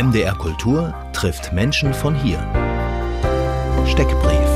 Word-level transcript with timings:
MDR 0.00 0.36
Kultur 0.36 0.94
trifft 1.12 1.52
Menschen 1.52 1.92
von 1.92 2.14
hier. 2.14 2.38
Steckbrief. 3.84 4.48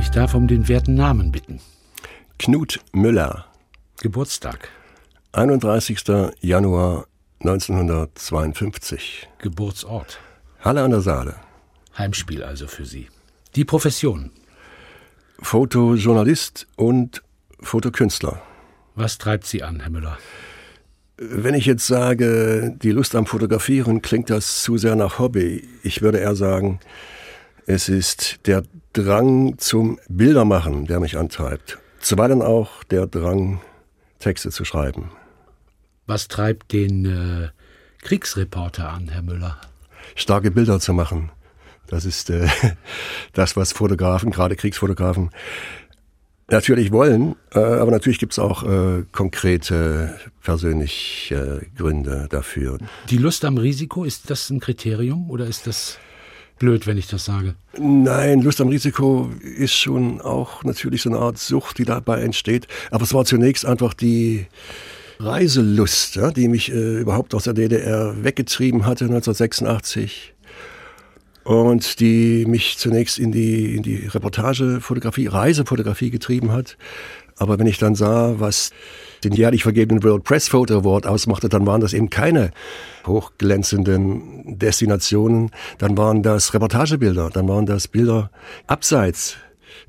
Ich 0.00 0.08
darf 0.10 0.36
um 0.36 0.46
den 0.46 0.68
werten 0.68 0.94
Namen 0.94 1.32
bitten. 1.32 1.60
Knut 2.38 2.78
Müller. 2.92 3.46
Geburtstag. 4.00 4.68
31. 5.32 6.04
Januar 6.40 7.06
1952. 7.40 9.28
Geburtsort. 9.38 10.20
Halle 10.60 10.84
an 10.84 10.92
der 10.92 11.00
Saale. 11.00 11.34
Heimspiel 11.98 12.44
also 12.44 12.68
für 12.68 12.84
Sie. 12.84 13.08
Die 13.56 13.64
Profession. 13.64 14.30
Fotojournalist 15.40 16.68
und 16.76 17.24
Fotokünstler. 17.60 18.40
Was 18.94 19.18
treibt 19.18 19.48
Sie 19.48 19.64
an, 19.64 19.80
Herr 19.80 19.90
Müller? 19.90 20.18
Wenn 21.20 21.54
ich 21.54 21.66
jetzt 21.66 21.88
sage, 21.88 22.76
die 22.80 22.92
Lust 22.92 23.16
am 23.16 23.26
Fotografieren, 23.26 24.02
klingt 24.02 24.30
das 24.30 24.62
zu 24.62 24.78
sehr 24.78 24.94
nach 24.94 25.18
Hobby. 25.18 25.66
Ich 25.82 26.00
würde 26.00 26.18
eher 26.18 26.36
sagen, 26.36 26.78
es 27.66 27.88
ist 27.88 28.46
der 28.46 28.62
Drang 28.92 29.58
zum 29.58 29.98
Bildermachen, 30.08 30.86
der 30.86 31.00
mich 31.00 31.18
antreibt. 31.18 31.78
Zuweilen 31.98 32.40
auch 32.40 32.84
der 32.84 33.08
Drang, 33.08 33.60
Texte 34.20 34.50
zu 34.50 34.64
schreiben. 34.64 35.10
Was 36.06 36.28
treibt 36.28 36.72
den 36.72 37.04
äh, 37.04 37.48
Kriegsreporter 38.04 38.88
an, 38.88 39.08
Herr 39.08 39.22
Müller? 39.22 39.60
Starke 40.14 40.52
Bilder 40.52 40.78
zu 40.78 40.92
machen. 40.92 41.32
Das 41.88 42.04
ist 42.04 42.30
äh, 42.30 42.46
das, 43.32 43.56
was 43.56 43.72
Fotografen, 43.72 44.30
gerade 44.30 44.54
Kriegsfotografen, 44.54 45.30
natürlich 46.50 46.92
wollen. 46.92 47.36
Äh, 47.52 47.58
aber 47.58 47.90
natürlich 47.90 48.18
gibt 48.18 48.32
es 48.32 48.38
auch 48.38 48.64
äh, 48.64 49.04
konkrete 49.12 50.14
persönliche 50.42 51.66
Gründe 51.76 52.26
dafür. 52.30 52.78
Die 53.10 53.18
Lust 53.18 53.44
am 53.44 53.58
Risiko, 53.58 54.04
ist 54.04 54.30
das 54.30 54.50
ein 54.50 54.60
Kriterium 54.60 55.30
oder 55.30 55.46
ist 55.46 55.66
das 55.66 55.98
blöd, 56.58 56.86
wenn 56.86 56.98
ich 56.98 57.06
das 57.06 57.24
sage? 57.24 57.54
Nein, 57.78 58.42
Lust 58.42 58.60
am 58.60 58.68
Risiko 58.68 59.30
ist 59.56 59.74
schon 59.74 60.20
auch 60.20 60.64
natürlich 60.64 61.02
so 61.02 61.10
eine 61.10 61.18
Art 61.18 61.38
Sucht, 61.38 61.78
die 61.78 61.84
dabei 61.84 62.22
entsteht. 62.22 62.66
Aber 62.90 63.04
es 63.04 63.14
war 63.14 63.24
zunächst 63.24 63.64
einfach 63.64 63.94
die 63.94 64.46
Reiselust, 65.20 66.16
ja, 66.16 66.30
die 66.30 66.48
mich 66.48 66.70
äh, 66.72 67.00
überhaupt 67.00 67.34
aus 67.34 67.44
der 67.44 67.54
DDR 67.54 68.14
weggetrieben 68.22 68.86
hatte 68.86 69.04
1986 69.04 70.34
und 71.48 71.98
die 72.00 72.44
mich 72.46 72.76
zunächst 72.76 73.18
in 73.18 73.32
die, 73.32 73.74
in 73.74 73.82
die 73.82 74.06
Reportagefotografie, 74.06 75.28
Reisefotografie 75.28 76.10
getrieben 76.10 76.52
hat. 76.52 76.76
Aber 77.38 77.58
wenn 77.58 77.66
ich 77.66 77.78
dann 77.78 77.94
sah, 77.94 78.34
was 78.38 78.70
den 79.24 79.32
jährlich 79.32 79.62
vergebenen 79.62 80.04
World 80.04 80.24
Press 80.24 80.48
Photo 80.48 80.80
Award 80.80 81.06
ausmachte, 81.06 81.48
dann 81.48 81.66
waren 81.66 81.80
das 81.80 81.94
eben 81.94 82.10
keine 82.10 82.50
hochglänzenden 83.06 84.58
Destinationen, 84.58 85.50
dann 85.78 85.96
waren 85.96 86.22
das 86.22 86.52
Reportagebilder, 86.52 87.30
dann 87.30 87.48
waren 87.48 87.64
das 87.64 87.88
Bilder 87.88 88.30
abseits 88.66 89.36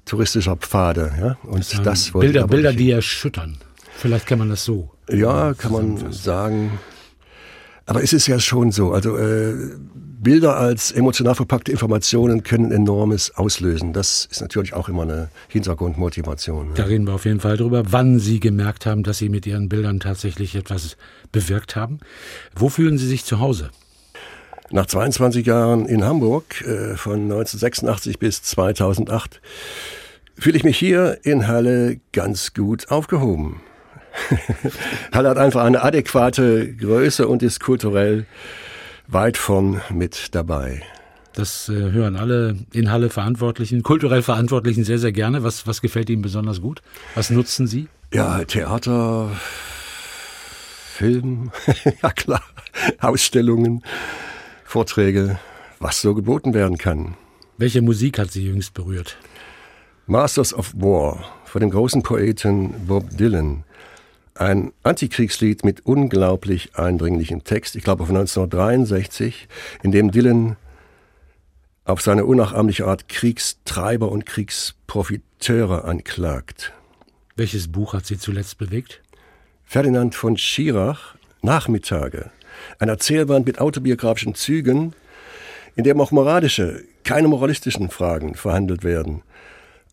touristischer 0.05 0.55
Pfade. 0.55 1.11
Ja? 1.19 1.37
Und 1.43 1.73
das, 1.73 1.81
das 1.81 2.13
wollte 2.13 2.27
Bilder, 2.27 2.47
Bilder, 2.47 2.71
die 2.71 2.91
erschüttern. 2.91 3.57
Vielleicht 3.97 4.27
kann 4.27 4.39
man 4.39 4.47
das 4.47 4.63
so. 4.63 4.91
Ja, 5.11 5.53
kann 5.55 5.73
man 5.73 6.13
sagen. 6.13 6.79
Aber 7.85 8.01
es 8.01 8.13
ist 8.13 8.27
ja 8.27 8.39
schon 8.39 8.71
so. 8.71 8.93
Also 8.93 9.17
äh, 9.17 9.75
Bilder 10.21 10.57
als 10.57 10.91
emotional 10.91 11.33
verpackte 11.33 11.71
Informationen 11.71 12.43
können 12.43 12.73
enormes 12.73 13.35
auslösen. 13.35 13.93
Das 13.93 14.27
ist 14.29 14.41
natürlich 14.41 14.73
auch 14.73 14.89
immer 14.89 15.03
eine 15.03 15.29
Hintergrundmotivation. 15.47 16.71
Da 16.75 16.83
reden 16.83 17.07
wir 17.07 17.13
auf 17.13 17.23
jeden 17.23 17.39
Fall 17.39 17.55
drüber, 17.55 17.83
wann 17.87 18.19
Sie 18.19 18.41
gemerkt 18.41 18.85
haben, 18.85 19.03
dass 19.03 19.17
Sie 19.17 19.29
mit 19.29 19.47
Ihren 19.47 19.69
Bildern 19.69 20.01
tatsächlich 20.01 20.55
etwas 20.55 20.97
bewirkt 21.31 21.77
haben. 21.77 21.99
Wo 22.53 22.67
fühlen 22.67 22.97
Sie 22.97 23.07
sich 23.07 23.23
zu 23.23 23.39
Hause? 23.39 23.69
Nach 24.71 24.85
22 24.85 25.45
Jahren 25.45 25.85
in 25.85 26.03
Hamburg, 26.03 26.61
äh, 26.61 26.95
von 26.97 27.21
1986 27.21 28.19
bis 28.19 28.43
2008, 28.43 29.39
fühle 30.37 30.57
ich 30.57 30.65
mich 30.65 30.77
hier 30.77 31.19
in 31.23 31.47
Halle 31.47 32.01
ganz 32.11 32.53
gut 32.53 32.91
aufgehoben. 32.91 33.61
Halle 35.13 35.29
hat 35.29 35.37
einfach 35.37 35.63
eine 35.63 35.81
adäquate 35.81 36.73
Größe 36.75 37.25
und 37.25 37.41
ist 37.41 37.61
kulturell 37.61 38.25
weit 39.11 39.37
von 39.37 39.81
mit 39.89 40.35
dabei. 40.35 40.83
Das 41.33 41.69
äh, 41.69 41.73
hören 41.73 42.15
alle 42.15 42.57
in 42.73 42.91
Halle 42.91 43.09
Verantwortlichen, 43.09 43.83
kulturell 43.83 44.21
Verantwortlichen 44.21 44.83
sehr, 44.83 44.99
sehr 44.99 45.11
gerne. 45.11 45.43
Was, 45.43 45.65
was 45.67 45.81
gefällt 45.81 46.09
Ihnen 46.09 46.21
besonders 46.21 46.61
gut? 46.61 46.81
Was 47.15 47.29
nutzen 47.29 47.67
Sie? 47.67 47.87
Ja, 48.13 48.43
Theater, 48.43 49.31
Film, 50.93 51.51
ja 52.03 52.09
klar, 52.11 52.41
Ausstellungen, 52.99 53.83
Vorträge, 54.63 55.39
was 55.79 56.01
so 56.01 56.13
geboten 56.13 56.53
werden 56.53 56.77
kann. 56.77 57.15
Welche 57.57 57.81
Musik 57.81 58.19
hat 58.19 58.31
Sie 58.31 58.45
jüngst 58.45 58.73
berührt? 58.73 59.17
Masters 60.07 60.53
of 60.53 60.73
War 60.75 61.23
von 61.45 61.61
dem 61.61 61.69
großen 61.69 62.03
Poeten 62.03 62.73
Bob 62.87 63.09
Dylan. 63.15 63.63
Ein 64.39 64.71
Antikriegslied 64.83 65.65
mit 65.65 65.85
unglaublich 65.85 66.73
eindringlichem 66.77 67.43
Text, 67.43 67.75
ich 67.75 67.83
glaube 67.83 68.05
von 68.05 68.15
1963, 68.15 69.49
in 69.83 69.91
dem 69.91 70.11
Dylan 70.11 70.55
auf 71.83 71.99
seine 71.99 72.23
unnachahmliche 72.23 72.87
Art 72.87 73.09
Kriegstreiber 73.09 74.09
und 74.09 74.25
Kriegsprofiteure 74.25 75.83
anklagt. 75.83 76.71
Welches 77.35 77.69
Buch 77.69 77.91
hat 77.91 78.05
Sie 78.05 78.17
zuletzt 78.17 78.57
bewegt? 78.57 79.01
Ferdinand 79.65 80.15
von 80.15 80.37
Schirach, 80.37 81.17
Nachmittage. 81.41 82.31
Ein 82.79 82.87
Erzählband 82.87 83.45
mit 83.45 83.59
autobiografischen 83.59 84.35
Zügen, 84.35 84.93
in 85.75 85.83
dem 85.83 85.99
auch 85.99 86.11
moralische, 86.11 86.85
keine 87.03 87.27
moralistischen 87.27 87.89
Fragen 87.89 88.35
verhandelt 88.35 88.85
werden. 88.85 89.21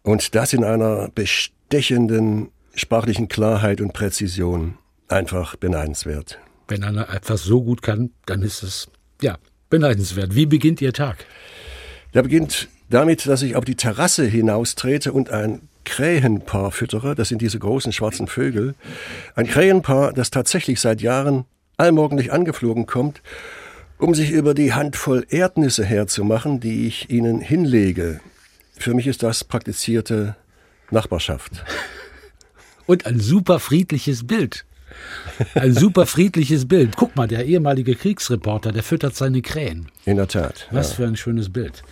Und 0.04 0.36
das 0.36 0.52
in 0.52 0.62
einer 0.62 1.08
bestechenden 1.08 2.52
sprachlichen 2.76 3.26
Klarheit 3.26 3.81
und 3.81 3.92
Präzision 3.92 4.78
einfach 5.09 5.56
beneidenswert. 5.56 6.38
Wenn 6.69 6.84
einer 6.84 7.12
etwas 7.12 7.42
so 7.42 7.62
gut 7.62 7.82
kann, 7.82 8.10
dann 8.26 8.42
ist 8.42 8.62
es, 8.62 8.88
ja, 9.20 9.38
beneidenswert. 9.70 10.34
Wie 10.34 10.47
beginnt 10.47 10.81
Ihr 10.81 10.92
Tag? 10.92 11.25
Der 12.14 12.22
beginnt 12.22 12.69
damit, 12.91 13.26
dass 13.26 13.42
ich 13.42 13.56
auf 13.56 13.64
die 13.64 13.75
Terrasse 13.75 14.25
hinaustrete 14.25 15.12
und 15.12 15.31
ein 15.31 15.69
Krähenpaar 15.84 16.72
füttere. 16.72 17.14
Das 17.14 17.28
sind 17.28 17.41
diese 17.42 17.59
großen 17.59 17.92
schwarzen 17.92 18.26
Vögel. 18.26 18.75
Ein 19.34 19.47
Krähenpaar, 19.47 20.12
das 20.12 20.31
tatsächlich 20.31 20.81
seit 20.81 21.00
Jahren 21.00 21.44
allmorgendlich 21.76 22.32
angeflogen 22.32 22.87
kommt, 22.87 23.22
um 23.98 24.14
sich 24.14 24.31
über 24.31 24.54
die 24.54 24.75
Handvoll 24.75 25.25
Erdnüsse 25.31 25.84
herzumachen, 25.84 26.60
die 26.60 26.87
ich 26.87 27.10
ihnen 27.10 27.41
hinlege. 27.41 28.20
Für 28.76 28.93
mich 28.94 29.06
ist 29.06 29.22
das 29.22 29.44
praktizierte 29.44 30.37
Nachbarschaft. 30.91 31.64
Und 32.86 33.06
ein 33.06 33.20
super 33.20 33.58
friedliches 33.58 34.26
Bild. 34.26 34.64
Ein 35.54 35.74
super 35.74 36.06
friedliches 36.06 36.66
Bild. 36.66 36.97
Guck 36.97 37.16
mal, 37.16 37.26
der 37.26 37.44
ehemalige 37.44 37.94
Kriegsreporter, 37.94 38.72
der 38.72 38.82
füttert 38.82 39.14
seine 39.16 39.42
Krähen. 39.42 39.88
In 40.04 40.16
der 40.16 40.28
Tat. 40.28 40.69
Was 40.70 40.91
ja. 40.91 40.96
für 40.96 41.06
ein 41.06 41.16
schönes 41.16 41.52
Bild. 41.52 41.82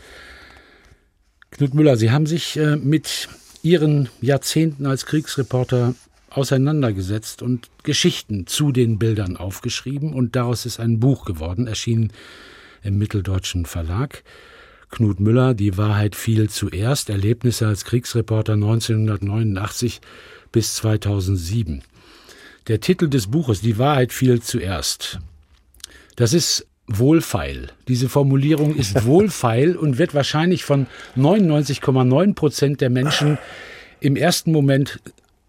Knut 1.51 1.75
Müller, 1.75 1.97
Sie 1.97 2.11
haben 2.11 2.27
sich 2.27 2.57
äh, 2.57 2.77
mit 2.77 3.29
Ihren 3.63 4.09
Jahrzehnten 4.21 4.87
als 4.87 5.07
Kriegsreporter 5.07 5.95
auseinandergesetzt 6.31 7.43
und 7.43 7.71
Geschichten 7.83 8.47
zu 8.47 8.73
den 8.73 8.99
Bildern 8.99 9.37
aufgeschrieben 9.37 10.13
und 10.13 10.37
daraus 10.37 10.67
ist 10.67 10.81
ein 10.81 10.99
Buch 10.99 11.25
geworden, 11.25 11.67
erschienen 11.67 12.13
im 12.83 12.99
Mitteldeutschen 12.99 13.67
Verlag. 13.67 14.25
Knut 14.91 15.21
Müller, 15.21 15.55
Die 15.55 15.77
Wahrheit 15.77 16.15
fiel 16.15 16.51
zuerst, 16.51 17.09
Erlebnisse 17.09 17.67
als 17.67 17.85
Kriegsreporter 17.85 18.55
1989 18.55 20.01
bis 20.55 20.77
2007. 20.77 21.83
Der 22.69 22.81
Titel 22.81 23.09
des 23.09 23.27
Buches 23.27 23.61
Die 23.61 23.77
Wahrheit 23.77 24.13
fiel 24.13 24.41
zuerst. 24.41 25.19
Das 26.15 26.33
ist 26.33 26.67
wohlfeil. 26.87 27.73
Diese 27.89 28.09
Formulierung 28.09 28.77
ist 28.77 29.05
wohlfeil 29.05 29.77
und 29.77 29.99
wird 29.99 30.15
wahrscheinlich 30.15 30.65
von 30.65 30.87
99,9 31.17 32.35
Prozent 32.35 32.81
der 32.81 32.89
Menschen 32.89 33.37
im 33.99 34.15
ersten 34.15 34.53
Moment 34.53 35.01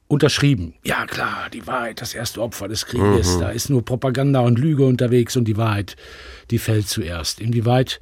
unterschrieben. 0.07 0.73
Ja 0.83 1.05
klar, 1.05 1.49
die 1.53 1.67
Wahrheit, 1.67 2.01
das 2.01 2.15
erste 2.15 2.41
Opfer 2.41 2.67
des 2.67 2.87
Krieges. 2.87 3.35
Mhm. 3.35 3.41
Da 3.41 3.49
ist 3.49 3.69
nur 3.69 3.85
Propaganda 3.85 4.39
und 4.39 4.57
Lüge 4.57 4.85
unterwegs 4.85 5.37
und 5.37 5.45
die 5.45 5.57
Wahrheit, 5.57 5.97
die 6.49 6.57
fällt 6.57 6.87
zuerst. 6.87 7.39
Inwieweit 7.39 7.99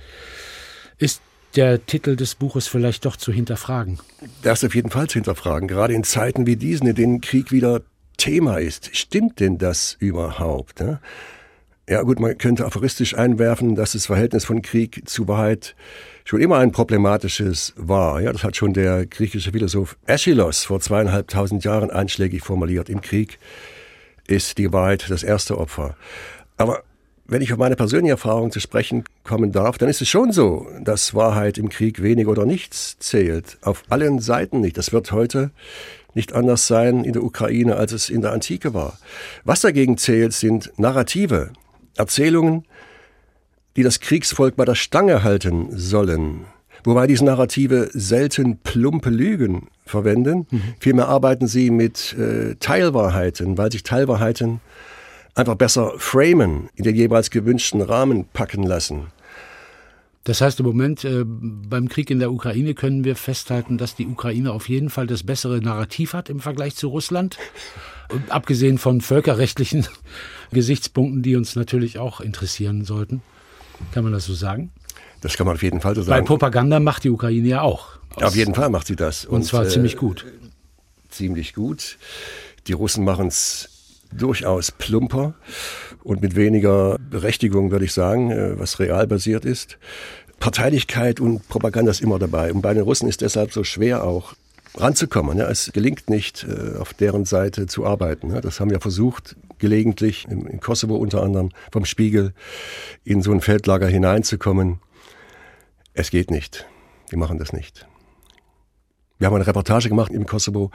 ist 1.00 1.22
der 1.56 1.86
Titel 1.86 2.16
des 2.16 2.36
Buches 2.36 2.68
vielleicht 2.68 3.06
doch 3.06 3.16
zu 3.16 3.32
hinterfragen. 3.32 4.00
Das 4.42 4.64
auf 4.64 4.76
jeden 4.76 4.90
Fall 4.90 5.08
zu 5.08 5.16
hinterfragen, 5.16 5.68
gerade 5.68 5.94
in 5.94 6.04
Zeiten 6.04 6.46
wie 6.46 6.56
diesen, 6.56 6.88
in 6.88 6.96
denen 6.96 7.22
Krieg 7.22 7.52
wieder 7.52 7.82
Thema 8.18 8.58
ist. 8.58 8.96
Stimmt 8.96 9.40
denn 9.40 9.58
das 9.58 9.96
überhaupt? 10.00 10.80
Ne? 10.80 11.00
Ja 11.90 12.02
gut, 12.04 12.20
man 12.20 12.38
könnte 12.38 12.66
aphoristisch 12.66 13.16
einwerfen, 13.16 13.76
dass 13.76 13.92
das 13.92 14.06
Verhältnis 14.06 14.46
von 14.46 14.62
Krieg 14.62 15.02
zu 15.06 15.28
Wahrheit 15.28 15.76
schon 16.24 16.40
immer 16.40 16.60
ein 16.60 16.72
problematisches 16.72 17.74
war. 17.76 18.22
Ja, 18.22 18.32
das 18.32 18.44
hat 18.44 18.56
schon 18.56 18.74
der 18.74 19.06
griechische 19.06 19.52
Philosoph 19.52 19.98
Aeschylus 20.08 20.64
vor 20.64 20.80
zweieinhalbtausend 20.80 21.66
Jahren 21.66 21.92
einschlägig 21.92 22.44
formuliert. 22.44 22.88
Im 22.88 23.02
Krieg 23.02 23.38
ist 24.28 24.58
die 24.58 24.72
Wahrheit 24.72 25.06
das 25.10 25.24
erste 25.24 25.58
Opfer. 25.58 25.98
Aber 26.56 26.84
wenn 27.26 27.42
ich 27.42 27.54
auf 27.54 27.60
meine 27.60 27.76
persönliche 27.76 28.12
Erfahrung 28.12 28.52
zu 28.52 28.60
sprechen 28.60 29.06
kommen 29.24 29.52
darf, 29.52 29.78
dann 29.78 29.90
ist 29.90 30.02
es 30.02 30.10
schon 30.10 30.32
so, 30.32 30.68
dass 30.82 31.16
Wahrheit 31.16 31.58
im 31.58 31.70
Krieg 31.70 32.02
wenig 32.02 32.28
oder 32.28 32.46
nichts 32.46 32.98
zählt. 33.00 33.58
Auf 33.62 33.84
allen 33.90 34.20
Seiten 34.20 34.60
nicht. 34.60 34.78
Das 34.78 34.92
wird 34.92 35.12
heute 35.12 35.52
nicht 36.14 36.34
anders 36.34 36.68
sein 36.68 37.04
in 37.04 37.14
der 37.14 37.24
Ukraine, 37.24 37.76
als 37.76 37.92
es 37.92 38.10
in 38.10 38.22
der 38.22 38.34
Antike 38.34 38.74
war. 38.74 38.98
Was 39.44 39.62
dagegen 39.62 39.98
zählt, 39.98 40.34
sind 40.34 40.72
Narrative, 40.78 41.52
Erzählungen, 41.96 42.66
die 43.76 43.84
das 43.84 44.00
Kriegsvolk 44.00 44.56
bei 44.56 44.66
der 44.66 44.76
Stange 44.76 45.24
halten 45.24 45.70
sollen. 45.72 46.46
Wobei 46.84 47.08
diese 47.08 47.26
Narrative 47.26 47.90
selten 47.94 48.58
plumpe 48.58 49.10
Lügen 49.10 49.70
verwenden. 49.86 50.48
Mhm. 50.52 50.62
Vielmehr 50.80 51.08
arbeiten 51.08 51.48
sie 51.48 51.72
mit 51.72 52.14
äh, 52.20 52.56
Teilwahrheiten, 52.60 53.58
weil 53.58 53.72
sich 53.72 53.84
Teilwahrheiten 53.84 54.60
einfach 55.36 55.56
besser 55.56 55.94
framen, 55.98 56.70
in 56.76 56.84
den 56.84 56.96
jeweils 56.96 57.30
gewünschten 57.30 57.82
Rahmen 57.82 58.26
packen 58.34 58.64
lassen. 58.64 59.08
Das 60.26 60.40
heißt, 60.40 60.62
im 60.62 60.66
Moment 60.66 61.04
äh, 61.04 61.24
beim 61.26 61.90
Krieg 61.90 62.10
in 62.10 62.20
der 62.20 62.32
Ukraine 62.32 62.76
können 62.76 63.04
wir 63.04 63.16
festhalten, 63.18 63.78
dass 63.78 63.96
die 63.96 64.08
Ukraine 64.08 64.54
auf 64.54 64.70
jeden 64.70 64.90
Fall 64.90 65.06
das 65.06 65.24
bessere 65.24 65.60
Narrativ 65.60 66.14
hat 66.14 66.30
im 66.30 66.40
Vergleich 66.40 66.76
zu 66.76 66.88
Russland. 66.88 67.38
Und 68.10 68.32
abgesehen 68.32 68.78
von 68.78 69.02
völkerrechtlichen 69.02 69.86
Gesichtspunkten, 70.52 71.24
die 71.24 71.36
uns 71.36 71.56
natürlich 71.56 72.00
auch 72.00 72.22
interessieren 72.22 72.86
sollten. 72.86 73.22
Kann 73.92 74.04
man 74.06 74.14
das 74.14 74.26
so 74.26 74.34
sagen? 74.34 74.72
Das 75.20 75.36
kann 75.36 75.46
man 75.46 75.56
auf 75.56 75.64
jeden 75.64 75.82
Fall 75.82 75.96
so 75.96 76.04
sagen. 76.04 76.20
Weil 76.20 76.24
Propaganda 76.24 76.80
macht 76.80 77.04
die 77.04 77.10
Ukraine 77.10 77.48
ja 77.48 77.62
auch. 77.62 77.98
Auf 78.16 78.36
jeden 78.36 78.54
Fall 78.54 78.70
macht 78.70 78.88
sie 78.88 78.96
das. 78.96 79.26
Und, 79.26 79.38
und 79.38 79.44
zwar 79.44 79.66
äh, 79.66 79.70
ziemlich 79.70 79.98
gut. 79.98 80.26
Ziemlich 81.10 81.54
gut. 81.54 81.98
Die 82.68 82.74
Russen 82.74 83.04
machen 83.04 83.28
es 83.28 83.73
durchaus 84.18 84.72
plumper 84.72 85.34
und 86.04 86.22
mit 86.22 86.36
weniger 86.36 86.98
Berechtigung, 87.10 87.72
würde 87.72 87.86
ich 87.86 87.94
sagen, 87.94 88.32
äh, 88.32 88.60
was 88.60 88.80
real 88.80 89.08
basiert 89.08 89.46
ist. 89.46 89.78
Parteilichkeit 90.40 91.20
und 91.20 91.48
Propaganda 91.48 91.92
ist 91.92 92.02
immer 92.02 92.20
dabei. 92.20 92.52
Und 92.52 92.62
bei 92.62 92.74
den 92.74 92.84
Russen 92.84 93.08
ist 93.08 93.22
deshalb 93.22 93.54
so 93.54 93.64
schwer 93.64 94.04
auch 94.04 94.34
ranzukommen. 94.76 95.40
Es 95.40 95.72
gelingt 95.72 96.10
nicht, 96.10 96.46
äh, 96.50 96.78
auf 96.78 96.94
deren 96.94 97.26
Seite 97.26 97.68
zu 97.68 97.86
arbeiten. 97.86 98.34
Das 98.42 98.60
haben 98.60 98.72
wir 98.72 98.82
versucht, 98.82 99.36
gelegentlich, 99.60 100.28
in 100.28 100.60
Kosovo 100.60 100.96
unter 100.96 101.24
anderem, 101.24 101.52
vom 101.72 101.86
Spiegel 101.86 102.34
in 103.04 103.22
so 103.22 103.32
ein 103.32 103.42
Feldlager 103.42 103.88
hineinzukommen. 103.88 104.80
Es 105.94 106.10
geht 106.10 106.32
nicht. 106.32 106.66
Die 107.12 107.16
machen 107.16 107.38
das 107.38 107.54
nicht. 107.54 107.86
Wir 109.20 109.28
haben 109.28 109.36
eine 109.36 109.48
Reportage 109.48 109.90
gemacht 109.90 110.12
im 110.12 110.26
Kosovo 110.26 110.72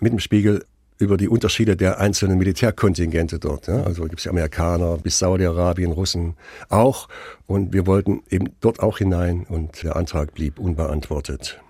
mit 0.00 0.12
dem 0.12 0.18
Spiegel 0.18 0.64
über 0.98 1.16
die 1.16 1.28
Unterschiede 1.28 1.76
der 1.76 2.00
einzelnen 2.00 2.38
Militärkontingente 2.38 3.38
dort. 3.38 3.68
Ja. 3.68 3.84
Also 3.84 4.04
gibt 4.04 4.20
es 4.20 4.26
Amerikaner 4.26 4.98
bis 4.98 5.18
Saudi-Arabien, 5.18 5.92
Russen 5.92 6.34
auch. 6.68 7.08
Und 7.46 7.72
wir 7.72 7.86
wollten 7.86 8.22
eben 8.28 8.50
dort 8.60 8.80
auch 8.80 8.98
hinein 8.98 9.46
und 9.48 9.82
der 9.82 9.96
Antrag 9.96 10.34
blieb 10.34 10.58
unbeantwortet. 10.58 11.60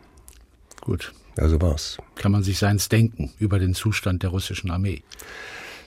Gut. 0.81 1.13
Ja, 1.37 1.49
so 1.49 1.61
war's. 1.61 1.99
Kann 2.17 2.33
man 2.33 2.43
sich 2.43 2.59
seins 2.59 2.89
denken 2.89 3.31
über 3.39 3.59
den 3.59 3.75
Zustand 3.75 4.23
der 4.25 4.31
russischen 4.31 4.71
Armee? 4.71 5.03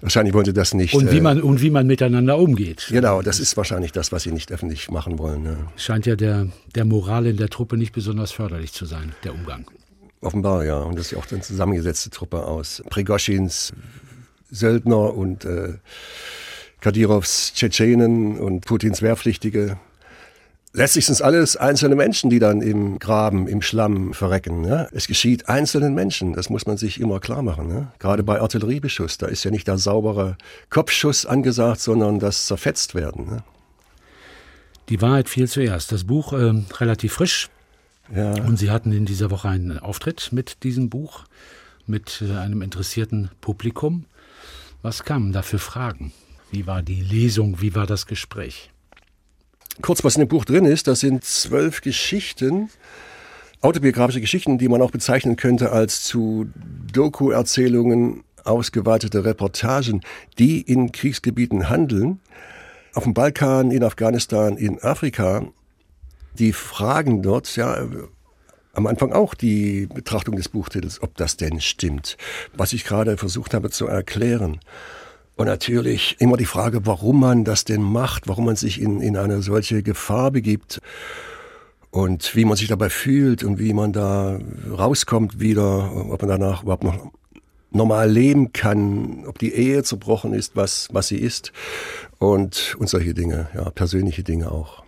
Wahrscheinlich 0.02 0.34
wollen 0.34 0.46
sie 0.46 0.54
das 0.54 0.74
nicht. 0.74 0.94
Und 0.94 1.12
wie 1.12 1.18
äh, 1.18 1.22
man, 1.22 1.42
und 1.42 1.62
wie 1.62 1.70
man 1.70 1.86
miteinander 1.86 2.38
umgeht. 2.38 2.88
Genau, 2.90 3.22
das 3.22 3.40
ist 3.40 3.56
wahrscheinlich 3.58 3.92
das, 3.92 4.12
was 4.12 4.24
sie 4.24 4.32
nicht 4.32 4.52
öffentlich 4.52 4.90
machen 4.90 5.20
wollen. 5.20 5.46
Ja. 5.46 5.58
Scheint 5.76 6.06
ja 6.06 6.16
der, 6.16 6.48
der 6.74 6.86
Moral 6.86 7.28
in 7.28 7.38
der 7.38 7.50
Truppe 7.50 7.78
nicht 7.78 7.92
besonders 7.92 8.32
förderlich 8.32 8.72
zu 8.74 8.86
sein, 8.86 9.14
der 9.24 9.34
Umgang. 9.34 9.66
Offenbar, 10.21 10.63
ja. 10.65 10.79
Und 10.79 10.97
das 10.97 11.07
ist 11.07 11.12
ja 11.12 11.18
auch 11.18 11.31
eine 11.31 11.41
zusammengesetzte 11.41 12.12
Truppe 12.12 12.45
aus 12.45 12.83
Prigoschins 12.89 13.73
Söldner 14.51 15.15
und 15.15 15.45
äh, 15.45 15.75
Kadirovs 16.79 17.53
Tschetschenen 17.53 18.38
und 18.39 18.65
Putins 18.65 19.01
Wehrpflichtige. 19.01 19.77
Letztlich 20.73 21.06
sind 21.06 21.13
es 21.13 21.21
alles 21.21 21.57
einzelne 21.57 21.95
Menschen, 21.95 22.29
die 22.29 22.39
dann 22.39 22.62
im 22.62 22.97
Graben, 22.97 23.47
im 23.47 23.62
Schlamm 23.62 24.13
verrecken. 24.13 24.63
Ja? 24.63 24.88
Es 24.94 25.07
geschieht 25.07 25.50
einzelnen 25.50 25.94
Menschen, 25.94 26.33
das 26.33 26.50
muss 26.50 26.65
man 26.65 26.77
sich 26.77 27.01
immer 27.01 27.19
klar 27.19 27.41
machen. 27.41 27.69
Ja? 27.69 27.91
Gerade 28.00 28.23
bei 28.23 28.39
Artilleriebeschuss, 28.39 29.18
da 29.18 29.27
ist 29.27 29.44
ja 29.44 29.51
nicht 29.51 29.68
der 29.68 29.77
saubere 29.77 30.38
Kopfschuss 30.69 31.25
angesagt, 31.25 31.81
sondern 31.81 32.19
das 32.19 32.45
zerfetzt 32.47 32.95
werden. 32.95 33.27
Ja? 33.31 33.44
Die 34.88 35.01
Wahrheit 35.01 35.27
fiel 35.27 35.50
zuerst. 35.50 35.91
Das 35.91 36.06
Buch 36.06 36.31
äh, 36.31 36.53
relativ 36.79 37.13
frisch, 37.13 37.50
ja. 38.16 38.34
Und 38.44 38.58
Sie 38.58 38.69
hatten 38.69 38.92
in 38.92 39.06
dieser 39.06 39.31
Woche 39.31 39.50
einen 39.50 39.80
Auftritt 39.80 40.30
mit 40.31 40.63
diesem 40.63 40.90
Buch, 40.90 41.25
mit 41.88 42.22
äh, 42.22 42.38
einem 42.38 42.62
interessierten 42.62 43.30
Publikum. 43.42 44.06
Was 44.81 45.04
kamen 45.04 45.31
da 45.31 45.42
für 45.42 45.60
Fragen? 45.60 46.12
Wie 46.52 46.68
war 46.68 46.81
die 46.81 47.02
Lesung? 47.02 47.62
Wie 47.62 47.75
war 47.75 47.88
das 47.88 48.08
Gespräch? 48.08 48.72
Kurz, 49.81 50.04
was 50.04 50.16
in 50.16 50.22
dem 50.22 50.28
Buch 50.28 50.46
drin 50.46 50.66
ist, 50.66 50.88
das 50.88 51.00
sind 51.00 51.24
zwölf 51.24 51.81
Geschichten, 51.81 52.69
autobiografische 53.62 54.22
Geschichten, 54.22 54.57
die 54.57 54.68
man 54.68 54.81
auch 54.81 54.92
bezeichnen 54.92 55.38
könnte 55.38 55.72
als 55.72 56.04
zu 56.04 56.50
Doku-Erzählungen 56.92 58.24
ausgeweitete 58.44 59.24
Reportagen, 59.24 60.02
die 60.40 60.62
in 60.62 60.92
Kriegsgebieten 60.92 61.69
handeln. 61.69 62.19
Auf 62.94 63.04
dem 63.04 63.14
Balkan, 63.14 63.72
in 63.72 63.84
Afghanistan, 63.84 64.57
in 64.57 64.81
Afrika 64.84 65.46
die 66.38 66.54
fragen 66.54 67.22
dort, 67.22 67.56
ja, 67.56 67.88
am 68.74 68.88
Anfang 68.88 69.12
auch 69.12 69.33
die 69.33 69.88
Betrachtung 69.88 70.36
des 70.36 70.50
Buchtitels, 70.50 71.01
ob 71.01 71.16
das 71.18 71.38
denn 71.38 71.60
stimmt, 71.60 72.18
was 72.54 72.74
ich 72.74 72.86
gerade 72.86 73.18
versucht 73.18 73.54
habe 73.54 73.69
zu 73.69 73.88
erklären. 73.88 74.60
Und 75.36 75.48
natürlich 75.48 76.18
immer 76.19 76.38
die 76.38 76.45
Frage, 76.45 76.86
warum 76.86 77.19
man 77.19 77.44
das 77.44 77.66
denn 77.66 77.81
macht, 77.81 78.28
warum 78.28 78.45
man 78.45 78.56
sich 78.56 78.81
in, 78.81 79.01
in 79.01 79.18
eine 79.18 79.42
solche 79.42 79.81
Gefahr 79.81 80.31
begibt 80.31 80.81
und 81.89 82.36
wie 82.36 82.45
man 82.45 82.57
sich 82.57 82.68
dabei 82.68 82.89
fühlt 82.89 83.44
und 83.44 83.60
wie 83.60 83.74
man 83.74 83.92
da 83.92 84.39
rauskommt 84.69 85.39
wieder, 85.39 86.10
ob 86.10 86.22
man 86.22 86.30
danach 86.30 86.63
überhaupt 86.63 86.83
noch 86.83 87.12
normal 87.72 88.10
leben 88.10 88.54
kann, 88.54 89.25
ob 89.25 89.39
die 89.39 89.54
Ehe 89.54 89.83
zerbrochen 89.83 90.33
ist, 90.33 90.56
was, 90.56 90.89
was 90.92 91.07
sie 91.07 91.18
ist 91.18 91.51
und, 92.19 92.75
und 92.80 92.89
solche 92.89 93.13
Dinge, 93.13 93.50
ja, 93.56 93.69
persönliche 93.69 94.24
Dinge 94.24 94.51
auch. 94.51 94.83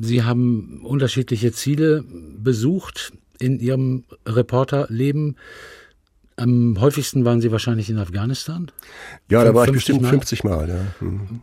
Sie 0.00 0.22
haben 0.22 0.80
unterschiedliche 0.82 1.52
Ziele 1.52 2.04
besucht 2.38 3.12
in 3.38 3.60
Ihrem 3.60 4.04
Reporterleben. 4.26 5.36
Am 6.36 6.80
häufigsten 6.80 7.24
waren 7.24 7.40
Sie 7.40 7.52
wahrscheinlich 7.52 7.90
in 7.90 7.98
Afghanistan? 7.98 8.70
Ja, 9.28 9.44
da 9.44 9.54
war 9.54 9.66
ich 9.66 9.72
bestimmt 9.72 10.02
Mal. 10.02 10.10
50 10.10 10.44
Mal. 10.44 10.68
Ja. 10.68 11.06
Mhm. 11.06 11.42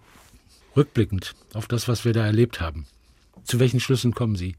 Rückblickend 0.76 1.36
auf 1.54 1.68
das, 1.68 1.88
was 1.88 2.06
wir 2.06 2.14
da 2.14 2.26
erlebt 2.26 2.60
haben. 2.60 2.86
Zu 3.44 3.60
welchen 3.60 3.80
Schlüssen 3.80 4.14
kommen 4.14 4.36
Sie? 4.36 4.56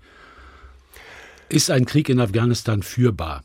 Ist 1.49 1.71
ein 1.71 1.87
Krieg 1.87 2.09
in 2.09 2.21
Afghanistan 2.21 2.83
führbar? 2.83 3.43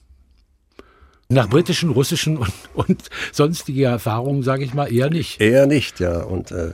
Nach 1.29 1.49
britischen, 1.49 1.89
russischen 1.89 2.37
und, 2.37 2.53
und 2.73 3.03
sonstige 3.31 3.85
Erfahrungen, 3.85 4.43
sage 4.43 4.63
ich 4.63 4.73
mal, 4.73 4.91
eher 4.91 5.09
nicht. 5.09 5.41
Eher 5.41 5.65
nicht, 5.65 5.99
ja. 5.99 6.21
Und 6.21 6.51
äh, 6.51 6.73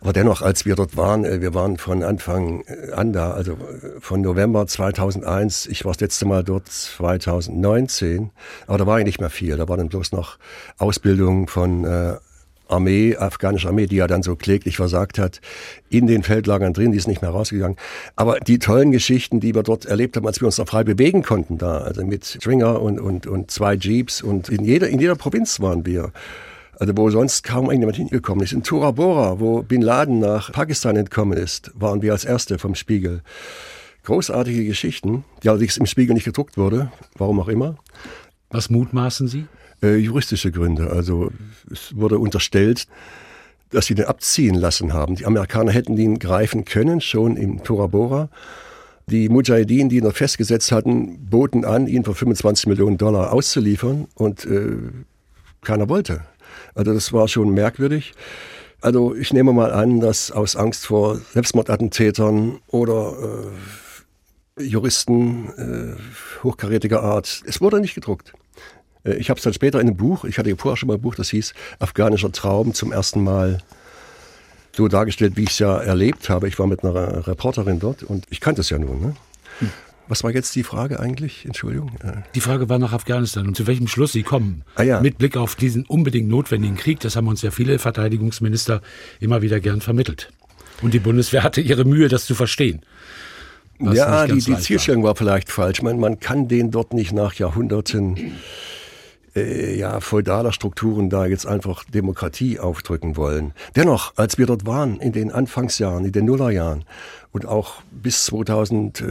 aber 0.00 0.12
dennoch, 0.14 0.40
als 0.40 0.64
wir 0.64 0.76
dort 0.76 0.96
waren, 0.96 1.24
äh, 1.24 1.40
wir 1.40 1.54
waren 1.54 1.76
von 1.76 2.02
Anfang 2.02 2.62
äh, 2.66 2.92
an 2.92 3.12
da, 3.12 3.32
also 3.32 3.52
äh, 3.52 4.00
von 4.00 4.22
November 4.22 4.66
2001, 4.66 5.66
ich 5.66 5.84
war 5.84 5.92
das 5.92 6.00
letzte 6.00 6.26
Mal 6.26 6.42
dort 6.42 6.68
2019, 6.68 8.30
aber 8.66 8.78
da 8.78 8.86
war 8.86 8.98
ja 8.98 9.04
nicht 9.04 9.20
mehr 9.20 9.30
viel. 9.30 9.56
Da 9.56 9.68
war 9.68 9.76
dann 9.76 9.88
bloß 9.88 10.12
noch 10.12 10.38
Ausbildung 10.78 11.48
von 11.48 11.84
äh, 11.84 12.14
Armee, 12.70 13.16
afghanische 13.16 13.68
Armee, 13.68 13.86
die 13.86 13.96
ja 13.96 14.06
dann 14.06 14.22
so 14.22 14.36
kläglich 14.36 14.76
versagt 14.76 15.18
hat, 15.18 15.40
in 15.90 16.06
den 16.06 16.22
Feldlagern 16.22 16.72
drin, 16.72 16.92
die 16.92 16.98
ist 16.98 17.08
nicht 17.08 17.20
mehr 17.20 17.30
rausgegangen. 17.30 17.76
Aber 18.16 18.40
die 18.40 18.58
tollen 18.58 18.92
Geschichten, 18.92 19.40
die 19.40 19.54
wir 19.54 19.62
dort 19.62 19.86
erlebt 19.86 20.16
haben, 20.16 20.26
als 20.26 20.40
wir 20.40 20.46
uns 20.46 20.58
noch 20.58 20.68
frei 20.68 20.84
bewegen 20.84 21.22
konnten 21.22 21.58
da, 21.58 21.78
also 21.78 22.04
mit 22.04 22.24
Stringer 22.24 22.80
und, 22.80 23.00
und, 23.00 23.26
und 23.26 23.50
zwei 23.50 23.74
Jeeps 23.74 24.22
und 24.22 24.48
in 24.48 24.64
jeder, 24.64 24.88
in 24.88 25.00
jeder 25.00 25.16
Provinz 25.16 25.60
waren 25.60 25.84
wir. 25.84 26.12
Also 26.80 26.96
wo 26.96 27.10
sonst 27.10 27.44
kaum 27.44 27.66
irgendjemand 27.66 27.98
hingekommen 27.98 28.42
ist. 28.42 28.52
In 28.52 28.62
Tora 28.62 28.90
Bora, 28.90 29.38
wo 29.38 29.62
Bin 29.62 29.82
Laden 29.82 30.18
nach 30.18 30.50
Pakistan 30.50 30.96
entkommen 30.96 31.36
ist, 31.36 31.70
waren 31.74 32.00
wir 32.00 32.12
als 32.12 32.24
Erste 32.24 32.58
vom 32.58 32.74
Spiegel. 32.74 33.20
Großartige 34.04 34.64
Geschichten, 34.64 35.24
die 35.42 35.50
allerdings 35.50 35.76
im 35.76 35.84
Spiegel 35.84 36.14
nicht 36.14 36.24
gedruckt 36.24 36.56
wurde, 36.56 36.90
warum 37.18 37.38
auch 37.38 37.48
immer. 37.48 37.76
Was 38.48 38.70
mutmaßen 38.70 39.28
Sie? 39.28 39.44
Äh, 39.82 39.96
juristische 39.96 40.50
Gründe. 40.52 40.88
Also 40.90 41.30
es 41.70 41.94
wurde 41.94 42.18
unterstellt, 42.18 42.86
dass 43.68 43.84
sie 43.84 43.94
den 43.94 44.06
abziehen 44.06 44.54
lassen 44.54 44.94
haben. 44.94 45.16
Die 45.16 45.26
Amerikaner 45.26 45.72
hätten 45.72 45.98
ihn 45.98 46.18
greifen 46.18 46.64
können, 46.64 47.02
schon 47.02 47.36
in 47.36 47.62
Tora 47.62 47.88
Bora. 47.88 48.30
Die 49.06 49.28
Mujahideen, 49.28 49.90
die 49.90 49.98
ihn 49.98 50.04
noch 50.04 50.16
festgesetzt 50.16 50.72
hatten, 50.72 51.26
boten 51.28 51.66
an, 51.66 51.86
ihn 51.86 52.04
für 52.04 52.14
25 52.14 52.68
Millionen 52.68 52.96
Dollar 52.96 53.34
auszuliefern 53.34 54.06
und 54.14 54.46
äh, 54.46 54.78
keiner 55.60 55.90
wollte. 55.90 56.22
Also 56.74 56.94
das 56.94 57.12
war 57.12 57.28
schon 57.28 57.50
merkwürdig. 57.50 58.12
Also 58.80 59.14
ich 59.14 59.32
nehme 59.32 59.52
mal 59.52 59.72
an, 59.72 60.00
dass 60.00 60.30
aus 60.30 60.56
Angst 60.56 60.86
vor 60.86 61.20
Selbstmordattentätern 61.32 62.60
oder 62.68 63.14
äh, 64.58 64.62
Juristen 64.62 65.96
äh, 65.98 66.42
hochkarätiger 66.42 67.02
Art, 67.02 67.42
es 67.46 67.60
wurde 67.60 67.80
nicht 67.80 67.94
gedruckt. 67.94 68.32
Äh, 69.04 69.14
ich 69.14 69.28
habe 69.28 69.38
es 69.38 69.44
dann 69.44 69.52
später 69.52 69.80
in 69.80 69.88
einem 69.88 69.96
Buch, 69.96 70.24
ich 70.24 70.38
hatte 70.38 70.54
vorher 70.56 70.76
schon 70.76 70.86
mal 70.86 70.94
ein 70.94 71.00
Buch, 71.00 71.14
das 71.14 71.30
hieß 71.30 71.52
Afghanischer 71.78 72.32
Traum, 72.32 72.72
zum 72.72 72.92
ersten 72.92 73.22
Mal 73.22 73.58
so 74.72 74.88
dargestellt, 74.88 75.36
wie 75.36 75.42
ich 75.42 75.50
es 75.50 75.58
ja 75.58 75.78
erlebt 75.78 76.28
habe. 76.28 76.48
Ich 76.48 76.58
war 76.58 76.66
mit 76.66 76.84
einer 76.84 77.26
Reporterin 77.26 77.80
dort 77.80 78.02
und 78.02 78.24
ich 78.30 78.40
kannte 78.40 78.60
es 78.60 78.70
ja 78.70 78.78
nun. 78.78 79.00
Ne? 79.00 79.16
Hm. 79.58 79.70
Was 80.10 80.24
war 80.24 80.32
jetzt 80.32 80.56
die 80.56 80.64
Frage 80.64 80.98
eigentlich? 80.98 81.46
Entschuldigung. 81.46 81.92
Äh. 82.02 82.22
Die 82.34 82.40
Frage 82.40 82.68
war 82.68 82.80
nach 82.80 82.92
Afghanistan 82.92 83.46
und 83.46 83.56
zu 83.56 83.68
welchem 83.68 83.86
Schluss 83.86 84.10
Sie 84.10 84.24
kommen. 84.24 84.64
Ah, 84.74 84.82
ja. 84.82 85.00
Mit 85.00 85.18
Blick 85.18 85.36
auf 85.36 85.54
diesen 85.54 85.86
unbedingt 85.86 86.28
notwendigen 86.28 86.76
Krieg. 86.76 86.98
Das 86.98 87.14
haben 87.14 87.28
uns 87.28 87.42
ja 87.42 87.52
viele 87.52 87.78
Verteidigungsminister 87.78 88.82
immer 89.20 89.40
wieder 89.40 89.60
gern 89.60 89.80
vermittelt. 89.80 90.32
Und 90.82 90.94
die 90.94 90.98
Bundeswehr 90.98 91.44
hatte 91.44 91.60
ihre 91.60 91.84
Mühe, 91.84 92.08
das 92.08 92.26
zu 92.26 92.34
verstehen. 92.34 92.82
Ja, 93.78 94.26
die, 94.26 94.40
die 94.40 94.56
Zielstellung 94.56 95.04
war. 95.04 95.10
war 95.10 95.16
vielleicht 95.16 95.48
falsch. 95.48 95.80
Man, 95.80 96.00
man 96.00 96.18
kann 96.18 96.48
den 96.48 96.72
dort 96.72 96.92
nicht 96.92 97.12
nach 97.12 97.34
Jahrhunderten 97.34 98.32
äh, 99.36 99.78
ja, 99.78 100.00
feudaler 100.00 100.52
Strukturen 100.52 101.08
da 101.08 101.26
jetzt 101.26 101.46
einfach 101.46 101.84
Demokratie 101.84 102.58
aufdrücken 102.58 103.16
wollen. 103.16 103.52
Dennoch, 103.76 104.14
als 104.16 104.38
wir 104.38 104.46
dort 104.46 104.66
waren, 104.66 104.98
in 104.98 105.12
den 105.12 105.30
Anfangsjahren, 105.30 106.04
in 106.04 106.10
den 106.10 106.24
Nullerjahren 106.24 106.84
und 107.30 107.46
auch 107.46 107.82
bis 107.92 108.24
2000, 108.24 109.02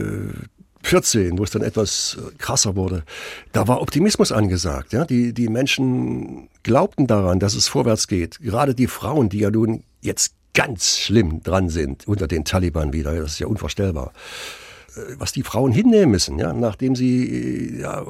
14, 0.82 1.38
wo 1.38 1.44
es 1.44 1.50
dann 1.50 1.62
etwas 1.62 2.18
äh, 2.18 2.34
krasser 2.38 2.76
wurde, 2.76 3.04
da 3.52 3.68
war 3.68 3.82
Optimismus 3.82 4.32
angesagt. 4.32 4.92
Ja? 4.92 5.04
Die, 5.04 5.32
die 5.32 5.48
Menschen 5.48 6.48
glaubten 6.62 7.06
daran, 7.06 7.38
dass 7.38 7.54
es 7.54 7.68
vorwärts 7.68 8.08
geht. 8.08 8.40
Gerade 8.40 8.74
die 8.74 8.86
Frauen, 8.86 9.28
die 9.28 9.40
ja 9.40 9.50
nun 9.50 9.82
jetzt 10.00 10.34
ganz 10.54 10.98
schlimm 10.98 11.42
dran 11.42 11.68
sind 11.68 12.08
unter 12.08 12.26
den 12.26 12.44
Taliban 12.44 12.92
wieder, 12.92 13.14
das 13.14 13.32
ist 13.32 13.38
ja 13.38 13.46
unvorstellbar. 13.46 14.12
Äh, 14.96 15.14
was 15.18 15.32
die 15.32 15.42
Frauen 15.42 15.72
hinnehmen 15.72 16.10
müssen, 16.10 16.38
ja, 16.38 16.52
nachdem 16.52 16.96
sie 16.96 17.76
äh, 17.76 17.80
ja, 17.82 18.06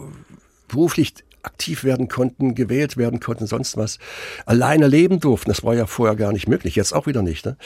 beruflich 0.69 1.15
aktiv 1.43 1.85
werden 1.85 2.09
konnten, 2.09 2.55
gewählt 2.55 2.97
werden 2.97 3.19
konnten, 3.19 3.47
sonst 3.47 3.77
was, 3.77 3.99
alleine 4.47 4.87
leben 4.89 5.21
durften. 5.21 5.51
Das 5.51 5.65
war 5.65 5.75
ja 5.75 5.87
vorher 5.87 6.17
gar 6.17 6.33
nicht 6.33 6.49
möglich, 6.49 6.77
jetzt 6.77 6.93
auch 6.93 7.07
wieder 7.07 7.23
nicht. 7.23 7.47
Ne? 7.47 7.57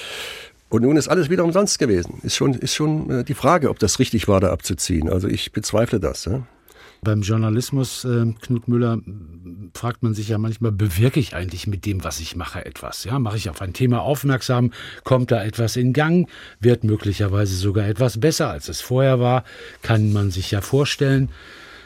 Und 0.68 0.82
nun 0.82 0.96
ist 0.96 1.08
alles 1.08 1.30
wieder 1.30 1.44
umsonst 1.44 1.78
gewesen. 1.78 2.20
Ist 2.22 2.36
schon, 2.36 2.54
ist 2.54 2.74
schon 2.74 3.10
äh, 3.10 3.24
die 3.24 3.34
Frage, 3.34 3.70
ob 3.70 3.78
das 3.78 3.98
richtig 3.98 4.28
war, 4.28 4.40
da 4.40 4.50
abzuziehen. 4.50 5.08
Also 5.08 5.28
ich 5.28 5.52
bezweifle 5.52 6.00
das. 6.00 6.24
Ja? 6.24 6.46
Beim 7.04 7.20
Journalismus, 7.20 8.04
äh, 8.04 8.32
Knut 8.40 8.66
Müller, 8.66 8.98
fragt 9.74 10.02
man 10.02 10.14
sich 10.14 10.28
ja 10.28 10.38
manchmal, 10.38 10.72
bewirke 10.72 11.20
ich 11.20 11.36
eigentlich 11.36 11.66
mit 11.66 11.84
dem, 11.84 12.02
was 12.02 12.18
ich 12.18 12.34
mache, 12.34 12.64
etwas? 12.64 13.04
Ja, 13.04 13.18
mache 13.18 13.36
ich 13.36 13.50
auf 13.50 13.60
ein 13.60 13.74
Thema 13.74 14.00
aufmerksam? 14.00 14.72
Kommt 15.04 15.30
da 15.30 15.44
etwas 15.44 15.76
in 15.76 15.92
Gang? 15.92 16.28
Wird 16.60 16.82
möglicherweise 16.82 17.54
sogar 17.56 17.86
etwas 17.86 18.18
besser, 18.18 18.48
als 18.48 18.68
es 18.68 18.80
vorher 18.80 19.20
war? 19.20 19.44
Kann 19.82 20.12
man 20.12 20.30
sich 20.30 20.50
ja 20.50 20.62
vorstellen. 20.62 21.28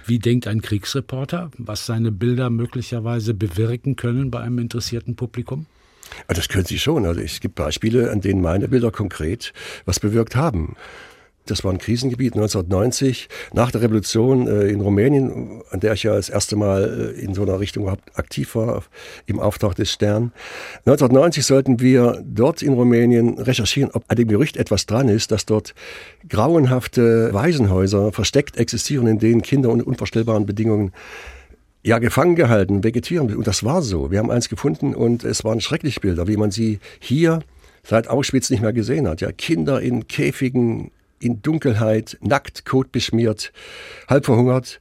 Wie 0.07 0.21
denkt 0.21 0.47
ein 0.47 0.63
Kriegsreporter, 0.63 1.51
was 1.59 1.85
seine 1.85 2.13
Bilder 2.13 2.49
möglicherweise 2.49 3.35
bewirken 3.35 3.97
können 3.97 4.31
bei 4.31 4.41
einem 4.41 4.59
interessierten 4.59 5.17
Publikum? 5.17 5.67
Ah, 6.27 6.35
das 6.35 6.49
können 6.49 6.65
Sie 6.65 6.79
schon. 6.79 7.07
Also 7.07 7.21
es 7.21 7.41
gibt 7.41 7.55
Beispiele, 7.55 8.11
an 8.11 8.21
denen 8.21 8.41
meine 8.41 8.69
Bilder 8.69 8.91
konkret 8.91 9.53
was 9.85 10.01
bewirkt 10.01 10.37
haben. 10.37 10.77
Das 11.49 11.65
war 11.65 11.73
ein 11.73 11.79
Krisengebiet 11.79 12.35
1990 12.35 13.29
nach 13.55 13.71
der 13.71 13.81
Revolution 13.81 14.47
äh, 14.47 14.69
in 14.69 14.81
Rumänien, 14.81 15.63
an 15.71 15.81
der 15.81 15.95
ich 15.95 16.03
ja 16.03 16.15
das 16.15 16.29
erste 16.29 16.57
Mal 16.57 17.15
äh, 17.17 17.21
in 17.21 17.33
so 17.33 17.43
einer 17.43 17.59
Richtung 17.59 17.85
überhaupt 17.85 18.19
aktiv 18.19 18.55
war, 18.55 18.85
im 19.27 19.41
Auftrag 19.41 19.75
des 19.75 19.91
Stern. 19.91 20.33
1990 20.81 21.47
sollten 21.47 21.81
wir 21.81 22.23
dort 22.25 22.61
in 22.61 22.75
Rumänien 22.75 23.39
recherchieren, 23.39 23.91
ob 23.95 24.05
an 24.09 24.17
dem 24.17 24.29
Gerücht 24.29 24.57
etwas 24.59 24.85
dran 24.85 25.09
ist, 25.09 25.31
dass 25.33 25.47
dort 25.47 25.75
grauenhafte 26.29 27.33
Waisenhäuser 27.33 28.13
versteckt 28.13 28.59
existieren, 28.59 29.07
in 29.07 29.19
denen 29.19 29.41
Kinder 29.41 29.71
unter 29.71 29.87
unvorstellbaren 29.87 30.45
Bedingungen 30.45 30.93
ja, 31.83 31.99
gefangen 31.99 32.37
gehalten, 32.37 32.85
vegetieren. 32.85 33.35
Und 33.35 33.47
das 33.47 33.65
war 33.65 33.83
so. 33.83 34.11
Wir 34.11 34.19
haben 34.19 34.31
eins 34.31 34.49
gefunden 34.49 34.95
und 34.95 35.25
es 35.25 35.45
waren 35.45 35.61
schreckliche 35.61 36.01
Bilder, 36.01 36.29
wie 36.29 36.37
man 36.37 36.51
sie 36.51 36.81
hier 36.99 37.41
seit 37.83 38.09
Auschwitz 38.09 38.51
nicht 38.51 38.61
mehr 38.61 38.73
gesehen 38.73 39.09
hat. 39.09 39.21
Ja, 39.21 39.33
Kinder 39.33 39.81
in 39.81 40.09
Käfigen, 40.09 40.91
in 41.21 41.43
Dunkelheit, 41.43 42.19
nackt, 42.21 42.65
kotbeschmiert, 42.67 43.53
halb 44.09 44.27
verhungert. 44.27 44.81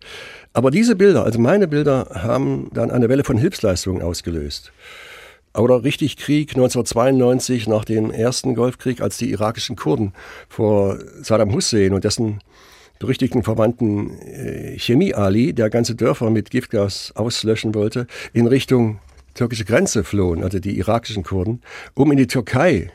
Aber 0.53 0.71
diese 0.71 0.95
Bilder, 0.95 1.23
also 1.23 1.39
meine 1.39 1.67
Bilder, 1.67 2.09
haben 2.13 2.69
dann 2.73 2.91
eine 2.91 3.09
Welle 3.09 3.23
von 3.23 3.37
Hilfsleistungen 3.37 4.01
ausgelöst. 4.01 4.71
Oder 5.55 5.83
richtig 5.83 6.17
Krieg 6.17 6.49
1992 6.51 7.67
nach 7.67 7.85
dem 7.85 8.11
ersten 8.11 8.53
Golfkrieg, 8.53 9.01
als 9.01 9.17
die 9.17 9.31
irakischen 9.31 9.75
Kurden 9.75 10.13
vor 10.49 10.99
Saddam 11.21 11.53
Hussein 11.53 11.93
und 11.93 12.03
dessen 12.03 12.41
berüchtigten 12.99 13.43
Verwandten 13.43 14.19
äh, 14.19 14.77
Chemie 14.77 15.13
Ali, 15.13 15.53
der 15.53 15.69
ganze 15.69 15.95
Dörfer 15.95 16.29
mit 16.29 16.49
Giftgas 16.51 17.11
auslöschen 17.15 17.75
wollte, 17.75 18.07
in 18.33 18.47
Richtung 18.47 18.99
türkische 19.33 19.65
Grenze 19.65 20.03
flohen, 20.03 20.43
also 20.43 20.59
die 20.59 20.77
irakischen 20.77 21.23
Kurden, 21.23 21.61
um 21.93 22.11
in 22.11 22.17
die 22.17 22.27
Türkei 22.27 22.91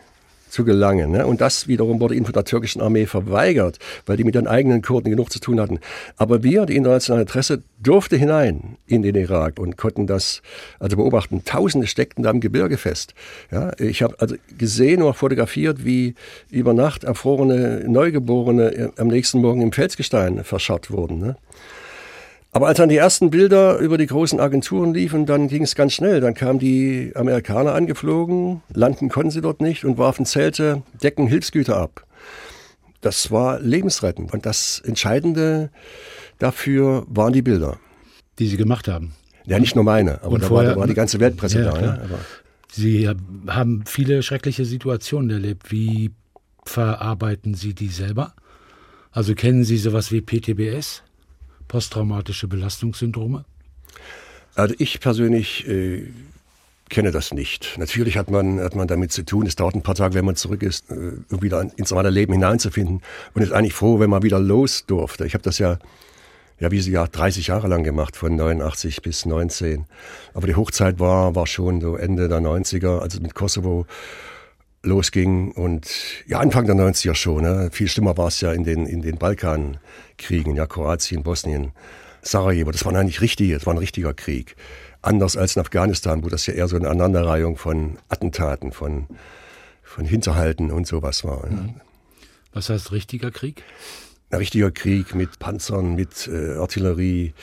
zu 0.52 0.64
gelangen. 0.64 1.12
Ne? 1.12 1.26
Und 1.26 1.40
das 1.40 1.66
wiederum 1.66 1.98
wurde 1.98 2.14
ihnen 2.14 2.26
von 2.26 2.34
der 2.34 2.44
türkischen 2.44 2.82
Armee 2.82 3.06
verweigert, 3.06 3.78
weil 4.04 4.18
die 4.18 4.24
mit 4.24 4.34
ihren 4.34 4.46
eigenen 4.46 4.82
Kurden 4.82 5.08
genug 5.08 5.32
zu 5.32 5.40
tun 5.40 5.58
hatten. 5.58 5.80
Aber 6.18 6.42
wir, 6.42 6.66
die 6.66 6.76
internationale 6.76 7.24
Presse, 7.24 7.62
durfte 7.82 8.16
hinein 8.16 8.76
in 8.86 9.02
den 9.02 9.14
Irak 9.14 9.58
und 9.58 9.78
konnten 9.78 10.06
das 10.06 10.42
also 10.78 10.96
beobachten. 10.96 11.42
Tausende 11.46 11.86
steckten 11.86 12.22
da 12.22 12.30
im 12.30 12.40
Gebirge 12.40 12.76
fest. 12.76 13.14
Ja? 13.50 13.72
Ich 13.78 14.02
habe 14.02 14.14
also 14.18 14.36
gesehen 14.58 15.02
und 15.02 15.14
fotografiert, 15.14 15.86
wie 15.86 16.14
über 16.50 16.74
Nacht 16.74 17.04
erfrorene 17.04 17.84
Neugeborene 17.88 18.92
am 18.98 19.08
nächsten 19.08 19.40
Morgen 19.40 19.62
im 19.62 19.72
Felsgestein 19.72 20.44
verscharrt 20.44 20.90
wurden. 20.90 21.18
Ne? 21.18 21.36
Aber 22.54 22.66
als 22.66 22.76
dann 22.76 22.90
die 22.90 22.96
ersten 22.96 23.30
Bilder 23.30 23.78
über 23.78 23.96
die 23.96 24.06
großen 24.06 24.38
Agenturen 24.38 24.92
liefen, 24.92 25.24
dann 25.24 25.48
ging 25.48 25.62
es 25.62 25.74
ganz 25.74 25.94
schnell. 25.94 26.20
Dann 26.20 26.34
kamen 26.34 26.58
die 26.58 27.12
Amerikaner 27.14 27.72
angeflogen, 27.72 28.60
landen 28.74 29.08
konnten 29.08 29.30
sie 29.30 29.40
dort 29.40 29.62
nicht 29.62 29.86
und 29.86 29.96
warfen 29.96 30.26
Zelte, 30.26 30.82
Decken, 31.02 31.26
Hilfsgüter 31.26 31.78
ab. 31.78 32.06
Das 33.00 33.30
war 33.30 33.58
lebensrettend. 33.58 34.34
Und 34.34 34.44
das 34.44 34.82
Entscheidende 34.84 35.70
dafür 36.38 37.06
waren 37.08 37.32
die 37.32 37.40
Bilder. 37.40 37.78
Die 38.38 38.46
Sie 38.46 38.58
gemacht 38.58 38.86
haben. 38.86 39.12
Ja, 39.46 39.58
nicht 39.58 39.74
nur 39.74 39.84
meine, 39.84 40.22
aber 40.22 40.38
da, 40.38 40.46
vorher, 40.46 40.68
war, 40.68 40.74
da, 40.74 40.80
war, 40.80 40.86
die 40.86 40.94
ganze 40.94 41.20
Weltpresse 41.20 41.62
ja, 41.62 41.72
da. 41.72 41.80
Ja, 41.80 42.00
Sie 42.70 43.08
haben 43.48 43.84
viele 43.86 44.22
schreckliche 44.22 44.66
Situationen 44.66 45.30
erlebt. 45.30 45.72
Wie 45.72 46.10
verarbeiten 46.64 47.54
Sie 47.54 47.74
die 47.74 47.88
selber? 47.88 48.34
Also 49.10 49.34
kennen 49.34 49.64
Sie 49.64 49.78
sowas 49.78 50.12
wie 50.12 50.20
PTBS? 50.20 51.02
Posttraumatische 51.72 52.48
Belastungssyndrome? 52.48 53.46
Also 54.54 54.74
ich 54.76 55.00
persönlich 55.00 55.66
äh, 55.66 56.06
kenne 56.90 57.12
das 57.12 57.32
nicht. 57.32 57.78
Natürlich 57.78 58.18
hat 58.18 58.30
man, 58.30 58.60
hat 58.60 58.74
man 58.74 58.86
damit 58.86 59.10
zu 59.10 59.24
tun. 59.24 59.46
Es 59.46 59.56
dauert 59.56 59.74
ein 59.74 59.82
paar 59.82 59.94
Tage, 59.94 60.12
wenn 60.12 60.26
man 60.26 60.36
zurück 60.36 60.62
ist, 60.62 60.90
äh, 60.90 61.12
wieder 61.30 61.66
ins 61.76 61.88
normale 61.88 62.10
Leben 62.10 62.34
hineinzufinden 62.34 63.00
und 63.32 63.40
ist 63.40 63.52
eigentlich 63.52 63.72
froh, 63.72 63.98
wenn 64.00 64.10
man 64.10 64.22
wieder 64.22 64.38
los 64.38 64.84
durfte. 64.84 65.24
Ich 65.24 65.32
habe 65.32 65.44
das 65.44 65.56
ja, 65.56 65.78
ja, 66.60 66.70
wie 66.70 66.82
Sie 66.82 66.92
ja 66.92 67.06
30 67.06 67.46
Jahre 67.46 67.68
lang 67.68 67.84
gemacht, 67.84 68.16
von 68.16 68.36
89 68.36 69.00
bis 69.00 69.24
19. 69.24 69.86
Aber 70.34 70.46
die 70.46 70.56
Hochzeit 70.56 71.00
war, 71.00 71.34
war 71.34 71.46
schon 71.46 71.80
so 71.80 71.96
Ende 71.96 72.28
der 72.28 72.40
90er, 72.40 72.98
als 72.98 73.14
es 73.14 73.20
mit 73.22 73.34
Kosovo 73.34 73.86
losging 74.82 75.52
und 75.52 75.88
ja, 76.26 76.40
Anfang 76.40 76.66
der 76.66 76.74
90er 76.74 77.14
schon. 77.14 77.42
Ne? 77.42 77.70
Viel 77.72 77.88
schlimmer 77.88 78.16
war 78.16 78.28
es 78.28 78.40
ja 78.40 78.52
in 78.52 78.64
den, 78.64 78.86
in 78.86 79.02
den 79.02 79.16
Balkankriegen, 79.16 80.56
ja, 80.56 80.66
Kroatien, 80.66 81.22
Bosnien, 81.22 81.72
Sarajevo. 82.22 82.70
Das 82.70 82.84
war 82.84 82.94
eigentlich 82.94 83.20
richtig, 83.20 83.52
das 83.52 83.66
war 83.66 83.74
ein 83.74 83.78
richtiger 83.78 84.14
Krieg. 84.14 84.56
Anders 85.00 85.36
als 85.36 85.56
in 85.56 85.62
Afghanistan, 85.62 86.24
wo 86.24 86.28
das 86.28 86.46
ja 86.46 86.54
eher 86.54 86.68
so 86.68 86.76
eine 86.76 86.88
Aneinanderreihung 86.88 87.56
von 87.56 87.98
Attentaten, 88.08 88.72
von, 88.72 89.06
von 89.82 90.04
Hinterhalten 90.04 90.70
und 90.70 90.86
sowas 90.86 91.24
war. 91.24 91.46
Mhm. 91.46 91.74
Was 92.52 92.68
heißt 92.68 92.92
richtiger 92.92 93.30
Krieg? 93.30 93.62
Ein 94.30 94.38
richtiger 94.38 94.70
Krieg 94.70 95.14
mit 95.14 95.38
Panzern, 95.38 95.94
mit 95.94 96.28
äh, 96.28 96.54
Artillerie. 96.54 97.34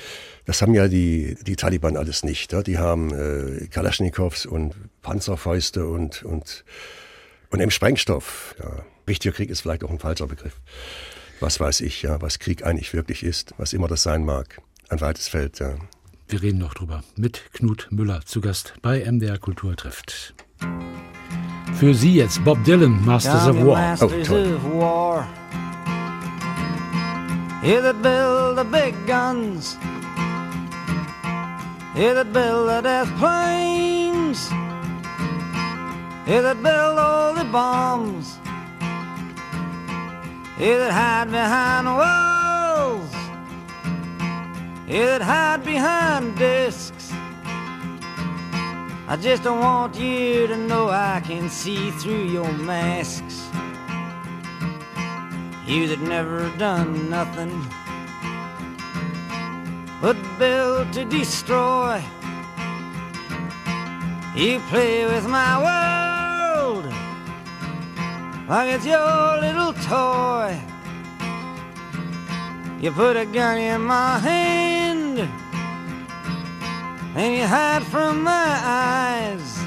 Das 0.46 0.62
haben 0.62 0.74
ja 0.74 0.88
die, 0.88 1.38
die 1.46 1.55
Taliban 1.55 1.98
alles 1.98 2.24
nicht. 2.24 2.51
Ja? 2.51 2.63
Die 2.63 2.77
haben 2.77 3.13
äh, 3.13 3.67
Kalaschnikows 3.67 4.46
und 4.46 4.74
Panzerfäuste 5.01 5.86
und, 5.86 6.24
und 6.24 6.63
und 7.50 7.60
im 7.60 7.72
Sprengstoff. 7.72 8.56
Ja. 8.60 8.84
Richtiger 9.08 9.34
Krieg 9.34 9.50
ist 9.50 9.62
vielleicht 9.62 9.84
auch 9.84 9.89
ein 9.89 10.00
falscher 10.00 10.27
Begriff. 10.27 10.60
Was 11.39 11.60
weiß 11.60 11.82
ich, 11.82 12.01
ja, 12.01 12.22
was 12.22 12.39
Krieg 12.39 12.65
eigentlich 12.65 12.94
wirklich 12.94 13.24
ist, 13.24 13.53
was 13.58 13.74
immer 13.74 13.88
das 13.88 14.03
sein 14.03 14.25
mag. 14.25 14.62
Ein 14.89 15.01
weites 15.01 15.27
Feld, 15.27 15.60
ja. 15.60 15.75
Wir 16.27 16.41
reden 16.41 16.60
noch 16.60 16.75
drüber 16.75 17.03
mit 17.15 17.41
Knut 17.53 17.88
Müller 17.89 18.22
zu 18.25 18.41
Gast 18.41 18.74
bei 18.82 19.03
MDR 19.10 19.39
Kultur 19.39 19.75
trifft. 19.75 20.36
Für 21.75 21.94
Sie 21.94 22.15
jetzt 22.15 22.44
Bob 22.44 22.63
Dylan, 22.65 23.03
Masters 23.06 23.48
of 23.48 23.56
War. 23.65 23.98
Oh, 24.01 24.08
toll. 24.24 24.60
War. 24.74 25.27
Here 27.62 27.82
that 27.82 28.01
build 28.01 28.58
the 28.58 28.63
big 28.63 28.94
guns. 29.08 29.77
Here 31.96 32.13
that 32.13 32.32
build 32.32 32.70
the 32.70 32.82
death 32.82 33.10
planes. 33.18 34.50
Here 36.30 36.44
that 36.44 36.62
build 36.62 37.00
all 37.00 37.34
the 37.34 37.44
bombs. 37.44 38.38
Here 40.60 40.78
that 40.78 40.92
hide 40.92 41.32
behind 41.32 41.88
walls. 41.88 43.12
Here 44.86 45.08
that 45.08 45.24
hide 45.24 45.66
behind 45.66 46.38
discs. 46.38 47.12
I 49.08 49.18
just 49.20 49.42
don't 49.42 49.60
want 49.60 49.96
you 49.96 50.46
to 50.46 50.56
know 50.56 50.90
I 50.90 51.20
can 51.26 51.50
see 51.50 51.90
through 51.90 52.26
your 52.26 52.52
masks. 52.52 53.50
You 55.66 55.88
that 55.88 56.02
never 56.02 56.48
done 56.60 57.10
nothing 57.10 57.60
but 60.00 60.16
build 60.38 60.94
to 60.94 61.06
destroy. 61.06 62.04
You 64.36 64.60
play 64.70 65.06
with 65.06 65.28
my 65.28 65.58
world 65.58 66.19
like 68.50 68.74
it's 68.74 68.86
your 68.86 69.39
little 69.39 69.74
toy. 69.74 70.60
You 72.82 72.91
put 72.91 73.15
a 73.15 73.25
gun 73.25 73.60
in 73.60 73.82
my 73.82 74.18
hand 74.18 75.20
and 77.15 77.36
you 77.36 77.46
hide 77.46 77.84
from 77.84 78.24
my 78.24 78.60
eyes. 78.63 79.60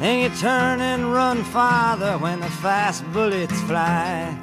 And 0.00 0.22
you 0.22 0.38
turn 0.40 0.80
and 0.80 1.12
run 1.12 1.44
farther 1.44 2.18
when 2.18 2.40
the 2.40 2.50
fast 2.50 3.04
bullets 3.12 3.60
fly. 3.62 4.36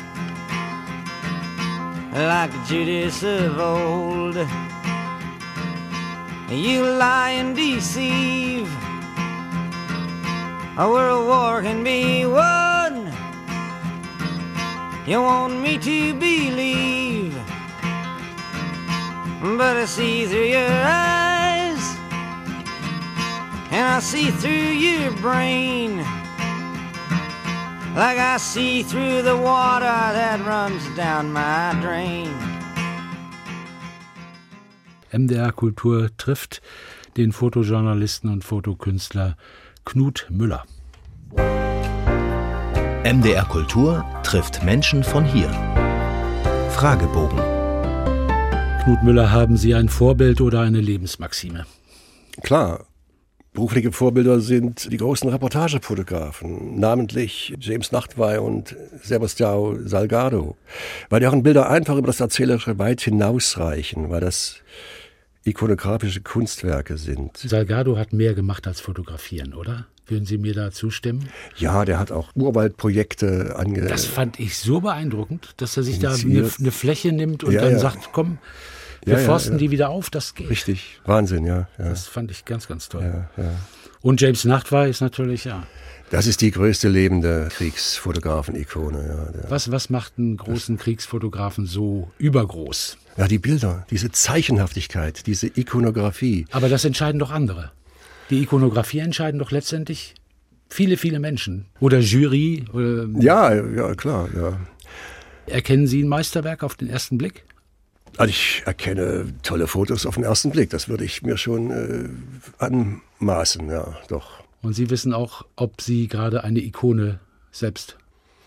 Like 2.13 2.51
Judas 2.65 3.21
of 3.23 3.59
old, 3.59 4.35
you 6.49 6.83
lie 6.83 7.31
and 7.31 7.53
deceive. 7.53 8.84
A 10.77 10.89
world 10.89 11.27
war 11.27 11.61
can 11.61 11.83
be 11.83 12.25
won. 12.25 13.11
You 15.07 15.21
want 15.21 15.61
me 15.61 15.77
to 15.77 16.13
believe 16.13 17.35
but 19.57 19.77
I 19.77 19.85
see 19.85 20.25
through 20.25 20.45
your 20.45 20.67
eyes, 20.67 21.83
and 23.71 23.85
I 23.85 23.99
see 23.99 24.31
through 24.31 24.51
your 24.51 25.11
brain, 25.21 25.97
like 27.95 28.17
I 28.17 28.37
see 28.37 28.81
through 28.83 29.21
the 29.21 29.37
water 29.37 29.85
that 29.85 30.43
runs 30.45 30.83
down 30.95 31.31
my 31.31 31.77
drain. 31.79 32.33
MDR 35.11 35.51
Kultur 35.51 36.09
trifft 36.17 36.61
den 37.15 37.31
Fotojournalisten 37.31 38.29
und 38.31 38.43
Fotokünstler 38.43 39.37
Knut 39.85 40.25
Müller. 40.31 40.63
MDR 43.03 43.45
Kultur 43.45 44.03
trifft 44.23 44.63
Menschen 44.63 45.03
von 45.03 45.23
hier. 45.23 45.47
Fragebogen. 46.71 47.37
Knut 48.83 49.03
Müller, 49.03 49.31
haben 49.31 49.57
Sie 49.57 49.75
ein 49.75 49.87
Vorbild 49.87 50.41
oder 50.41 50.61
eine 50.61 50.81
Lebensmaxime? 50.81 51.67
Klar. 52.41 52.85
Berufliche 53.53 53.91
Vorbilder 53.91 54.41
sind 54.41 54.91
die 54.91 54.97
großen 54.97 55.29
Reportagefotografen, 55.29 56.77
namentlich 56.77 57.55
James 57.59 57.93
Nachtwey 57.93 58.39
und 58.39 58.75
Sebastião 59.01 59.87
Salgado, 59.87 60.57
weil 61.09 61.21
deren 61.21 61.43
Bilder 61.43 61.69
einfach 61.69 61.95
über 61.95 62.07
das 62.07 62.19
Erzählerische 62.19 62.79
weit 62.79 63.01
hinausreichen, 63.01 64.09
weil 64.09 64.19
das 64.19 64.57
ikonografische 65.45 66.21
Kunstwerke 66.21 66.97
sind. 66.97 67.37
Salgado 67.37 67.97
hat 67.97 68.13
mehr 68.13 68.33
gemacht 68.33 68.67
als 68.67 68.81
fotografieren, 68.81 69.53
oder? 69.53 69.87
Würden 70.07 70.25
Sie 70.25 70.37
mir 70.37 70.53
da 70.53 70.71
zustimmen? 70.71 71.29
Ja, 71.57 71.83
der 71.83 71.97
hat 71.97 72.11
auch 72.11 72.29
Urwaldprojekte 72.35 73.55
ange. 73.57 73.81
Das 73.81 74.05
fand 74.05 74.39
ich 74.39 74.57
so 74.57 74.81
beeindruckend, 74.81 75.53
dass 75.57 75.77
er 75.77 75.83
sich 75.83 75.97
da 75.99 76.13
eine, 76.13 76.49
eine, 76.59 76.71
Fläche 76.71 77.11
nimmt 77.11 77.43
und 77.43 77.53
ja, 77.53 77.61
dann 77.61 77.73
ja. 77.73 77.79
sagt, 77.79 78.09
komm, 78.11 78.37
wir 79.03 79.17
ja, 79.17 79.25
forsten 79.25 79.57
die 79.57 79.71
wieder 79.71 79.89
auf, 79.89 80.11
das 80.11 80.35
geht. 80.35 80.49
Richtig, 80.49 80.99
Wahnsinn, 81.05 81.45
ja. 81.45 81.67
Das 81.77 82.07
fand 82.07 82.29
ich 82.29 82.45
ganz, 82.45 82.67
ganz 82.67 82.89
toll. 82.89 83.27
Und 84.01 84.21
James 84.21 84.45
Nachtwey 84.45 84.89
ist 84.89 85.01
natürlich, 85.01 85.45
ja. 85.45 85.63
Das 86.11 86.27
ist 86.27 86.41
die 86.41 86.51
größte 86.51 86.87
lebende 86.87 87.49
Kriegsfotografen-Ikone. 87.51 89.41
Ja, 89.43 89.49
was, 89.49 89.71
was 89.71 89.89
macht 89.89 90.13
einen 90.17 90.37
großen 90.37 90.77
Kriegsfotografen 90.77 91.65
so 91.65 92.11
übergroß? 92.19 92.97
Ja, 93.17 93.27
die 93.27 93.39
Bilder, 93.39 93.85
diese 93.89 94.11
Zeichenhaftigkeit, 94.11 95.25
diese 95.25 95.47
Ikonografie. 95.47 96.45
Aber 96.51 96.69
das 96.69 96.85
entscheiden 96.85 97.19
doch 97.19 97.31
andere. 97.31 97.71
Die 98.29 98.41
Ikonografie 98.41 98.99
entscheiden 98.99 99.39
doch 99.39 99.51
letztendlich 99.51 100.15
viele, 100.69 100.97
viele 100.97 101.19
Menschen. 101.19 101.65
Oder 101.79 101.99
Jury. 101.99 102.65
Oder 102.71 103.07
ja, 103.19 103.53
ja, 103.53 103.95
klar, 103.95 104.29
ja. 104.35 104.59
Erkennen 105.47 105.87
Sie 105.87 106.03
ein 106.03 106.07
Meisterwerk 106.07 106.63
auf 106.63 106.75
den 106.75 106.89
ersten 106.89 107.17
Blick? 107.17 107.43
Also 108.17 108.29
ich 108.29 108.63
erkenne 108.65 109.33
tolle 109.43 109.67
Fotos 109.67 110.05
auf 110.05 110.15
den 110.15 110.23
ersten 110.23 110.51
Blick. 110.51 110.69
Das 110.69 110.87
würde 110.87 111.03
ich 111.03 111.21
mir 111.21 111.37
schon 111.37 111.71
äh, 111.71 112.63
anmaßen, 112.63 113.69
ja, 113.69 113.97
doch. 114.07 114.44
Und 114.65 114.73
Sie 114.73 114.89
wissen 114.89 115.13
auch, 115.13 115.45
ob 115.55 115.79
Sie 115.79 116.07
gerade 116.07 116.43
eine 116.43 116.57
Ikone 116.57 117.19
selbst 117.51 117.97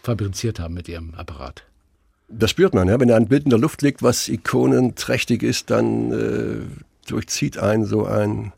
fabriziert 0.02 0.58
haben 0.58 0.74
mit 0.74 0.88
Ihrem 0.88 1.14
Apparat. 1.14 1.62
Das 2.28 2.50
spürt 2.50 2.74
man, 2.74 2.88
ja. 2.88 2.98
Wenn 2.98 3.12
ein 3.12 3.28
Bild 3.28 3.44
in 3.44 3.50
der 3.50 3.58
Luft 3.60 3.82
liegt, 3.82 4.02
was 4.02 4.28
ikonenträchtig 4.28 5.44
ist, 5.44 5.70
dann 5.70 6.10
äh, 6.10 7.08
durchzieht 7.08 7.58
einen 7.58 7.84
so 7.84 8.04
ein, 8.04 8.52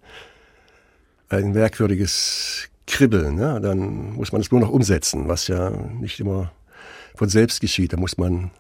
ein 1.29 1.53
merkwürdiges 1.53 2.70
Kribbeln. 2.87 3.38
Ja. 3.38 3.61
Dann 3.61 4.14
muss 4.14 4.33
man 4.33 4.40
es 4.40 4.51
nur 4.51 4.61
noch 4.61 4.70
umsetzen, 4.70 5.29
was 5.29 5.46
ja 5.46 5.68
nicht 5.68 6.18
immer 6.18 6.53
von 7.14 7.29
selbst 7.29 7.61
geschieht. 7.61 7.92
Da 7.92 7.99
muss 7.99 8.16
man 8.16 8.53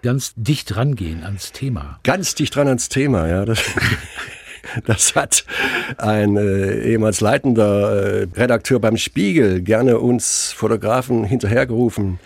ganz 0.00 0.32
dicht 0.36 0.74
rangehen 0.74 1.22
ans 1.22 1.52
Thema. 1.52 2.00
Ganz 2.02 2.34
dicht 2.34 2.56
dran 2.56 2.68
ans 2.68 2.88
Thema, 2.88 3.28
ja. 3.28 3.44
Das, 4.86 5.14
hat 5.14 5.44
ein 5.98 6.36
äh, 6.36 6.80
ehemals 6.82 7.20
leitender 7.20 8.22
äh, 8.22 8.26
Redakteur 8.34 8.80
beim 8.80 8.96
Spiegel 8.96 9.60
gerne 9.60 9.98
uns 9.98 10.52
Fotografen 10.52 11.24
hinterhergerufen, 11.24 12.18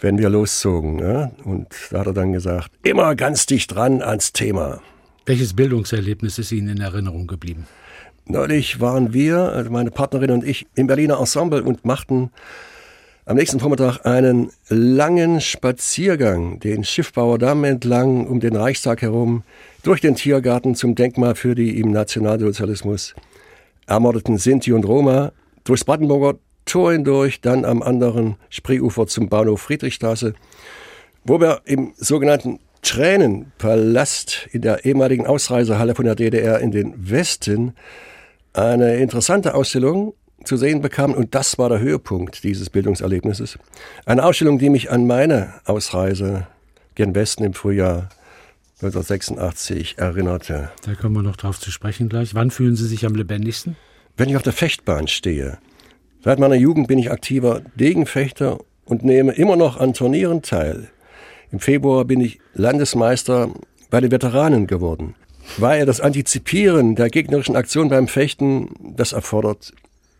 wenn 0.00 0.18
wir 0.18 0.28
loszogen. 0.28 0.98
Ja? 0.98 1.30
Und 1.44 1.68
da 1.90 2.00
hat 2.00 2.06
er 2.06 2.12
dann 2.12 2.32
gesagt, 2.32 2.70
immer 2.82 3.14
ganz 3.14 3.46
dicht 3.46 3.74
dran 3.74 4.02
ans 4.02 4.32
Thema. 4.32 4.80
Welches 5.26 5.54
Bildungserlebnis 5.54 6.38
ist 6.38 6.52
Ihnen 6.52 6.68
in 6.68 6.80
Erinnerung 6.80 7.26
geblieben? 7.26 7.66
Neulich 8.26 8.80
waren 8.80 9.12
wir, 9.12 9.38
also 9.52 9.70
meine 9.70 9.90
Partnerin 9.90 10.30
und 10.30 10.44
ich, 10.44 10.66
im 10.74 10.86
Berliner 10.86 11.18
Ensemble 11.18 11.62
und 11.62 11.84
machten 11.84 12.30
am 13.26 13.36
nächsten 13.36 13.58
Vormittag 13.58 14.04
einen 14.04 14.50
langen 14.68 15.40
Spaziergang 15.40 16.60
den 16.60 16.84
Schiffbauer 16.84 17.38
Damm 17.38 17.64
entlang 17.64 18.26
um 18.26 18.38
den 18.38 18.54
Reichstag 18.54 19.00
herum, 19.00 19.44
durch 19.82 20.02
den 20.02 20.14
Tiergarten 20.14 20.74
zum 20.74 20.94
Denkmal 20.94 21.34
für 21.34 21.54
die 21.54 21.80
im 21.80 21.90
Nationalsozialismus 21.90 23.14
ermordeten 23.86 24.36
Sinti 24.36 24.72
und 24.72 24.84
Roma, 24.84 25.32
durchs 25.64 25.84
Brandenburger 25.84 26.38
Tor 26.66 26.92
hindurch, 26.92 27.40
dann 27.40 27.64
am 27.64 27.82
anderen 27.82 28.36
Spreeufer 28.50 29.06
zum 29.06 29.28
Bahnhof 29.28 29.62
Friedrichstraße, 29.62 30.34
wo 31.24 31.40
wir 31.40 31.62
im 31.64 31.92
sogenannten 31.96 32.60
Tränenpalast 32.82 34.48
in 34.52 34.60
der 34.60 34.84
ehemaligen 34.84 35.26
Ausreisehalle 35.26 35.94
von 35.94 36.04
der 36.04 36.14
DDR 36.14 36.60
in 36.60 36.72
den 36.72 36.94
Westen 37.10 37.74
eine 38.52 38.96
interessante 38.96 39.54
Ausstellung 39.54 40.14
zu 40.44 40.56
sehen 40.56 40.82
bekam. 40.82 41.14
Und 41.14 41.34
das 41.34 41.58
war 41.58 41.68
der 41.68 41.80
Höhepunkt 41.80 42.44
dieses 42.44 42.70
Bildungserlebnisses. 42.70 43.58
Eine 44.06 44.24
Ausstellung, 44.24 44.58
die 44.58 44.70
mich 44.70 44.90
an 44.90 45.06
meine 45.06 45.54
Ausreise 45.64 46.46
gen 46.94 47.14
Westen 47.14 47.44
im 47.44 47.54
Frühjahr 47.54 48.08
1986 48.82 49.98
erinnerte. 49.98 50.70
Da 50.84 50.94
kommen 50.94 51.14
wir 51.14 51.22
noch 51.22 51.36
drauf 51.36 51.58
zu 51.58 51.70
sprechen 51.70 52.08
gleich. 52.08 52.34
Wann 52.34 52.50
fühlen 52.50 52.76
Sie 52.76 52.86
sich 52.86 53.06
am 53.06 53.14
lebendigsten? 53.14 53.76
Wenn 54.16 54.28
ich 54.28 54.36
auf 54.36 54.42
der 54.42 54.52
Fechtbahn 54.52 55.08
stehe. 55.08 55.58
Seit 56.22 56.38
meiner 56.38 56.54
Jugend 56.54 56.88
bin 56.88 56.98
ich 56.98 57.10
aktiver 57.10 57.62
Degenfechter 57.74 58.58
und 58.84 59.04
nehme 59.04 59.32
immer 59.32 59.56
noch 59.56 59.78
an 59.78 59.94
Turnieren 59.94 60.42
teil. 60.42 60.88
Im 61.50 61.60
Februar 61.60 62.04
bin 62.04 62.20
ich 62.20 62.40
Landesmeister 62.54 63.50
bei 63.90 64.00
den 64.00 64.10
Veteranen 64.10 64.66
geworden. 64.66 65.14
Weil 65.58 65.86
das 65.86 66.00
Antizipieren 66.00 66.96
der 66.96 67.10
gegnerischen 67.10 67.56
Aktion 67.56 67.88
beim 67.88 68.08
Fechten, 68.08 68.70
das 68.96 69.12
erfordert 69.12 69.72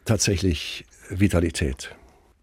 tatsächlich 0.05 0.85
Vitalität. 1.11 1.95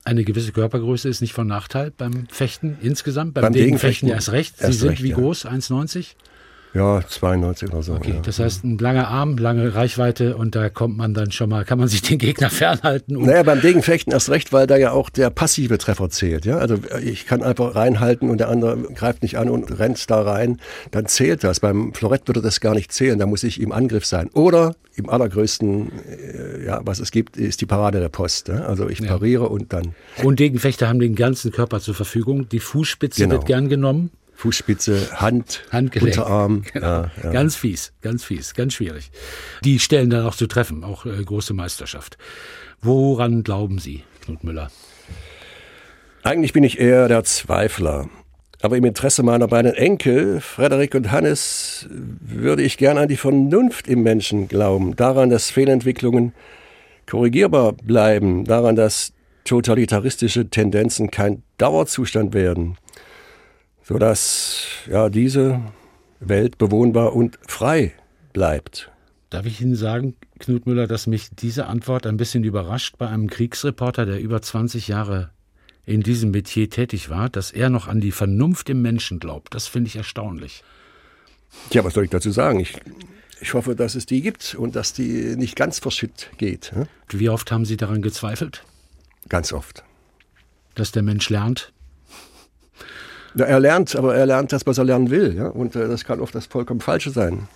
Eine 0.04 0.24
gewisse 0.24 0.52
Körpergröße 0.52 1.08
ist 1.10 1.22
nicht 1.22 1.34
von 1.34 1.46
Nachteil 1.46 1.92
beim 1.92 2.28
Fechten 2.28 2.78
insgesamt, 2.82 3.36
beim, 3.36 3.44
beim 3.44 3.54
Degenfechten 3.54 4.10
erst 4.10 4.32
recht. 4.32 4.58
Sie 4.58 4.66
erst 4.66 4.80
sind 4.80 4.90
recht, 4.90 5.04
wie 5.04 5.10
ja. 5.10 5.16
groß? 5.16 5.46
1,90? 5.46 6.16
Ja, 6.74 7.02
92 7.06 7.70
oder 7.70 7.84
so. 7.84 7.94
Okay, 7.94 8.14
ja. 8.16 8.22
das 8.22 8.40
heißt 8.40 8.64
ein 8.64 8.78
langer 8.78 9.10
Arm, 9.10 9.38
lange 9.38 9.76
Reichweite 9.76 10.38
und 10.38 10.56
da 10.56 10.70
kommt 10.70 10.98
man 10.98 11.14
dann 11.14 11.32
schon 11.32 11.50
mal, 11.50 11.66
kann 11.66 11.78
man 11.78 11.90
sich 11.90 12.02
den 12.02 12.18
Gegner 12.18 12.50
fernhalten. 12.52 13.22
naja, 13.22 13.44
beim 13.44 13.62
Degenfechten 13.62 14.14
erst 14.14 14.30
recht, 14.30 14.54
weil 14.54 14.68
da 14.68 14.78
ja 14.78 14.92
auch 14.92 15.10
der 15.10 15.30
passive 15.30 15.78
Treffer 15.78 16.10
zählt. 16.10 16.46
Ja? 16.46 16.58
Also 16.58 16.78
ich 17.04 17.26
kann 17.26 17.44
einfach 17.44 17.76
reinhalten 17.76 18.30
und 18.30 18.38
der 18.38 18.50
andere 18.50 18.78
greift 18.96 19.22
nicht 19.22 19.38
an 19.38 19.50
und 19.50 19.80
rennt 19.80 20.10
da 20.10 20.22
rein, 20.22 20.60
dann 20.92 21.08
zählt 21.08 21.44
das. 21.44 21.60
Beim 21.60 21.94
Florett 21.94 22.28
würde 22.28 22.42
das 22.42 22.62
gar 22.62 22.74
nicht 22.74 22.92
zählen, 22.94 23.20
da 23.20 23.26
muss 23.26 23.44
ich 23.44 23.60
im 23.60 23.74
Angriff 23.74 24.06
sein. 24.06 24.30
Oder 24.34 24.76
im 24.96 25.10
allergrößten, 25.10 25.92
äh, 25.92 26.66
ja, 26.66 26.82
was 26.84 27.00
es 27.00 27.12
gibt, 27.12 27.36
ist 27.38 27.62
die 27.62 27.66
Parade 27.66 28.00
der 28.00 28.10
Post. 28.10 28.48
Ja? 28.48 28.62
Also 28.62 28.90
ich 28.90 29.06
pariere 29.06 29.44
ja. 29.44 29.50
und 29.50 29.74
dann. 29.74 29.94
Und 30.24 30.40
Degenfechter 30.40 30.88
haben 30.88 31.00
den 31.00 31.16
ganzen 31.16 31.52
Körper 31.52 31.80
zur 31.82 31.96
Verfügung. 31.96 32.48
Die 32.50 32.60
Fußspitze 32.60 33.24
genau. 33.24 33.36
wird 33.36 33.46
gern 33.46 33.68
genommen. 33.68 34.12
Fußspitze, 34.42 35.22
Hand, 35.22 35.64
Handgelenk. 35.72 36.18
Unterarm. 36.18 36.64
Genau. 36.74 36.88
Ja, 36.88 37.12
ja. 37.24 37.32
Ganz 37.32 37.56
fies, 37.56 37.94
ganz 38.02 38.24
fies, 38.24 38.56
ganz 38.56 38.74
schwierig. 38.74 39.12
Die 39.64 39.78
Stellen 39.78 40.10
dann 40.10 40.26
auch 40.26 40.36
zu 40.36 40.48
treffen, 40.48 40.84
auch 40.84 41.06
äh, 41.06 41.24
große 41.24 41.54
Meisterschaft. 41.54 42.18
Woran 42.82 43.44
glauben 43.44 43.78
Sie, 43.78 44.04
Knut 44.26 44.44
Müller? 44.44 44.72
Eigentlich 46.24 46.54
bin 46.54 46.64
ich 46.64 46.80
eher 46.80 47.08
der 47.08 47.24
Zweifler. 47.24 48.10
Aber 48.64 48.78
im 48.78 48.86
Interesse 48.86 49.22
meiner 49.22 49.48
beiden 49.48 49.76
Enkel, 49.76 50.42
Frederik 50.42 50.96
und 50.96 51.12
Hannes, 51.12 51.88
würde 51.90 52.64
ich 52.64 52.78
gern 52.78 52.98
an 52.98 53.10
die 53.10 53.18
Vernunft 53.18 53.88
im 53.88 54.02
Menschen 54.02 54.48
glauben. 54.48 54.96
Daran, 54.96 55.30
dass 55.30 55.52
Fehlentwicklungen 55.52 56.34
korrigierbar 57.08 57.74
bleiben. 57.74 58.46
Daran, 58.46 58.76
dass 58.76 59.14
totalitaristische 59.44 60.50
Tendenzen 60.50 61.12
kein 61.12 61.44
Dauerzustand 61.60 62.34
werden. 62.34 62.78
Sodass 63.92 64.66
ja, 64.90 65.10
diese 65.10 65.62
Welt 66.20 66.58
bewohnbar 66.58 67.14
und 67.14 67.38
frei 67.48 67.94
bleibt. 68.32 68.90
Darf 69.30 69.46
ich 69.46 69.60
Ihnen 69.62 69.76
sagen, 69.76 70.16
Knut 70.40 70.66
Müller, 70.66 70.88
dass 70.88 71.08
mich 71.08 71.30
diese 71.32 71.68
Antwort 71.68 72.06
ein 72.08 72.18
bisschen 72.18 72.44
überrascht 72.44 72.98
bei 72.98 73.08
einem 73.08 73.30
Kriegsreporter, 73.30 74.06
der 74.06 74.20
über 74.22 74.42
20 74.42 74.88
Jahre 74.88 75.32
in 75.86 76.02
diesem 76.02 76.32
Metier 76.32 76.70
tätig 76.70 77.10
war, 77.10 77.30
dass 77.30 77.52
er 77.52 77.70
noch 77.70 77.88
an 77.88 78.02
die 78.02 78.12
Vernunft 78.12 78.70
im 78.70 78.82
Menschen 78.82 79.20
glaubt. 79.20 79.54
Das 79.56 79.68
finde 79.68 79.88
ich 79.90 79.96
erstaunlich. 79.96 80.64
Ja, 81.72 81.84
was 81.84 81.94
soll 81.94 82.06
ich 82.06 82.10
dazu 82.10 82.32
sagen? 82.32 82.60
Ich, 82.60 82.78
ich 83.42 83.54
hoffe, 83.54 83.76
dass 83.76 83.96
es 83.96 84.06
die 84.06 84.22
gibt 84.22 84.56
und 84.56 84.76
dass 84.76 84.94
die 84.94 85.36
nicht 85.36 85.56
ganz 85.56 85.80
verschütt 85.80 86.30
geht. 86.38 86.72
ne? 86.76 86.88
Wie 87.10 87.30
oft 87.30 87.52
haben 87.52 87.66
Sie 87.66 87.78
daran 87.78 88.02
gezweifelt, 88.02 88.64
Ganz 89.28 89.52
oft. 89.52 89.84
dass 90.76 90.92
der 90.92 91.04
Mensch 91.04 91.30
lernt? 91.30 91.74
Ja, 93.36 93.46
er 93.46 93.60
lernt, 93.60 93.96
aber 93.96 94.16
er 94.16 94.26
lernt 94.26 94.52
das, 94.52 94.66
was 94.66 94.78
er 94.78 94.84
lernen 94.84 95.10
will. 95.10 95.36
Ja? 95.36 95.48
Und 95.48 95.76
äh, 95.76 95.88
das 95.88 96.04
kann 96.04 96.20
oft 96.20 96.36
das 96.36 96.48
vollkommen 96.48 96.82
Falsche 96.82 97.12
sein. 97.12 97.48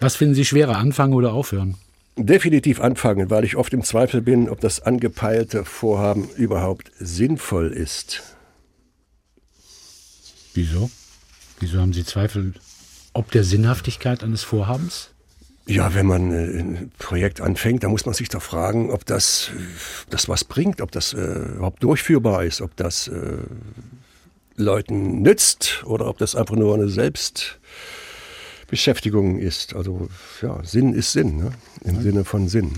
Was 0.00 0.16
finden 0.16 0.34
Sie 0.34 0.44
schwerer, 0.44 0.76
anfangen 0.76 1.14
oder 1.14 1.32
aufhören? 1.32 1.76
Definitiv 2.16 2.80
anfangen, 2.80 3.30
weil 3.30 3.44
ich 3.44 3.56
oft 3.56 3.72
im 3.72 3.82
Zweifel 3.82 4.20
bin, 4.20 4.48
ob 4.48 4.60
das 4.60 4.80
angepeilte 4.80 5.64
Vorhaben 5.64 6.28
überhaupt 6.36 6.90
sinnvoll 6.98 7.68
ist. 7.68 8.22
Wieso? 10.54 10.90
Wieso 11.60 11.78
haben 11.78 11.92
Sie 11.92 12.04
Zweifel, 12.04 12.54
ob 13.12 13.30
der 13.30 13.44
Sinnhaftigkeit 13.44 14.24
eines 14.24 14.42
Vorhabens? 14.42 15.10
Ja, 15.66 15.94
wenn 15.94 16.06
man 16.06 16.32
äh, 16.32 16.58
ein 16.58 16.90
Projekt 16.98 17.40
anfängt, 17.40 17.84
dann 17.84 17.90
muss 17.92 18.04
man 18.04 18.14
sich 18.14 18.28
doch 18.28 18.42
fragen, 18.42 18.90
ob 18.90 19.06
das, 19.06 19.50
äh, 19.54 19.60
das 20.08 20.28
was 20.28 20.42
bringt, 20.44 20.80
ob 20.80 20.90
das 20.90 21.12
äh, 21.12 21.18
überhaupt 21.56 21.82
durchführbar 21.82 22.44
ist, 22.44 22.60
ob 22.60 22.74
das 22.76 23.06
äh, 23.08 23.36
Leuten 24.62 25.22
nützt 25.22 25.82
oder 25.84 26.06
ob 26.06 26.18
das 26.18 26.36
einfach 26.36 26.56
nur 26.56 26.74
eine 26.74 26.88
Selbstbeschäftigung 26.88 29.38
ist. 29.38 29.74
Also 29.74 30.08
ja, 30.42 30.62
Sinn 30.64 30.92
ist 30.94 31.12
Sinn, 31.12 31.38
ne? 31.38 31.52
im 31.82 32.02
Sinne 32.02 32.24
von 32.24 32.48
Sinn. 32.48 32.72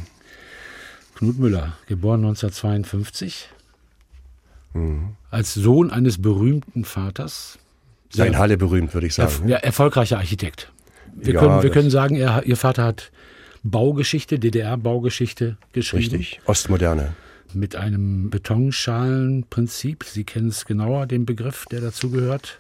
Knut 1.14 1.38
Müller, 1.38 1.77
geboren 1.87 2.25
1952, 2.25 3.49
als 5.31 5.55
Sohn 5.55 5.90
eines 5.90 6.21
berühmten 6.21 6.85
Vaters. 6.85 7.59
Sein 8.11 8.38
Halle 8.38 8.57
berühmt, 8.57 8.95
würde 8.95 9.07
ich 9.07 9.14
sagen. 9.14 9.31
Erf 9.31 9.49
ja, 9.49 9.57
erfolgreicher 9.59 10.18
Architekt. 10.18 10.73
Wir, 11.14 11.35
Ja, 11.35 11.40
können, 11.40 11.62
wir 11.62 11.71
können 11.71 11.90
sagen, 11.90 12.16
er, 12.16 12.45
Ihr 12.45 12.57
Vater 12.57 12.85
hat 12.85 13.12
Baugeschichte, 13.62 14.38
DDR-Baugeschichte 14.38 15.57
geschrieben. 15.73 16.16
Richtig, 16.16 16.40
Ostmoderne. 16.47 17.14
Mit 17.55 17.77
einem 17.77 18.31
Betonschalenprinzip. 18.31 20.05
Sie 20.05 20.25
kennen 20.25 20.49
es 20.49 20.65
genauer, 20.65 21.07
den 21.07 21.27
Begriff, 21.27 21.67
der 21.71 21.81
dazugehört. 21.81 22.59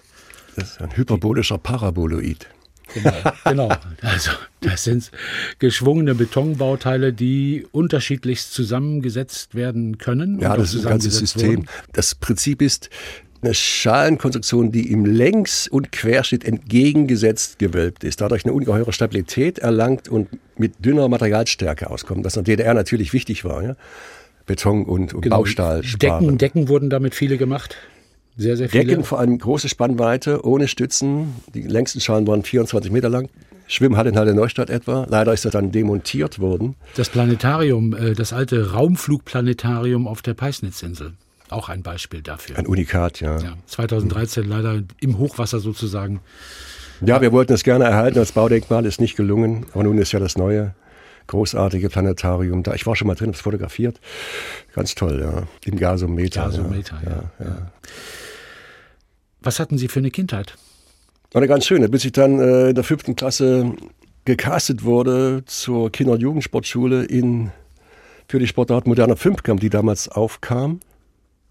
Das 0.56 0.72
ist 0.72 0.80
ein 0.82 0.96
hyperbolischer 0.96 1.58
Paraboloid. 1.58 2.46
Genau, 2.94 3.12
genau. 3.44 3.68
Also, 4.02 4.32
das 4.60 4.84
sind 4.84 5.10
geschwungene 5.58 6.14
Betonbauteile, 6.14 7.12
die 7.12 7.66
unterschiedlichst 7.72 8.52
zusammengesetzt 8.52 9.54
werden 9.54 9.98
können. 9.98 10.40
Ja, 10.40 10.56
das 10.56 10.74
ist 10.74 10.84
ein 10.84 10.90
ganzes 10.90 11.16
System. 11.16 11.50
wurden. 11.50 11.68
Das 11.92 12.14
Prinzip 12.14 12.60
ist 12.60 12.90
eine 13.42 13.54
Schalenkonstruktion, 13.54 14.70
die 14.70 14.90
im 14.92 15.04
Längs- 15.04 15.66
und 15.68 15.90
Querschnitt 15.90 16.44
entgegengesetzt 16.44 17.58
gewölbt 17.58 18.04
ist, 18.04 18.20
dadurch 18.20 18.44
eine 18.44 18.52
ungeheure 18.52 18.92
Stabilität 18.92 19.58
erlangt 19.58 20.08
und 20.08 20.28
mit 20.56 20.84
dünner 20.84 21.08
Materialstärke 21.08 21.90
auskommt, 21.90 22.24
was 22.24 22.36
in 22.36 22.44
der 22.44 22.56
DDR 22.56 22.74
natürlich 22.74 23.12
wichtig 23.12 23.44
war. 23.44 23.62
Ja? 23.64 23.76
Beton 24.46 24.84
und, 24.84 25.14
und 25.14 25.22
Genau. 25.22 25.38
Baustahl. 25.38 25.82
Decken, 25.82 26.38
Decken 26.38 26.68
wurden 26.68 26.90
damit 26.90 27.14
viele 27.14 27.36
gemacht. 27.36 27.76
Sehr, 28.36 28.56
sehr 28.56 28.68
viele. 28.68 28.84
Decken 28.86 29.04
vor 29.04 29.18
allem 29.18 29.38
große 29.38 29.68
Spannweite, 29.68 30.44
ohne 30.46 30.66
Stützen. 30.68 31.34
Die 31.54 31.62
längsten 31.62 32.00
Schalen 32.00 32.26
waren 32.26 32.42
24 32.42 32.90
Meter 32.90 33.08
lang. 33.08 33.28
Schwimmhalle 33.68 34.10
in 34.10 34.18
Halle 34.18 34.34
Neustadt 34.34 34.70
etwa. 34.70 35.06
Leider 35.08 35.32
ist 35.32 35.44
das 35.44 35.52
dann 35.52 35.70
demontiert 35.70 36.38
worden. 36.40 36.74
Das 36.96 37.08
Planetarium, 37.08 37.94
äh, 37.94 38.12
das 38.14 38.32
alte 38.32 38.72
Raumflugplanetarium 38.72 40.06
auf 40.06 40.22
der 40.22 40.34
Peisnitzinsel. 40.34 41.12
Auch 41.48 41.68
ein 41.68 41.82
Beispiel 41.82 42.22
dafür. 42.22 42.58
Ein 42.58 42.66
Unikat, 42.66 43.20
ja. 43.20 43.38
Ja, 43.38 43.54
2013 43.66 44.48
leider 44.48 44.82
im 45.00 45.18
Hochwasser 45.18 45.60
sozusagen. 45.60 46.20
Ja, 47.04 47.20
wir 47.20 47.32
wollten 47.32 47.52
es 47.52 47.62
gerne 47.64 47.84
erhalten 47.84 48.18
als 48.18 48.32
Baudenkmal, 48.32 48.86
ist 48.86 49.00
nicht 49.00 49.16
gelungen. 49.16 49.66
Aber 49.72 49.84
nun 49.84 49.98
ist 49.98 50.12
ja 50.12 50.20
das 50.20 50.36
neue 50.38 50.74
großartige 51.32 51.88
Planetarium 51.88 52.62
da. 52.62 52.74
Ich 52.74 52.86
war 52.86 52.94
schon 52.94 53.08
mal 53.08 53.14
drin, 53.14 53.28
habe 53.28 53.36
es 53.36 53.40
fotografiert. 53.40 54.00
Ganz 54.74 54.94
toll, 54.94 55.20
ja. 55.20 55.44
Im 55.64 55.78
Gasometer. 55.78 56.44
Gasometer, 56.44 57.00
ja. 57.04 57.44
ja. 57.44 57.72
Was 59.40 59.58
hatten 59.58 59.78
Sie 59.78 59.88
für 59.88 59.98
eine 59.98 60.10
Kindheit? 60.10 60.56
War 61.32 61.40
eine 61.40 61.48
ganz 61.48 61.64
schöne, 61.64 61.88
bis 61.88 62.04
ich 62.04 62.12
dann 62.12 62.38
äh, 62.38 62.68
in 62.68 62.74
der 62.74 62.84
fünften 62.84 63.16
Klasse 63.16 63.72
gecastet 64.26 64.84
wurde 64.84 65.42
zur 65.46 65.90
Kinder- 65.90 66.12
und 66.12 66.20
Jugendsportschule 66.20 67.04
in, 67.04 67.50
für 68.28 68.38
die 68.38 68.46
Sportart 68.46 68.86
moderner 68.86 69.16
Fünfkampf, 69.16 69.60
die 69.60 69.70
damals 69.70 70.08
aufkam. 70.08 70.80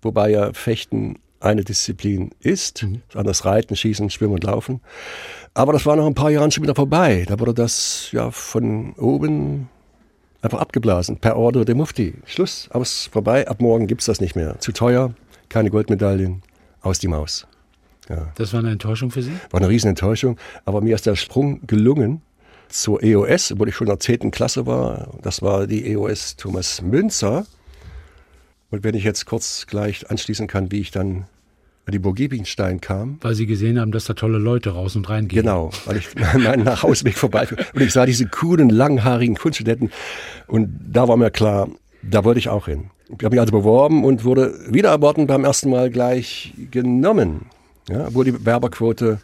Wobei 0.04 0.30
ja 0.30 0.54
Fechten 0.54 1.18
eine 1.40 1.64
Disziplin 1.64 2.30
ist, 2.40 2.86
anders 3.16 3.46
Reiten, 3.46 3.76
Schießen, 3.76 4.12
Schwimmen 4.12 4.36
und 4.36 4.44
Laufen. 4.44 4.80
Aber 5.54 5.74
das 5.74 5.86
war 5.86 5.96
nach 5.96 6.06
ein 6.06 6.16
paar 6.16 6.30
Jahren 6.30 6.52
schon 6.52 6.64
wieder 6.64 6.76
vorbei. 6.76 7.26
Da 7.28 7.40
wurde 7.40 7.54
das 7.54 8.10
ja 8.12 8.32
von 8.32 8.94
oben 8.94 9.70
einfach 10.42 10.60
abgeblasen, 10.60 11.18
per 11.18 11.36
Order 11.36 11.66
der 11.66 11.76
Mufti. 11.76 12.16
Schluss, 12.26 12.70
aus, 12.72 13.10
vorbei, 13.12 13.48
ab 13.48 13.62
morgen 13.62 13.88
gibt's 13.88 14.06
das 14.06 14.22
nicht 14.22 14.36
mehr. 14.36 14.60
Zu 14.60 14.72
teuer, 14.72 15.14
keine 15.50 15.70
Goldmedaillen, 15.70 16.42
aus 16.82 17.00
die 17.00 17.08
Maus. 17.08 17.48
Das 18.36 18.52
war 18.54 18.60
eine 18.60 18.72
Enttäuschung 18.72 19.12
für 19.12 19.22
Sie? 19.22 19.32
War 19.52 19.62
eine 19.62 19.70
riesen 19.70 19.90
Enttäuschung, 19.90 20.38
aber 20.66 20.82
mir 20.82 20.96
ist 20.96 21.06
der 21.06 21.16
Sprung 21.16 21.66
gelungen 21.68 22.22
zur 22.68 23.04
EOS, 23.04 23.52
obwohl 23.52 23.70
ich 23.70 23.76
schon 23.76 23.88
in 23.88 23.92
der 23.92 24.00
10. 24.00 24.32
Klasse 24.32 24.66
war. 24.66 25.10
Das 25.22 25.42
war 25.42 25.68
die 25.68 25.92
EOS 25.92 26.38
Thomas 26.38 26.82
Münzer. 26.82 27.46
Und 28.70 28.84
wenn 28.84 28.96
ich 28.96 29.04
jetzt 29.04 29.26
kurz 29.26 29.68
gleich 29.68 30.10
anschließen 30.10 30.48
kann, 30.48 30.72
wie 30.72 30.80
ich 30.80 30.92
dann 30.92 31.18
an 31.18 31.26
die 31.92 32.00
Burg 32.00 32.16
Giebingstein 32.16 32.82
kam. 32.82 33.18
Weil 33.22 33.36
Sie 33.36 33.46
gesehen 33.46 33.80
haben, 33.80 33.92
dass 33.92 34.06
da 34.06 34.14
tolle 34.14 34.38
Leute 34.38 34.72
raus 34.72 34.96
und 34.96 35.10
rein 35.10 35.28
gehen. 35.28 35.44
Genau, 35.44 35.72
weil 35.86 35.98
ich 35.98 36.08
meinen 36.16 36.64
Nachhausweg 36.64 37.18
vorbeifuhr. 37.18 37.58
Und 37.74 37.82
ich 37.82 37.94
sah 37.94 38.06
diese 38.06 38.28
coolen, 38.28 38.70
langhaarigen 38.70 39.36
Kunststudenten. 39.36 39.92
Und 40.48 40.70
da 40.92 41.08
war 41.08 41.18
mir 41.18 41.32
klar, 41.32 41.68
da 42.02 42.24
wollte 42.24 42.40
ich 42.40 42.50
auch 42.50 42.66
hin. 42.66 42.90
Ich 43.08 43.26
habe 43.26 43.30
mich 43.32 43.40
also 43.40 43.52
beworben 43.52 44.04
und 44.04 44.24
wurde 44.24 44.54
wieder 44.70 44.90
erwarten 44.90 45.28
beim 45.28 45.44
ersten 45.44 45.70
Mal 45.70 45.90
gleich 45.90 46.54
genommen. 46.72 47.48
Ja, 47.90 48.08
obwohl 48.08 48.26
die 48.26 48.46
Werberquote 48.46 49.20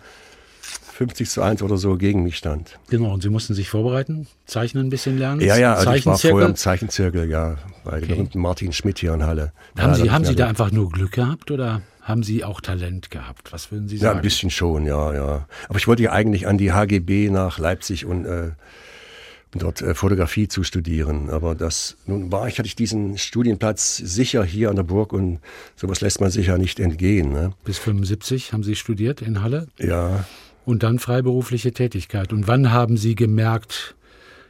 50 0.98 1.30
zu 1.30 1.42
1 1.44 1.62
oder 1.62 1.78
so 1.78 1.96
gegen 1.96 2.24
mich 2.24 2.38
stand. 2.38 2.80
Genau, 2.90 3.14
und 3.14 3.22
Sie 3.22 3.30
mussten 3.30 3.54
sich 3.54 3.70
vorbereiten, 3.70 4.26
zeichnen 4.48 4.88
ein 4.88 4.90
bisschen 4.90 5.20
lernen. 5.20 5.42
Ja, 5.42 5.56
ja, 5.56 5.76
also 5.76 5.92
ich 5.92 6.06
war 6.08 6.18
vorher 6.18 6.50
im 6.50 6.56
Zeichenzirkel, 6.56 7.30
ja, 7.30 7.58
bei 7.84 8.00
dem 8.00 8.10
berühmten 8.10 8.40
Martin 8.40 8.74
Schmidt 8.74 8.98
hier 8.98 9.14
in 9.14 9.24
Halle. 9.24 9.54
Haben 9.78 9.94
Sie, 9.94 10.10
haben 10.10 10.26
Sie 10.26 10.32
ja, 10.32 10.38
da 10.38 10.48
einfach 10.48 10.72
nur 10.72 10.90
Glück 10.90 11.12
gehabt 11.12 11.52
oder 11.52 11.82
haben 12.08 12.24
Sie 12.24 12.44
auch 12.46 12.62
Talent 12.62 13.12
gehabt? 13.12 13.52
Was 13.52 13.70
würden 13.72 13.88
Sie 13.90 13.98
Ja, 13.98 14.02
sagen? 14.04 14.20
ein 14.20 14.22
bisschen 14.22 14.50
schon, 14.50 14.86
ja, 14.86 15.14
ja. 15.14 15.48
Aber 15.68 15.78
ich 15.78 15.88
wollte 15.88 16.04
ja 16.04 16.12
eigentlich 16.14 16.48
an 16.48 16.58
die 16.58 16.72
HGB 16.72 17.30
nach 17.30 17.60
Leipzig 17.60 18.06
und 18.06 18.24
äh, 18.26 18.52
dort 19.52 19.82
äh, 19.82 19.94
Fotografie 19.94 20.48
zu 20.48 20.64
studieren. 20.64 21.30
Aber 21.30 21.54
das, 21.54 21.98
nun 22.06 22.32
war 22.32 22.48
ich, 22.48 22.60
hatte 22.60 22.68
ich 22.68 22.76
diesen 22.76 23.18
Studienplatz 23.18 23.98
sicher 23.98 24.44
hier 24.46 24.70
an 24.70 24.78
der 24.78 24.84
Burg 24.84 25.12
und 25.12 25.40
sowas 25.76 26.00
lässt 26.00 26.22
man 26.22 26.32
sich 26.32 26.48
ja 26.48 26.58
nicht 26.58 26.80
entgehen. 26.80 27.32
Ne? 27.34 27.52
Bis 27.66 27.78
75 27.78 28.54
haben 28.54 28.64
Sie 28.64 28.76
studiert 28.76 29.22
in 29.22 29.42
Halle 29.42 29.68
Ja, 29.78 30.24
und 30.66 30.84
dann 30.84 31.00
freiberufliche 31.00 31.72
Tätigkeit. 31.74 32.32
Und 32.32 32.48
wann 32.48 32.72
haben 32.72 32.96
Sie 32.98 33.16
gemerkt, 33.16 33.96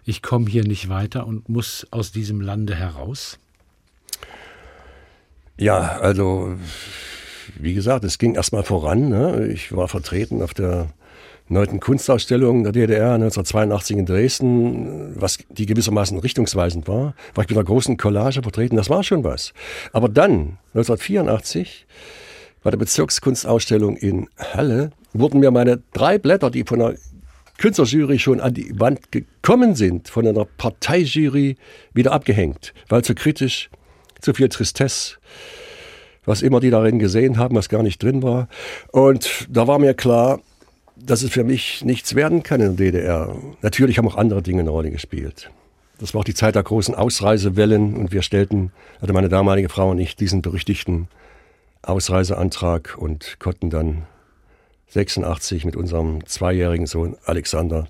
ich 0.06 0.22
komme 0.22 0.48
hier 0.50 0.64
nicht 0.64 0.90
weiter 0.90 1.26
und 1.26 1.50
muss 1.50 1.88
aus 1.92 2.12
diesem 2.12 2.40
Lande 2.40 2.76
heraus? 2.76 3.40
ja, 5.60 5.98
also 6.00 6.56
wie 7.62 7.74
gesagt, 7.74 8.04
es 8.04 8.18
ging 8.18 8.36
erstmal 8.36 8.64
voran. 8.64 9.10
Ne? 9.10 9.48
Ich 9.48 9.76
war 9.76 9.88
vertreten 9.88 10.42
auf 10.42 10.54
der 10.54 10.88
neunten 11.50 11.80
Kunstausstellung 11.80 12.64
der 12.64 12.74
DDR 12.74 13.14
1982 13.14 13.98
in 13.98 14.06
Dresden, 14.06 15.14
was 15.16 15.40
die 15.50 15.66
gewissermaßen 15.66 16.20
richtungsweisend 16.20 16.88
war. 16.88 17.16
War 17.36 17.44
ich 17.44 17.50
mit 17.50 17.58
einer 17.58 17.64
großen 17.64 17.98
Collage 17.98 18.42
vertreten, 18.42 18.76
das 18.76 18.90
war 18.90 19.04
schon 19.04 19.24
was. 19.24 19.54
Aber 19.94 20.10
dann, 20.10 20.58
1984, 20.74 21.86
bei 22.64 22.72
der 22.72 22.78
Bezirkskunstausstellung 22.78 23.96
in 23.96 24.28
Halle 24.38 24.92
wurden 25.14 25.40
mir 25.40 25.52
meine 25.52 25.82
drei 25.94 26.18
Blätter, 26.18 26.52
die 26.52 26.64
von 26.66 26.80
der 26.80 26.96
Künstlerjury 27.58 28.20
schon 28.20 28.40
an 28.40 28.54
die 28.54 28.80
Wand 28.80 29.12
gekommen 29.12 29.74
sind, 29.74 30.10
von 30.10 30.28
einer 30.28 30.46
Parteijury 30.46 31.56
wieder 31.94 32.12
abgehängt, 32.12 32.74
weil 32.90 33.04
zu 33.04 33.16
kritisch, 33.16 33.70
zu 34.22 34.34
viel 34.34 34.50
Tristesse, 34.50 35.16
was 36.28 36.44
immer 36.44 36.60
die 36.60 36.70
darin 36.70 37.00
gesehen 37.00 37.38
haben, 37.38 37.56
was 37.56 37.70
gar 37.70 37.82
nicht 37.82 38.04
drin 38.04 38.22
war. 38.22 38.48
Und 38.92 39.48
da 39.50 39.66
war 39.66 39.80
mir 39.80 39.96
klar, 39.96 40.42
dass 40.96 41.24
es 41.24 41.32
für 41.32 41.44
mich 41.44 41.84
nichts 41.86 42.14
werden 42.16 42.44
kann 42.44 42.60
in 42.60 42.76
der 42.76 42.92
DDR. 42.92 43.36
Natürlich 43.62 43.98
haben 43.98 44.08
auch 44.08 44.18
andere 44.18 44.44
Dinge 44.44 44.60
eine 44.60 44.70
Rolle 44.70 44.92
gespielt. 44.92 45.50
Das 46.00 46.14
war 46.14 46.22
auch 46.22 46.26
die 46.26 46.34
Zeit 46.34 46.56
der 46.56 46.64
großen 46.64 46.94
Ausreisewellen 46.94 47.96
und 47.96 48.12
wir 48.12 48.22
stellten, 48.22 48.72
also 49.02 49.14
meine 49.14 49.30
damalige 49.30 49.70
Frau 49.70 49.90
und 49.90 50.00
ich, 50.00 50.16
diesen 50.16 50.42
berüchtigten 50.42 51.08
Ausreiseantrag 51.82 52.98
und 53.00 53.40
konnten 53.40 53.70
dann 53.70 54.04
86 54.90 55.66
mit 55.66 55.76
unserem 55.76 56.26
zweijährigen 56.26 56.88
Sohn 56.88 57.16
Alexander, 57.26 57.88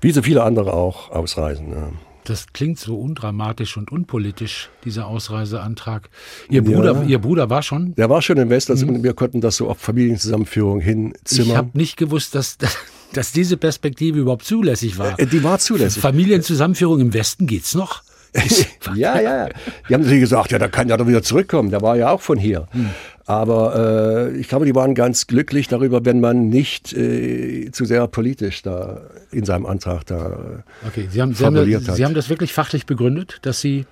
wie 0.00 0.12
so 0.12 0.22
viele 0.22 0.42
andere 0.42 0.74
auch, 0.74 1.10
ausreisen. 1.10 1.70
Ja. 1.72 1.90
Das 2.28 2.46
klingt 2.52 2.78
so 2.78 2.94
undramatisch 2.94 3.78
und 3.78 3.90
unpolitisch, 3.90 4.68
dieser 4.84 5.06
Ausreiseantrag. 5.06 6.10
Ihr 6.50 6.62
Bruder, 6.62 6.92
ja. 6.92 7.02
Ihr 7.04 7.18
Bruder 7.20 7.48
war 7.48 7.62
schon? 7.62 7.94
Der 7.94 8.10
war 8.10 8.20
schon 8.20 8.36
im 8.36 8.50
Westen 8.50 8.72
also 8.72 8.86
mhm. 8.86 9.02
wir 9.02 9.14
konnten 9.14 9.40
das 9.40 9.56
so 9.56 9.70
auf 9.70 9.78
Familienzusammenführung 9.78 10.80
hinzimmern. 10.80 11.48
Ich 11.48 11.56
habe 11.56 11.70
nicht 11.72 11.96
gewusst, 11.96 12.34
dass, 12.34 12.58
dass 13.14 13.32
diese 13.32 13.56
Perspektive 13.56 14.18
überhaupt 14.18 14.44
zulässig 14.44 14.98
war. 14.98 15.18
Äh, 15.18 15.24
die 15.24 15.42
war 15.42 15.58
zulässig. 15.58 16.02
Familienzusammenführung 16.02 17.00
im 17.00 17.14
Westen 17.14 17.46
geht's 17.46 17.74
noch? 17.74 18.02
ja, 18.94 19.20
ja. 19.20 19.48
Die 19.88 19.94
haben 19.94 20.02
natürlich 20.02 20.20
gesagt, 20.20 20.52
ja, 20.52 20.58
da 20.58 20.68
kann 20.68 20.88
ja 20.88 20.96
doch 20.96 21.06
wieder 21.06 21.22
zurückkommen. 21.22 21.70
Der 21.70 21.82
war 21.82 21.96
ja 21.96 22.10
auch 22.10 22.20
von 22.20 22.38
hier. 22.38 22.66
Hm. 22.72 22.90
Aber 23.26 24.30
äh, 24.32 24.38
ich 24.38 24.48
glaube, 24.48 24.64
die 24.64 24.74
waren 24.74 24.94
ganz 24.94 25.26
glücklich 25.26 25.68
darüber, 25.68 26.04
wenn 26.04 26.18
man 26.20 26.48
nicht 26.48 26.94
äh, 26.94 27.70
zu 27.72 27.84
sehr 27.84 28.06
politisch 28.08 28.62
da 28.62 29.02
in 29.30 29.44
seinem 29.44 29.66
Antrag 29.66 30.06
da 30.06 30.62
okay. 30.86 31.08
Sie 31.10 31.20
haben, 31.20 31.34
Sie 31.34 31.44
haben, 31.44 31.54
das, 31.54 31.96
Sie 31.96 32.04
haben 32.06 32.14
das 32.14 32.30
wirklich 32.30 32.54
fachlich 32.54 32.86
begründet, 32.86 33.38
dass 33.42 33.60
Sie 33.60 33.84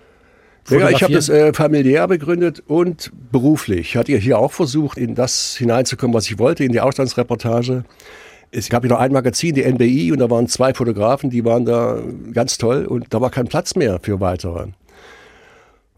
ja, 0.70 0.90
ich 0.90 1.02
habe 1.02 1.12
das 1.12 1.28
äh, 1.28 1.52
familiär 1.52 2.08
begründet 2.08 2.62
und 2.66 3.12
beruflich. 3.30 3.90
Ich 3.90 3.96
hatte 3.96 4.16
hier 4.16 4.38
auch 4.38 4.52
versucht, 4.52 4.98
in 4.98 5.14
das 5.14 5.54
hineinzukommen, 5.56 6.14
was 6.14 6.28
ich 6.28 6.38
wollte, 6.38 6.64
in 6.64 6.72
die 6.72 6.80
Auslandsreportage. 6.80 7.84
Es 8.56 8.70
gab 8.70 8.84
wieder 8.84 8.98
ein 8.98 9.12
Magazin, 9.12 9.54
die 9.54 9.70
NBI, 9.70 10.12
und 10.12 10.18
da 10.18 10.30
waren 10.30 10.48
zwei 10.48 10.72
Fotografen, 10.72 11.28
die 11.28 11.44
waren 11.44 11.66
da 11.66 12.02
ganz 12.32 12.56
toll 12.56 12.86
und 12.86 13.12
da 13.12 13.20
war 13.20 13.30
kein 13.30 13.48
Platz 13.48 13.76
mehr 13.76 14.00
für 14.00 14.18
weitere. 14.20 14.68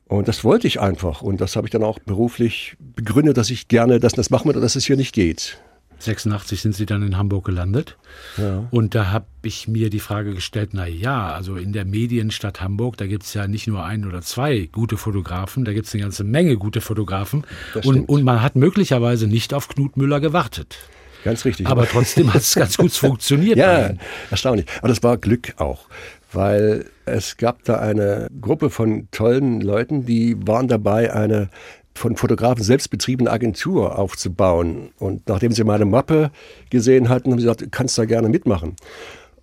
Und 0.09 0.27
das 0.27 0.42
wollte 0.42 0.66
ich 0.66 0.81
einfach. 0.81 1.23
Und 1.23 1.40
das 1.40 1.55
habe 1.55 1.68
ich 1.68 1.71
dann 1.71 1.85
auch 1.85 2.01
beruflich 2.01 2.77
begründet, 2.81 3.37
dass 3.37 3.51
ich 3.51 3.68
gerne 3.68 4.01
das, 4.01 4.14
das 4.14 4.31
machen 4.31 4.47
würde, 4.47 4.61
dass 4.61 4.75
es 4.75 4.87
hier 4.87 4.97
nicht 4.97 5.14
geht. 5.14 5.59
86 6.01 6.61
sind 6.61 6.75
Sie 6.75 6.87
dann 6.87 7.03
in 7.03 7.16
Hamburg 7.16 7.44
gelandet. 7.44 7.97
Ja. 8.37 8.66
Und 8.73 8.97
da 8.97 9.12
habe 9.12 9.27
ich 9.42 9.68
mir 9.68 9.88
die 9.88 10.01
Frage 10.01 10.35
gestellt, 10.35 10.71
na 10.73 10.87
ja, 10.87 11.33
also 11.33 11.57
in 11.57 11.73
der 11.73 11.85
Medienstadt 11.85 12.61
Hamburg, 12.61 12.97
da 12.97 13.07
gibt 13.07 13.25
es 13.25 13.35
ja 13.35 13.47
nicht 13.47 13.68
nur 13.68 13.85
ein 13.85 14.05
oder 14.05 14.23
zwei 14.23 14.68
gute 14.73 14.97
Fotografen, 14.97 15.64
da 15.64 15.73
gibt 15.73 15.87
es 15.87 15.94
eine 15.94 16.03
ganze 16.03 16.25
Menge 16.25 16.57
gute 16.57 16.81
Fotografen. 16.81 17.44
Und, 17.85 18.09
und 18.09 18.25
man 18.25 18.42
hat 18.42 18.57
möglicherweise 18.57 19.29
nicht 19.29 19.55
auf 19.55 19.68
Knut 19.68 19.97
Müller 19.97 20.18
gewartet. 20.18 20.79
Ganz 21.24 21.44
richtig. 21.44 21.66
Aber 21.66 21.87
trotzdem 21.87 22.33
hat 22.33 22.42
es 22.42 22.54
ganz 22.57 22.76
gut 22.76 22.92
funktioniert. 22.92 23.57
ja, 23.59 23.90
erstaunlich. 24.31 24.66
Aber 24.78 24.88
das 24.88 25.02
war 25.02 25.16
Glück 25.16 25.54
auch 25.57 25.87
weil 26.33 26.85
es 27.07 27.37
gab 27.37 27.64
da 27.64 27.78
eine 27.78 28.28
Gruppe 28.40 28.70
von 28.70 29.09
tollen 29.11 29.61
Leuten, 29.61 30.04
die 30.04 30.37
waren 30.46 30.68
dabei, 30.68 31.12
eine 31.12 31.48
von 31.94 32.16
Fotografen 32.16 32.62
selbst 32.62 32.90
betriebene 32.90 33.31
Agentur 33.31 33.98
aufzubauen. 33.98 34.90
Und 34.98 35.28
nachdem 35.28 35.52
sie 35.52 35.64
meine 35.64 35.85
Mappe 35.85 36.31
gesehen 36.70 37.09
hatten, 37.09 37.33
haben 37.33 37.38
sie 37.38 37.44
gesagt, 37.44 37.62
du 37.62 37.68
kannst 37.70 37.98
da 37.98 38.04
gerne 38.04 38.28
mitmachen. 38.28 38.76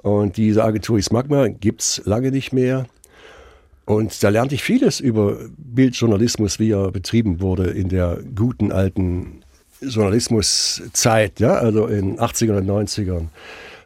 Und 0.01 0.38
diese 0.38 0.63
Agentur 0.63 0.97
ist 0.97 1.11
Magma, 1.11 1.47
gibt 1.47 1.81
es 1.81 2.01
lange 2.05 2.31
nicht 2.31 2.53
mehr. 2.53 2.85
Und 3.85 4.23
da 4.23 4.29
lernte 4.29 4.55
ich 4.55 4.63
vieles 4.63 4.99
über 4.99 5.38
Bildjournalismus, 5.57 6.59
wie 6.59 6.71
er 6.71 6.91
betrieben 6.91 7.41
wurde 7.41 7.65
in 7.65 7.89
der 7.89 8.19
guten 8.35 8.71
alten 8.71 9.41
Journalismuszeit, 9.88 11.39
ja, 11.39 11.54
also 11.54 11.88
in 11.88 12.17
80ern 12.17 12.58
und 12.58 12.69
90ern. 12.69 13.28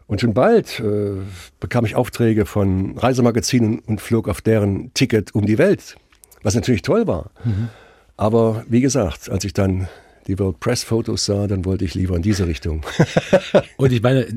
Und 0.08 0.22
schon 0.22 0.34
bald 0.34 0.80
äh, 0.80 1.12
bekam 1.60 1.86
ich 1.86 1.96
Aufträge 1.96 2.46
von 2.46 2.98
Reisemagazinen 2.98 3.80
und 3.80 4.02
flog 4.02 4.28
auf 4.28 4.42
deren 4.42 4.92
Ticket 4.96 5.36
um 5.36 5.46
die 5.46 5.60
Welt, 5.60 5.98
was 6.42 6.56
natürlich 6.56 6.82
toll 6.82 7.06
war. 7.06 7.30
Mhm. 7.44 7.70
Aber 8.18 8.66
wie 8.68 8.82
gesagt, 8.82 9.30
als 9.30 9.44
ich 9.44 9.54
dann 9.54 9.88
die 10.28 10.38
World 10.38 10.60
Press 10.60 10.84
Fotos 10.84 11.26
sah, 11.26 11.48
dann 11.48 11.64
wollte 11.66 11.86
ich 11.86 11.96
lieber 11.96 12.16
in 12.16 12.22
diese 12.22 12.48
Richtung. 12.48 12.84
und 13.78 13.92
ich 13.92 14.02
meine, 14.02 14.28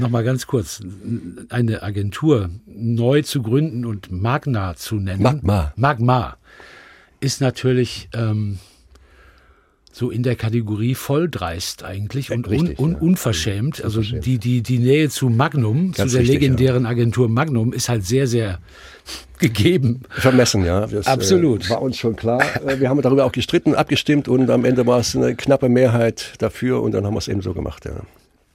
nochmal 0.00 0.24
ganz 0.24 0.46
kurz, 0.46 0.80
eine 1.48 1.82
Agentur 1.82 2.50
neu 2.66 3.22
zu 3.22 3.42
gründen 3.42 3.84
und 3.84 4.10
Magna 4.10 4.74
zu 4.74 4.96
nennen. 4.96 5.22
Magma. 5.22 5.72
Magma 5.76 6.36
ist 7.20 7.40
natürlich 7.40 8.08
ähm, 8.14 8.58
so 9.92 10.10
in 10.10 10.22
der 10.22 10.36
Kategorie 10.36 10.94
volldreist 10.94 11.84
eigentlich 11.84 12.32
und 12.32 12.48
Richtig, 12.48 12.78
un, 12.78 12.94
un, 12.94 13.00
unverschämt. 13.00 13.84
Also 13.84 14.00
die, 14.00 14.38
die, 14.38 14.62
die 14.62 14.78
Nähe 14.78 15.10
zu 15.10 15.28
Magnum, 15.28 15.92
Ganz 15.92 16.10
zu 16.10 16.16
der 16.16 16.22
richtig, 16.22 16.40
legendären 16.40 16.84
ja. 16.84 16.90
Agentur 16.90 17.28
Magnum, 17.28 17.74
ist 17.74 17.90
halt 17.90 18.04
sehr, 18.06 18.26
sehr 18.26 18.58
gegeben. 19.38 20.00
Vermessen, 20.08 20.64
ja. 20.64 20.86
Das, 20.86 21.06
Absolut. 21.06 21.66
Äh, 21.66 21.70
war 21.70 21.82
uns 21.82 21.98
schon 21.98 22.16
klar. 22.16 22.42
Äh, 22.66 22.80
wir 22.80 22.88
haben 22.88 23.02
darüber 23.02 23.26
auch 23.26 23.32
gestritten, 23.32 23.74
abgestimmt 23.74 24.28
und 24.28 24.48
am 24.48 24.64
Ende 24.64 24.86
war 24.86 24.98
es 24.98 25.14
eine 25.14 25.36
knappe 25.36 25.68
Mehrheit 25.68 26.32
dafür 26.38 26.82
und 26.82 26.92
dann 26.92 27.04
haben 27.04 27.14
wir 27.14 27.18
es 27.18 27.28
eben 27.28 27.42
so 27.42 27.52
gemacht, 27.52 27.84
ja. 27.84 28.00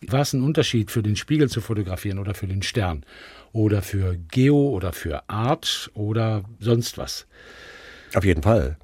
War 0.08 0.22
es 0.22 0.34
ein 0.34 0.44
Unterschied, 0.44 0.92
für 0.92 1.02
den 1.02 1.16
Spiegel 1.16 1.50
zu 1.50 1.62
fotografieren 1.62 2.20
oder 2.20 2.34
für 2.34 2.48
den 2.48 2.62
Stern? 2.62 3.04
Oder 3.52 3.82
für 3.82 4.18
Geo 4.32 4.70
oder 4.70 4.94
für 4.94 5.28
Art 5.28 5.90
oder 5.94 6.44
sonst 6.60 6.98
was? 6.98 7.26
Auf 8.14 8.24
jeden 8.24 8.44
Fall. 8.44 8.78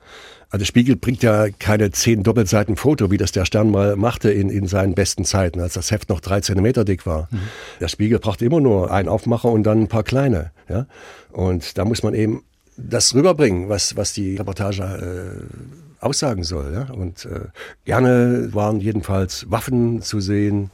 Also 0.54 0.66
Spiegel 0.66 0.96
bringt 0.96 1.24
ja 1.24 1.48
keine 1.50 1.90
zehn 1.90 2.22
Doppelseiten 2.22 2.76
Foto, 2.76 3.10
wie 3.10 3.18
das 3.18 3.32
der 3.32 3.44
Stern 3.44 3.72
mal 3.72 3.96
machte 3.96 4.32
in, 4.32 4.52
in 4.52 4.68
seinen 4.68 4.94
besten 4.94 5.26
Zeiten, 5.26 5.60
als 5.60 5.74
das 5.74 5.90
Heft 5.90 6.10
noch 6.10 6.20
drei 6.22 6.42
Zentimeter 6.42 6.86
dick 6.86 7.08
war. 7.08 7.28
Mhm. 7.32 7.40
Der 7.80 7.88
Spiegel 7.88 8.20
braucht 8.20 8.40
immer 8.44 8.62
nur 8.62 8.92
einen 8.92 9.10
Aufmacher 9.10 9.50
und 9.50 9.64
dann 9.64 9.82
ein 9.82 9.88
paar 9.88 10.04
kleine. 10.04 10.52
Ja? 10.70 10.86
Und 11.32 11.80
da 11.80 11.86
muss 11.86 12.04
man 12.04 12.14
eben 12.14 12.44
das 12.78 13.16
rüberbringen, 13.16 13.68
was, 13.68 13.98
was 13.98 14.14
die 14.14 14.36
Reportage 14.36 14.84
äh, 14.84 16.06
aussagen 16.06 16.44
soll. 16.44 16.72
Ja? 16.72 16.94
Und 16.94 17.26
äh, 17.26 17.48
gerne 17.86 18.50
waren 18.54 18.80
jedenfalls 18.80 19.50
Waffen 19.50 20.04
zu 20.04 20.20
sehen, 20.22 20.70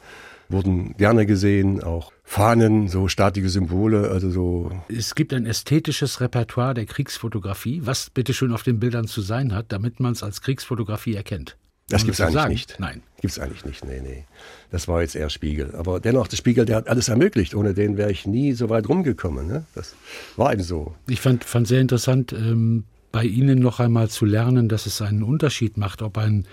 wurden 0.50 0.96
gerne 0.98 1.26
gesehen, 1.26 1.84
auch 1.84 2.12
Fahnen, 2.24 2.88
so 2.88 3.08
statige 3.08 3.50
Symbole, 3.50 4.10
also 4.10 4.30
so. 4.30 4.72
Es 4.88 5.16
gibt 5.16 5.34
ein 5.34 5.46
ästhetisches 5.46 6.22
Repertoire 6.22 6.74
der 6.74 6.86
Kriegsfotografie, 6.86 7.82
was 7.86 8.10
bitteschön 8.10 8.52
auf 8.52 8.64
den 8.64 8.80
Bildern 8.80 9.08
zu 9.08 9.22
sein 9.22 9.54
hat, 9.54 9.72
damit 9.72 10.00
man 10.00 10.14
es 10.14 10.24
als 10.24 10.42
Kriegsfotografie 10.42 11.16
erkennt. 11.16 11.56
Das 11.90 12.04
gibt 12.04 12.14
es 12.14 12.22
eigentlich 12.22 12.36
sagen? 12.36 12.52
nicht. 12.52 12.76
Nein. 12.80 13.02
Gibt 13.20 13.32
es 13.32 13.40
eigentlich 13.40 13.66
nicht, 13.66 13.84
nee, 13.84 14.00
nee. 14.00 14.26
Das 14.72 14.88
war 14.88 15.02
jetzt 15.02 15.16
eher 15.16 15.30
Spiegel. 15.30 15.74
Aber 15.76 16.00
dennoch, 16.00 16.28
der 16.28 16.38
Spiegel, 16.38 16.66
der 16.66 16.78
hat 16.78 16.88
alles 16.88 17.10
ermöglicht. 17.10 17.56
Ohne 17.56 17.74
den 17.74 17.98
wäre 17.98 18.12
ich 18.12 18.28
nie 18.28 18.54
so 18.54 18.70
weit 18.70 18.88
rumgekommen. 18.88 19.48
Ne? 19.48 19.66
Das 19.74 19.96
war 20.38 20.54
eben 20.54 20.62
so. 20.62 20.94
Ich 21.08 21.20
fand, 21.20 21.44
fand 21.44 21.68
sehr 21.68 21.82
interessant, 21.82 22.32
ähm, 22.32 22.84
bei 23.12 23.24
Ihnen 23.24 23.58
noch 23.58 23.80
einmal 23.80 24.10
zu 24.10 24.26
lernen, 24.26 24.70
dass 24.70 24.86
es 24.86 25.02
einen 25.02 25.24
Unterschied 25.24 25.78
macht, 25.78 26.04
ob 26.04 26.20
ein 26.20 26.46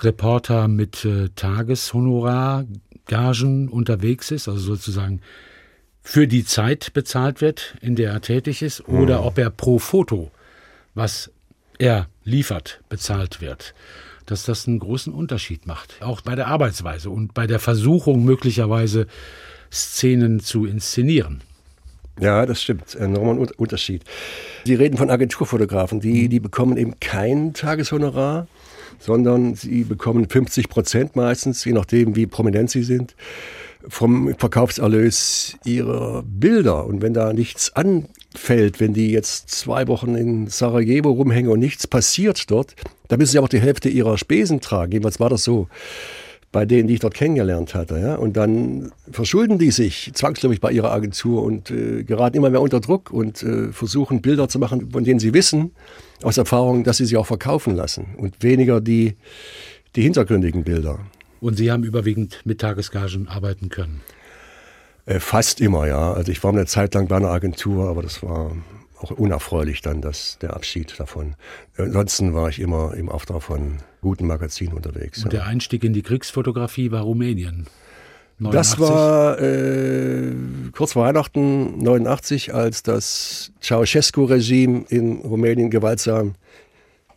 Reporter 0.00 0.68
mit 0.68 1.04
äh, 1.04 1.28
Tageshonorar 1.34 2.64
Gagen 3.08 3.68
unterwegs 3.68 4.30
ist, 4.30 4.48
also 4.48 4.60
sozusagen 4.60 5.20
für 6.02 6.28
die 6.28 6.44
Zeit 6.44 6.92
bezahlt 6.92 7.40
wird, 7.40 7.76
in 7.82 7.96
der 7.96 8.12
er 8.12 8.20
tätig 8.20 8.62
ist, 8.62 8.88
oder 8.88 9.20
mhm. 9.20 9.26
ob 9.26 9.38
er 9.38 9.50
pro 9.50 9.78
Foto, 9.78 10.30
was 10.94 11.30
er 11.78 12.06
liefert, 12.24 12.80
bezahlt 12.88 13.40
wird. 13.40 13.74
Dass 14.26 14.44
das 14.44 14.68
einen 14.68 14.78
großen 14.78 15.12
Unterschied 15.12 15.66
macht. 15.66 16.00
Auch 16.00 16.20
bei 16.20 16.34
der 16.34 16.46
Arbeitsweise 16.48 17.10
und 17.10 17.34
bei 17.34 17.46
der 17.46 17.58
Versuchung 17.58 18.24
möglicherweise 18.24 19.06
Szenen 19.72 20.40
zu 20.40 20.66
inszenieren. 20.66 21.42
Ja, 22.20 22.46
das 22.46 22.62
stimmt. 22.62 22.94
Enormer 22.94 23.48
Unterschied. 23.58 24.02
Sie 24.64 24.74
reden 24.74 24.96
von 24.96 25.10
Agenturfotografen, 25.10 26.00
die, 26.00 26.24
mhm. 26.24 26.30
die 26.30 26.40
bekommen 26.40 26.76
eben 26.76 26.98
kein 27.00 27.54
Tageshonorar, 27.54 28.48
sondern 28.98 29.54
sie 29.54 29.84
bekommen 29.84 30.28
50 30.28 30.68
Prozent 30.68 31.16
meistens, 31.16 31.64
je 31.64 31.72
nachdem, 31.72 32.16
wie 32.16 32.26
prominent 32.26 32.70
sie 32.70 32.82
sind, 32.82 33.14
vom 33.86 34.34
Verkaufserlös 34.36 35.56
ihrer 35.64 36.22
Bilder. 36.26 36.86
Und 36.86 37.00
wenn 37.00 37.14
da 37.14 37.32
nichts 37.32 37.74
anfällt, 37.74 38.80
wenn 38.80 38.92
die 38.92 39.10
jetzt 39.10 39.50
zwei 39.50 39.86
Wochen 39.86 40.14
in 40.14 40.48
Sarajevo 40.48 41.10
rumhängen 41.10 41.50
und 41.50 41.60
nichts 41.60 41.86
passiert 41.86 42.50
dort, 42.50 42.74
dann 43.08 43.18
müssen 43.18 43.32
sie 43.32 43.38
auch 43.38 43.48
die 43.48 43.60
Hälfte 43.60 43.88
ihrer 43.88 44.18
Spesen 44.18 44.60
tragen. 44.60 44.92
Jedenfalls 44.92 45.20
war 45.20 45.30
das 45.30 45.44
so 45.44 45.68
bei 46.50 46.64
denen, 46.64 46.88
die 46.88 46.94
ich 46.94 47.00
dort 47.00 47.14
kennengelernt 47.14 47.74
hatte. 47.74 47.98
Ja? 47.98 48.14
Und 48.16 48.36
dann 48.36 48.92
verschulden 49.10 49.58
die 49.58 49.70
sich 49.70 50.10
zwangsläufig 50.14 50.60
bei 50.60 50.72
ihrer 50.72 50.92
Agentur 50.92 51.42
und 51.42 51.70
äh, 51.70 52.04
geraten 52.04 52.36
immer 52.36 52.50
mehr 52.50 52.62
unter 52.62 52.80
Druck 52.80 53.10
und 53.10 53.42
äh, 53.42 53.72
versuchen 53.72 54.22
Bilder 54.22 54.48
zu 54.48 54.58
machen, 54.58 54.90
von 54.90 55.04
denen 55.04 55.20
sie 55.20 55.34
wissen, 55.34 55.72
aus 56.22 56.38
Erfahrung, 56.38 56.84
dass 56.84 56.96
sie 56.96 57.04
sich 57.04 57.16
auch 57.16 57.26
verkaufen 57.26 57.76
lassen. 57.76 58.06
Und 58.16 58.42
weniger 58.42 58.80
die, 58.80 59.16
die 59.94 60.02
hintergründigen 60.02 60.64
Bilder. 60.64 61.00
Und 61.40 61.56
Sie 61.56 61.70
haben 61.70 61.84
überwiegend 61.84 62.40
mit 62.44 62.60
Tagesgagen 62.60 63.28
arbeiten 63.28 63.68
können? 63.68 64.00
Äh, 65.06 65.20
fast 65.20 65.60
immer, 65.60 65.86
ja. 65.86 66.12
Also 66.12 66.32
ich 66.32 66.42
war 66.42 66.52
eine 66.52 66.66
Zeit 66.66 66.94
lang 66.94 67.08
bei 67.08 67.16
einer 67.16 67.30
Agentur, 67.30 67.88
aber 67.88 68.02
das 68.02 68.22
war 68.22 68.52
auch 69.00 69.10
unerfreulich 69.12 69.80
dann, 69.80 70.00
das, 70.00 70.38
der 70.40 70.54
Abschied 70.54 70.98
davon. 70.98 71.34
Ansonsten 71.76 72.34
war 72.34 72.48
ich 72.48 72.58
immer 72.60 72.94
im 72.94 73.08
Auftrag 73.08 73.42
von 73.42 73.78
guten 74.00 74.26
Magazinen 74.26 74.74
unterwegs. 74.74 75.24
Und 75.24 75.32
ja. 75.32 75.40
der 75.40 75.46
Einstieg 75.48 75.84
in 75.84 75.92
die 75.92 76.02
Kriegsfotografie 76.02 76.90
war 76.90 77.02
Rumänien. 77.02 77.66
89. 78.40 78.52
Das 78.52 78.78
war 78.78 79.40
äh, 79.40 80.32
kurz 80.72 80.92
vor 80.92 81.04
Weihnachten 81.04 81.78
89, 81.78 82.54
als 82.54 82.84
das 82.84 83.50
Ceausescu-Regime 83.60 84.84
in 84.88 85.18
Rumänien 85.18 85.70
gewaltsam 85.70 86.36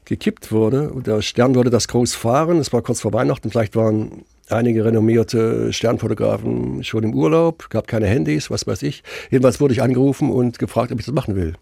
gekippt 0.06 0.52
wurde. 0.52 0.90
Und 0.92 1.06
der 1.06 1.22
Stern 1.22 1.54
wurde 1.54 1.70
das 1.70 1.88
groß 1.88 2.16
fahren. 2.16 2.58
Es 2.58 2.74
war 2.74 2.82
kurz 2.82 3.02
vor 3.02 3.14
Weihnachten. 3.14 3.52
Vielleicht 3.52 3.76
waren 3.76 4.26
einige 4.50 4.84
renommierte 4.84 5.72
Sternfotografen 5.72 6.84
schon 6.84 7.04
im 7.04 7.14
Urlaub, 7.14 7.70
gab 7.70 7.88
keine 7.88 8.08
Handys, 8.08 8.50
was 8.50 8.68
weiß 8.68 8.82
ich. 8.84 9.04
Jedenfalls 9.30 9.60
wurde 9.62 9.74
ich 9.74 9.82
angerufen 9.82 10.32
und 10.32 10.60
gefragt, 10.60 10.92
ob 10.92 11.00
ich 11.00 11.06
das 11.06 11.16
machen 11.16 11.36
will. 11.36 11.54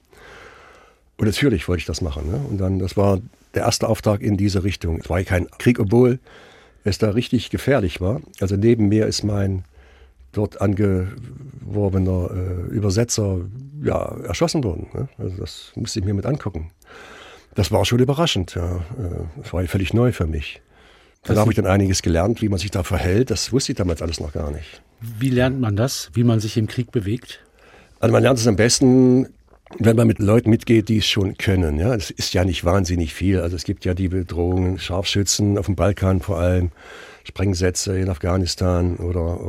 Und 1.20 1.26
natürlich 1.26 1.68
wollte 1.68 1.82
ich 1.82 1.86
das 1.86 2.02
machen. 2.02 2.32
Ne? 2.32 2.40
Und 2.50 2.60
dann, 2.60 2.80
das 2.80 2.96
war 2.96 3.20
der 3.54 3.64
erste 3.64 3.90
Auftrag 3.90 4.22
in 4.22 4.38
diese 4.38 4.64
Richtung. 4.64 5.02
Es 5.02 5.10
war 5.10 5.22
kein 5.24 5.48
Krieg, 5.58 5.80
obwohl 5.80 6.20
es 6.86 6.98
da 6.98 7.10
richtig 7.10 7.50
gefährlich 7.50 8.00
war. 8.00 8.22
Also 8.40 8.56
neben 8.56 8.88
mir 8.88 9.06
ist 9.06 9.24
mein 9.24 9.66
dort 10.32 10.62
angeworbener 10.62 12.30
äh, 12.32 12.74
Übersetzer 12.74 13.42
ja, 13.84 14.16
erschossen 14.24 14.64
worden. 14.64 14.88
Ne? 14.94 15.10
Also 15.18 15.36
das 15.38 15.74
musste 15.76 16.00
ich 16.00 16.06
mir 16.06 16.14
mit 16.14 16.26
angucken. 16.26 16.72
Das 17.54 17.70
war 17.70 17.84
schon 17.84 18.00
überraschend. 18.00 18.56
Ja. 18.56 18.78
Äh, 18.78 19.42
das 19.42 19.52
war 19.52 19.62
völlig 19.66 19.94
neu 19.94 20.14
für 20.14 20.26
mich. 20.26 20.62
Da 21.24 21.36
habe 21.36 21.52
ich 21.52 21.58
dann 21.58 21.66
einiges 21.66 22.02
gelernt, 22.02 22.42
wie 22.42 22.48
man 22.48 22.60
sich 22.60 22.72
da 22.72 22.84
verhält. 22.84 23.30
Das 23.30 23.52
wusste 23.52 23.74
ich 23.74 23.78
damals 23.78 24.02
alles 24.02 24.22
noch 24.22 24.32
gar 24.32 24.52
nicht. 24.52 24.82
Wie 25.02 25.30
lernt 25.30 25.60
man 25.60 25.76
das, 25.76 26.12
wie 26.14 26.24
man 26.24 26.40
sich 26.40 26.56
im 26.56 26.68
Krieg 26.68 26.94
bewegt? 26.94 27.42
Also 28.00 28.14
man 28.14 28.24
lernt 28.24 28.40
es 28.40 28.48
am 28.48 28.56
besten 28.56 29.28
wenn 29.78 29.96
man 29.96 30.08
mit 30.08 30.20
Leuten 30.20 30.50
mitgeht, 30.50 30.90
die 30.90 30.98
es 30.98 31.08
schon 31.08 31.38
können, 31.38 31.80
ja, 31.80 31.96
das 31.96 32.10
ist 32.10 32.34
ja 32.34 32.44
nicht 32.44 32.66
wahnsinnig 32.66 33.14
viel. 33.14 33.40
Also 33.40 33.56
es 33.56 33.64
gibt 33.64 33.86
ja 33.86 33.94
die 33.94 34.08
Bedrohungen, 34.08 34.80
Scharfschützen 34.80 35.58
auf 35.58 35.68
dem 35.68 35.76
Balkan 35.76 36.22
vor 36.22 36.40
allem, 36.40 36.72
Sprengsätze 37.24 38.00
in 38.00 38.10
Afghanistan 38.10 38.96
oder 38.96 39.40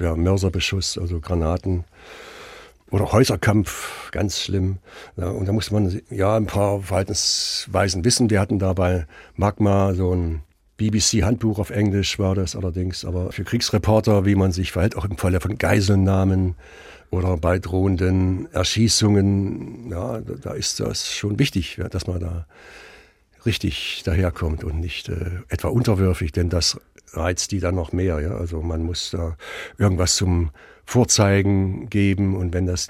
äh, 0.00 0.04
ja, 0.04 0.16
Mörserbeschuss, 0.16 0.96
also 0.96 1.20
Granaten 1.20 1.84
oder 2.90 3.12
Häuserkampf, 3.12 4.10
ganz 4.12 4.40
schlimm. 4.40 4.78
Ja, 5.16 5.28
und 5.28 5.46
da 5.46 5.52
musste 5.52 5.74
man 5.74 6.00
ja 6.08 6.36
ein 6.36 6.46
paar 6.46 6.80
Verhaltensweisen 6.80 8.04
wissen. 8.04 8.30
Wir 8.30 8.40
hatten 8.40 8.58
da 8.58 8.72
bei 8.72 9.06
Magma 9.34 9.92
so 9.92 10.14
ein 10.14 10.42
BBC-Handbuch 10.78 11.58
auf 11.58 11.70
Englisch 11.70 12.18
war 12.18 12.34
das 12.34 12.54
allerdings, 12.54 13.04
aber 13.04 13.32
für 13.32 13.44
Kriegsreporter, 13.44 14.26
wie 14.26 14.34
man 14.34 14.52
sich 14.52 14.72
verhält, 14.72 14.96
auch 14.96 15.06
im 15.06 15.16
Falle 15.16 15.40
von 15.40 15.56
Geiselnahmen, 15.56 16.54
oder 17.10 17.36
bei 17.36 17.58
drohenden 17.58 18.52
Erschießungen, 18.52 19.90
ja, 19.90 20.20
da 20.20 20.52
ist 20.52 20.80
das 20.80 21.12
schon 21.12 21.38
wichtig, 21.38 21.76
ja, 21.76 21.88
dass 21.88 22.06
man 22.06 22.20
da 22.20 22.46
richtig 23.44 24.02
daherkommt 24.04 24.64
und 24.64 24.80
nicht 24.80 25.08
äh, 25.08 25.30
etwa 25.48 25.68
unterwürfig, 25.68 26.32
denn 26.32 26.48
das 26.48 26.80
reizt 27.12 27.52
die 27.52 27.60
dann 27.60 27.74
noch 27.74 27.92
mehr. 27.92 28.20
Ja? 28.20 28.32
Also 28.36 28.60
man 28.60 28.82
muss 28.82 29.10
da 29.10 29.36
irgendwas 29.78 30.16
zum 30.16 30.50
Vorzeigen 30.84 31.88
geben 31.88 32.36
und 32.36 32.52
wenn 32.52 32.66
das 32.66 32.88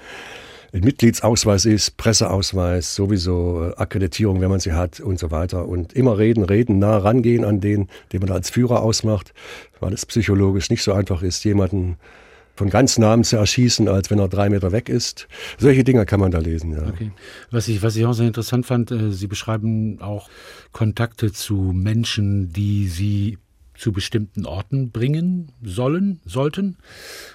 ein 0.73 0.81
Mitgliedsausweis 0.81 1.65
ist, 1.65 1.95
Presseausweis, 1.97 2.93
sowieso 2.93 3.69
äh, 3.69 3.75
Akkreditierung, 3.77 4.41
wenn 4.41 4.49
man 4.49 4.59
sie 4.59 4.73
hat 4.73 4.99
und 4.99 5.17
so 5.19 5.31
weiter. 5.31 5.67
Und 5.67 5.93
immer 5.93 6.17
reden, 6.17 6.43
reden, 6.43 6.79
nah 6.79 6.97
rangehen 6.97 7.45
an 7.45 7.61
den, 7.61 7.87
den 8.11 8.21
man 8.21 8.31
als 8.31 8.49
Führer 8.49 8.81
ausmacht, 8.81 9.33
weil 9.79 9.93
es 9.93 10.05
psychologisch 10.05 10.69
nicht 10.69 10.83
so 10.83 10.93
einfach 10.93 11.21
ist, 11.23 11.45
jemanden 11.45 11.97
von 12.57 12.69
ganz 12.69 12.97
Namen 12.97 13.23
zu 13.23 13.37
erschießen, 13.37 13.87
als 13.87 14.09
wenn 14.09 14.19
er 14.19 14.27
drei 14.27 14.49
Meter 14.49 14.71
weg 14.71 14.89
ist. 14.89 15.27
Solche 15.57 15.83
Dinge 15.83 16.05
kann 16.05 16.19
man 16.19 16.31
da 16.31 16.39
lesen, 16.39 16.73
ja. 16.73 16.87
Okay. 16.87 17.11
Was 17.51 17.67
ich, 17.67 17.81
was 17.83 17.95
ich 17.95 18.05
auch 18.05 18.13
sehr 18.13 18.27
interessant 18.27 18.65
fand, 18.65 18.91
äh, 18.91 19.11
Sie 19.11 19.27
beschreiben 19.27 20.01
auch 20.01 20.29
Kontakte 20.71 21.31
zu 21.31 21.71
Menschen, 21.73 22.51
die 22.51 22.87
Sie 22.87 23.37
zu 23.75 23.91
bestimmten 23.91 24.45
Orten 24.45 24.91
bringen 24.91 25.51
sollen, 25.61 26.19
sollten. 26.25 26.77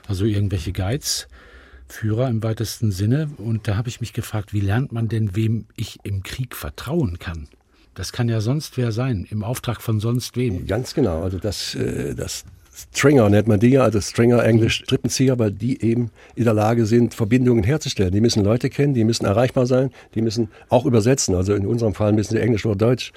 Also 0.08 0.24
irgendwelche 0.24 0.72
Guides. 0.72 1.28
Führer 1.86 2.28
im 2.28 2.42
weitesten 2.42 2.90
Sinne. 2.90 3.28
Und 3.36 3.68
da 3.68 3.76
habe 3.76 3.90
ich 3.90 4.00
mich 4.00 4.14
gefragt, 4.14 4.54
wie 4.54 4.60
lernt 4.60 4.92
man 4.92 5.08
denn, 5.08 5.36
wem 5.36 5.66
ich 5.76 5.98
im 6.04 6.22
Krieg 6.22 6.56
vertrauen 6.56 7.18
kann? 7.18 7.48
Das 7.94 8.12
kann 8.12 8.30
ja 8.30 8.40
sonst 8.40 8.78
wer 8.78 8.92
sein, 8.92 9.26
im 9.28 9.44
Auftrag 9.44 9.82
von 9.82 10.00
sonst 10.00 10.36
wem. 10.36 10.66
Ganz 10.66 10.94
genau. 10.94 11.22
Also 11.22 11.38
das, 11.38 11.74
äh, 11.74 12.14
das 12.14 12.44
Stringer 12.72 13.28
nennt 13.28 13.48
man 13.48 13.60
die 13.60 13.68
ja, 13.68 13.82
also 13.82 14.00
Stringer, 14.00 14.42
Englisch 14.44 14.76
Strippenzieher, 14.84 15.38
weil 15.38 15.50
die 15.50 15.82
eben 15.82 16.10
in 16.34 16.44
der 16.44 16.54
Lage 16.54 16.86
sind, 16.86 17.12
Verbindungen 17.14 17.64
herzustellen. 17.64 18.12
Die 18.12 18.20
müssen 18.20 18.42
Leute 18.42 18.70
kennen, 18.70 18.94
die 18.94 19.04
müssen 19.04 19.26
erreichbar 19.26 19.66
sein, 19.66 19.90
die 20.14 20.22
müssen 20.22 20.48
auch 20.70 20.86
übersetzen. 20.86 21.34
Also 21.34 21.54
in 21.54 21.66
unserem 21.66 21.94
Fall 21.94 22.12
müssen 22.12 22.32
sie 22.34 22.40
Englisch 22.40 22.64
oder 22.64 22.76
Deutsch 22.76 23.12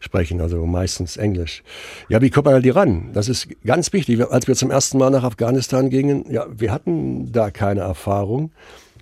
sprechen, 0.00 0.40
also 0.40 0.66
meistens 0.66 1.16
Englisch. 1.16 1.62
Ja, 2.08 2.20
wie 2.20 2.28
kommt 2.28 2.46
man 2.46 2.56
an 2.56 2.62
die 2.62 2.70
ran? 2.70 3.10
Das 3.14 3.28
ist 3.28 3.48
ganz 3.64 3.92
wichtig. 3.92 4.20
Als 4.30 4.46
wir 4.46 4.54
zum 4.56 4.70
ersten 4.70 4.98
Mal 4.98 5.10
nach 5.10 5.24
Afghanistan 5.24 5.88
gingen, 5.88 6.30
ja, 6.30 6.46
wir 6.54 6.70
hatten 6.70 7.32
da 7.32 7.50
keine 7.50 7.80
Erfahrung. 7.80 8.50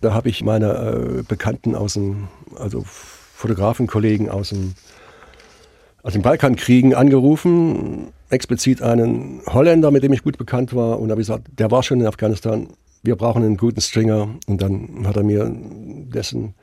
Da 0.00 0.14
habe 0.14 0.28
ich 0.28 0.44
meine 0.44 1.18
äh, 1.20 1.22
Bekannten 1.26 1.74
aus 1.74 1.94
dem, 1.94 2.28
also 2.56 2.84
Fotografenkollegen 3.34 4.28
aus 4.28 4.50
dem 4.50 4.74
aus 6.02 6.14
den 6.14 6.22
Balkankriegen 6.22 6.94
angerufen, 6.94 8.08
explizit 8.30 8.82
einen 8.82 9.42
Holländer, 9.46 9.90
mit 9.90 10.02
dem 10.02 10.12
ich 10.12 10.22
gut 10.22 10.38
bekannt 10.38 10.74
war, 10.74 10.98
und 11.00 11.10
habe 11.10 11.20
gesagt, 11.20 11.48
der 11.58 11.70
war 11.70 11.82
schon 11.82 12.00
in 12.00 12.06
Afghanistan, 12.06 12.68
wir 13.02 13.16
brauchen 13.16 13.42
einen 13.42 13.56
guten 13.56 13.80
Stringer. 13.80 14.28
Und 14.46 14.62
dann 14.62 15.06
hat 15.06 15.16
er 15.16 15.22
mir 15.22 15.50
dessen 15.50 16.54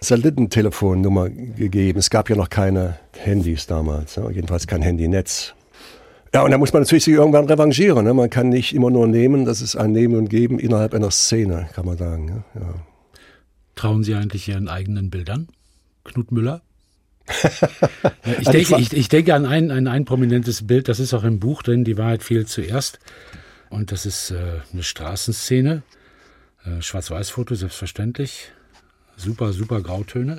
Satellitentelefonnummer 0.00 1.28
gegeben. 1.28 1.98
Es 1.98 2.10
gab 2.10 2.30
ja 2.30 2.36
noch 2.36 2.50
keine 2.50 2.98
Handys 3.16 3.66
damals, 3.66 4.16
ja, 4.16 4.30
jedenfalls 4.30 4.66
kein 4.66 4.82
Handynetz. 4.82 5.54
Ja, 6.34 6.42
und 6.42 6.50
da 6.50 6.58
muss 6.58 6.72
man 6.72 6.82
natürlich 6.82 7.04
sich 7.04 7.14
irgendwann 7.14 7.46
revanchieren. 7.46 8.04
Ne? 8.04 8.12
Man 8.12 8.28
kann 8.28 8.50
nicht 8.50 8.74
immer 8.74 8.90
nur 8.90 9.06
nehmen, 9.06 9.44
das 9.44 9.62
ist 9.62 9.74
ein 9.76 9.92
Nehmen 9.92 10.16
und 10.16 10.28
Geben 10.28 10.58
innerhalb 10.58 10.92
einer 10.92 11.10
Szene, 11.10 11.68
kann 11.72 11.86
man 11.86 11.96
sagen. 11.96 12.44
Ja. 12.54 12.74
Trauen 13.74 14.04
Sie 14.04 14.14
eigentlich 14.14 14.48
Ihren 14.48 14.68
eigenen 14.68 15.08
Bildern? 15.08 15.48
Knut 16.04 16.32
Müller? 16.32 16.62
Ich, 18.40 18.48
denke, 18.48 18.76
ich, 18.78 18.92
ich, 18.92 19.08
denke 19.08 19.34
an 19.34 19.46
ein, 19.46 19.70
an 19.70 19.88
ein 19.88 20.04
prominentes 20.04 20.66
Bild, 20.66 20.88
das 20.88 21.00
ist 21.00 21.14
auch 21.14 21.24
im 21.24 21.40
Buch 21.40 21.62
drin, 21.62 21.84
Die 21.84 21.96
Wahrheit 21.96 22.22
fehlt 22.22 22.48
zuerst. 22.48 22.98
Und 23.68 23.92
das 23.92 24.06
ist 24.06 24.30
äh, 24.30 24.60
eine 24.72 24.82
Straßenszene. 24.82 25.82
Äh, 26.64 26.82
Schwarz-Weiß-Foto, 26.82 27.54
selbstverständlich. 27.54 28.52
Super, 29.16 29.52
super 29.52 29.80
Grautöne. 29.80 30.38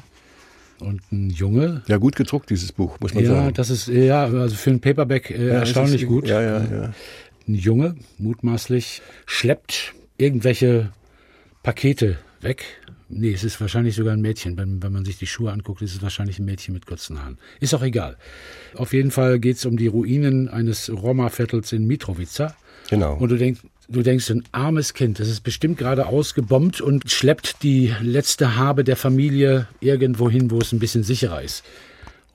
Und 0.79 1.01
ein 1.11 1.29
Junge. 1.31 1.81
Ja, 1.87 1.97
gut 1.97 2.15
gedruckt, 2.15 2.49
dieses 2.49 2.71
Buch, 2.71 2.99
muss 2.99 3.13
man 3.13 3.23
ja, 3.23 3.31
sagen. 3.31 3.45
Ja, 3.47 3.51
das 3.51 3.69
ist, 3.69 3.87
ja, 3.87 4.25
also 4.25 4.55
für 4.55 4.69
ein 4.69 4.79
Paperback 4.79 5.31
äh, 5.31 5.47
ja, 5.47 5.53
erstaunlich 5.55 6.03
ist, 6.03 6.07
gut. 6.07 6.27
Ja, 6.27 6.41
ja, 6.41 6.63
ja. 6.63 6.93
Ein 7.47 7.55
Junge, 7.55 7.95
mutmaßlich, 8.17 9.01
schleppt 9.25 9.93
irgendwelche 10.17 10.91
Pakete 11.63 12.17
weg 12.41 12.65
Nee, 13.09 13.31
es 13.31 13.43
ist 13.43 13.61
wahrscheinlich 13.61 13.95
sogar 13.95 14.13
ein 14.13 14.21
Mädchen. 14.21 14.57
Wenn, 14.57 14.83
wenn 14.83 14.91
man 14.91 15.05
sich 15.05 15.17
die 15.17 15.27
Schuhe 15.27 15.51
anguckt, 15.51 15.81
ist 15.81 15.95
es 15.95 16.01
wahrscheinlich 16.01 16.39
ein 16.39 16.45
Mädchen 16.45 16.73
mit 16.73 16.85
kurzen 16.85 17.21
Haaren. 17.21 17.37
Ist 17.61 17.73
auch 17.73 17.81
egal. 17.81 18.17
Auf 18.75 18.93
jeden 18.93 19.11
Fall 19.11 19.39
geht 19.39 19.57
es 19.57 19.65
um 19.65 19.77
die 19.77 19.87
Ruinen 19.87 20.49
eines 20.49 20.89
Roma-Viertels 20.89 21.71
in 21.71 21.87
Mitrovica. 21.87 22.55
Genau. 22.89 23.15
Und 23.15 23.29
du 23.29 23.37
denkst, 23.37 23.61
du 23.87 24.01
denkst, 24.01 24.29
ein 24.29 24.43
armes 24.51 24.93
Kind, 24.93 25.19
das 25.19 25.29
ist 25.29 25.41
bestimmt 25.41 25.77
gerade 25.77 26.07
ausgebombt 26.07 26.81
und 26.81 27.09
schleppt 27.09 27.63
die 27.63 27.93
letzte 28.01 28.57
Habe 28.57 28.83
der 28.83 28.97
Familie 28.97 29.67
irgendwo 29.79 30.29
hin, 30.29 30.51
wo 30.51 30.59
es 30.59 30.73
ein 30.73 30.79
bisschen 30.79 31.03
sicherer 31.03 31.41
ist. 31.41 31.63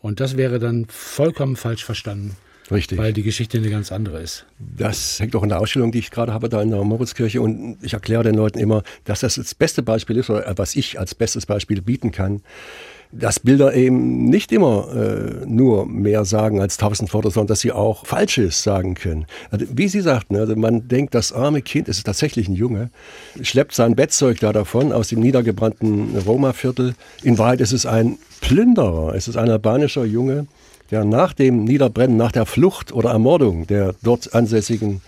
Und 0.00 0.20
das 0.20 0.36
wäre 0.36 0.58
dann 0.58 0.86
vollkommen 0.88 1.56
falsch 1.56 1.84
verstanden. 1.84 2.36
Richtig. 2.72 2.98
Weil 2.98 3.12
die 3.12 3.22
Geschichte 3.22 3.58
eine 3.58 3.70
ganz 3.70 3.92
andere 3.92 4.20
ist. 4.20 4.46
Das 4.58 5.20
hängt 5.20 5.36
auch 5.36 5.42
in 5.42 5.50
der 5.50 5.60
Ausstellung, 5.60 5.92
die 5.92 5.98
ich 5.98 6.10
gerade 6.10 6.32
habe, 6.32 6.48
da 6.48 6.62
in 6.62 6.70
der 6.70 6.82
Moritzkirche. 6.82 7.40
Und 7.40 7.78
ich 7.82 7.92
erkläre 7.92 8.22
den 8.22 8.34
Leuten 8.34 8.58
immer, 8.58 8.82
dass 9.04 9.20
das 9.20 9.36
das 9.36 9.54
beste 9.54 9.82
Beispiel 9.82 10.16
ist, 10.16 10.30
oder 10.30 10.52
was 10.56 10.74
ich 10.76 10.98
als 10.98 11.14
bestes 11.14 11.46
Beispiel 11.46 11.82
bieten 11.82 12.12
kann, 12.12 12.42
dass 13.12 13.40
Bilder 13.40 13.74
eben 13.74 14.24
nicht 14.24 14.52
immer 14.52 14.88
äh, 14.94 15.46
nur 15.46 15.86
mehr 15.86 16.24
sagen 16.24 16.60
als 16.60 16.78
tausend 16.78 17.12
Worte, 17.12 17.30
sondern 17.30 17.48
dass 17.48 17.60
sie 17.60 17.70
auch 17.70 18.06
Falsches 18.06 18.62
sagen 18.62 18.94
können. 18.94 19.26
Also, 19.50 19.66
wie 19.70 19.88
Sie 19.88 20.00
sagten, 20.00 20.36
also 20.36 20.56
man 20.56 20.88
denkt, 20.88 21.14
das 21.14 21.32
arme 21.32 21.60
Kind, 21.60 21.88
es 21.88 21.98
ist 21.98 22.04
tatsächlich 22.04 22.48
ein 22.48 22.54
Junge, 22.54 22.90
schleppt 23.42 23.74
sein 23.74 23.96
Bettzeug 23.96 24.40
da 24.40 24.52
davon 24.52 24.92
aus 24.92 25.08
dem 25.08 25.20
niedergebrannten 25.20 26.16
Roma-Viertel. 26.26 26.94
In 27.22 27.36
Wahrheit 27.36 27.60
ist 27.60 27.72
es 27.72 27.84
ein 27.84 28.18
Plünderer, 28.40 29.14
es 29.14 29.28
ist 29.28 29.36
ein 29.36 29.50
albanischer 29.50 30.06
Junge, 30.06 30.46
der 30.92 31.04
nach 31.04 31.32
dem 31.32 31.64
Niederbrennen, 31.64 32.16
nach 32.16 32.30
der 32.30 32.46
Flucht 32.46 32.92
oder 32.92 33.10
Ermordung 33.10 33.66
der 33.66 33.96
dort 34.02 34.32
ansässigen 34.34 35.00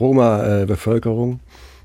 Roma-Bevölkerung 0.00 1.38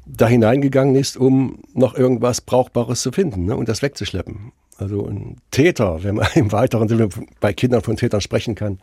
da 0.06 0.28
hineingegangen 0.28 0.96
ist, 0.96 1.18
um 1.18 1.60
noch 1.74 1.96
irgendwas 1.96 2.42
Brauchbares 2.42 3.02
zu 3.02 3.12
finden 3.12 3.46
ne, 3.46 3.56
und 3.56 3.68
das 3.70 3.82
wegzuschleppen. 3.82 4.52
Also 4.78 5.08
ein 5.08 5.38
Täter, 5.52 6.04
wenn 6.04 6.16
man 6.16 6.28
im 6.36 6.52
weiteren 6.52 6.88
Sinne 6.88 7.10
bei 7.40 7.54
Kindern 7.54 7.82
von 7.82 7.98
Tätern 7.98 8.22
sprechen 8.22 8.54
kann, 8.56 8.80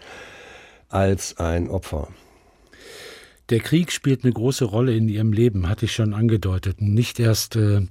als 0.89 1.39
ein 1.39 1.69
Opfer. 1.69 2.09
Der 3.51 3.61
Krieg 3.61 3.93
spielt 3.93 4.25
eine 4.25 4.33
große 4.33 4.65
Rolle 4.65 4.95
in 4.95 5.09
ihrem 5.09 5.33
Leben, 5.33 5.69
hatte 5.69 5.85
ich 5.87 5.93
schon 5.93 6.15
angedeutet. 6.15 6.81
Nicht 6.81 7.21
erst 7.21 7.55
äh, 7.57 7.83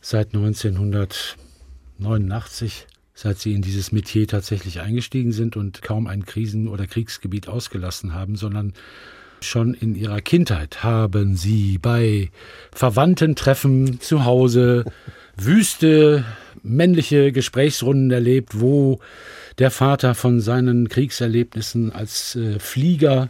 seit 0.00 0.34
1989, 0.34 2.86
seit 3.22 3.38
sie 3.38 3.52
in 3.52 3.60
dieses 3.60 3.92
Metier 3.92 4.26
tatsächlich 4.26 4.80
eingestiegen 4.80 5.32
sind 5.32 5.54
und 5.54 5.82
kaum 5.82 6.06
ein 6.06 6.24
Krisen- 6.24 6.68
oder 6.68 6.86
Kriegsgebiet 6.86 7.48
ausgelassen 7.48 8.14
haben, 8.14 8.36
sondern 8.36 8.72
schon 9.42 9.74
in 9.74 9.94
ihrer 9.94 10.22
Kindheit 10.22 10.82
haben 10.82 11.36
sie 11.36 11.76
bei 11.76 12.30
Verwandtentreffen 12.72 14.00
zu 14.00 14.24
Hause 14.24 14.86
wüste 15.36 16.24
männliche 16.62 17.30
Gesprächsrunden 17.30 18.10
erlebt, 18.10 18.58
wo 18.58 19.00
der 19.58 19.70
Vater 19.70 20.14
von 20.14 20.40
seinen 20.40 20.88
Kriegserlebnissen 20.88 21.92
als 21.92 22.36
äh, 22.36 22.58
Flieger 22.58 23.28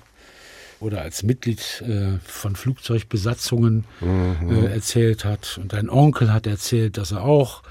oder 0.78 1.02
als 1.02 1.24
Mitglied 1.24 1.82
äh, 1.82 2.18
von 2.24 2.54
Flugzeugbesatzungen 2.54 3.86
mhm. 4.00 4.50
äh, 4.50 4.72
erzählt 4.72 5.24
hat. 5.24 5.58
Und 5.60 5.74
ein 5.74 5.90
Onkel 5.90 6.32
hat 6.32 6.46
erzählt, 6.46 6.96
dass 6.96 7.10
er 7.10 7.24
auch 7.24 7.64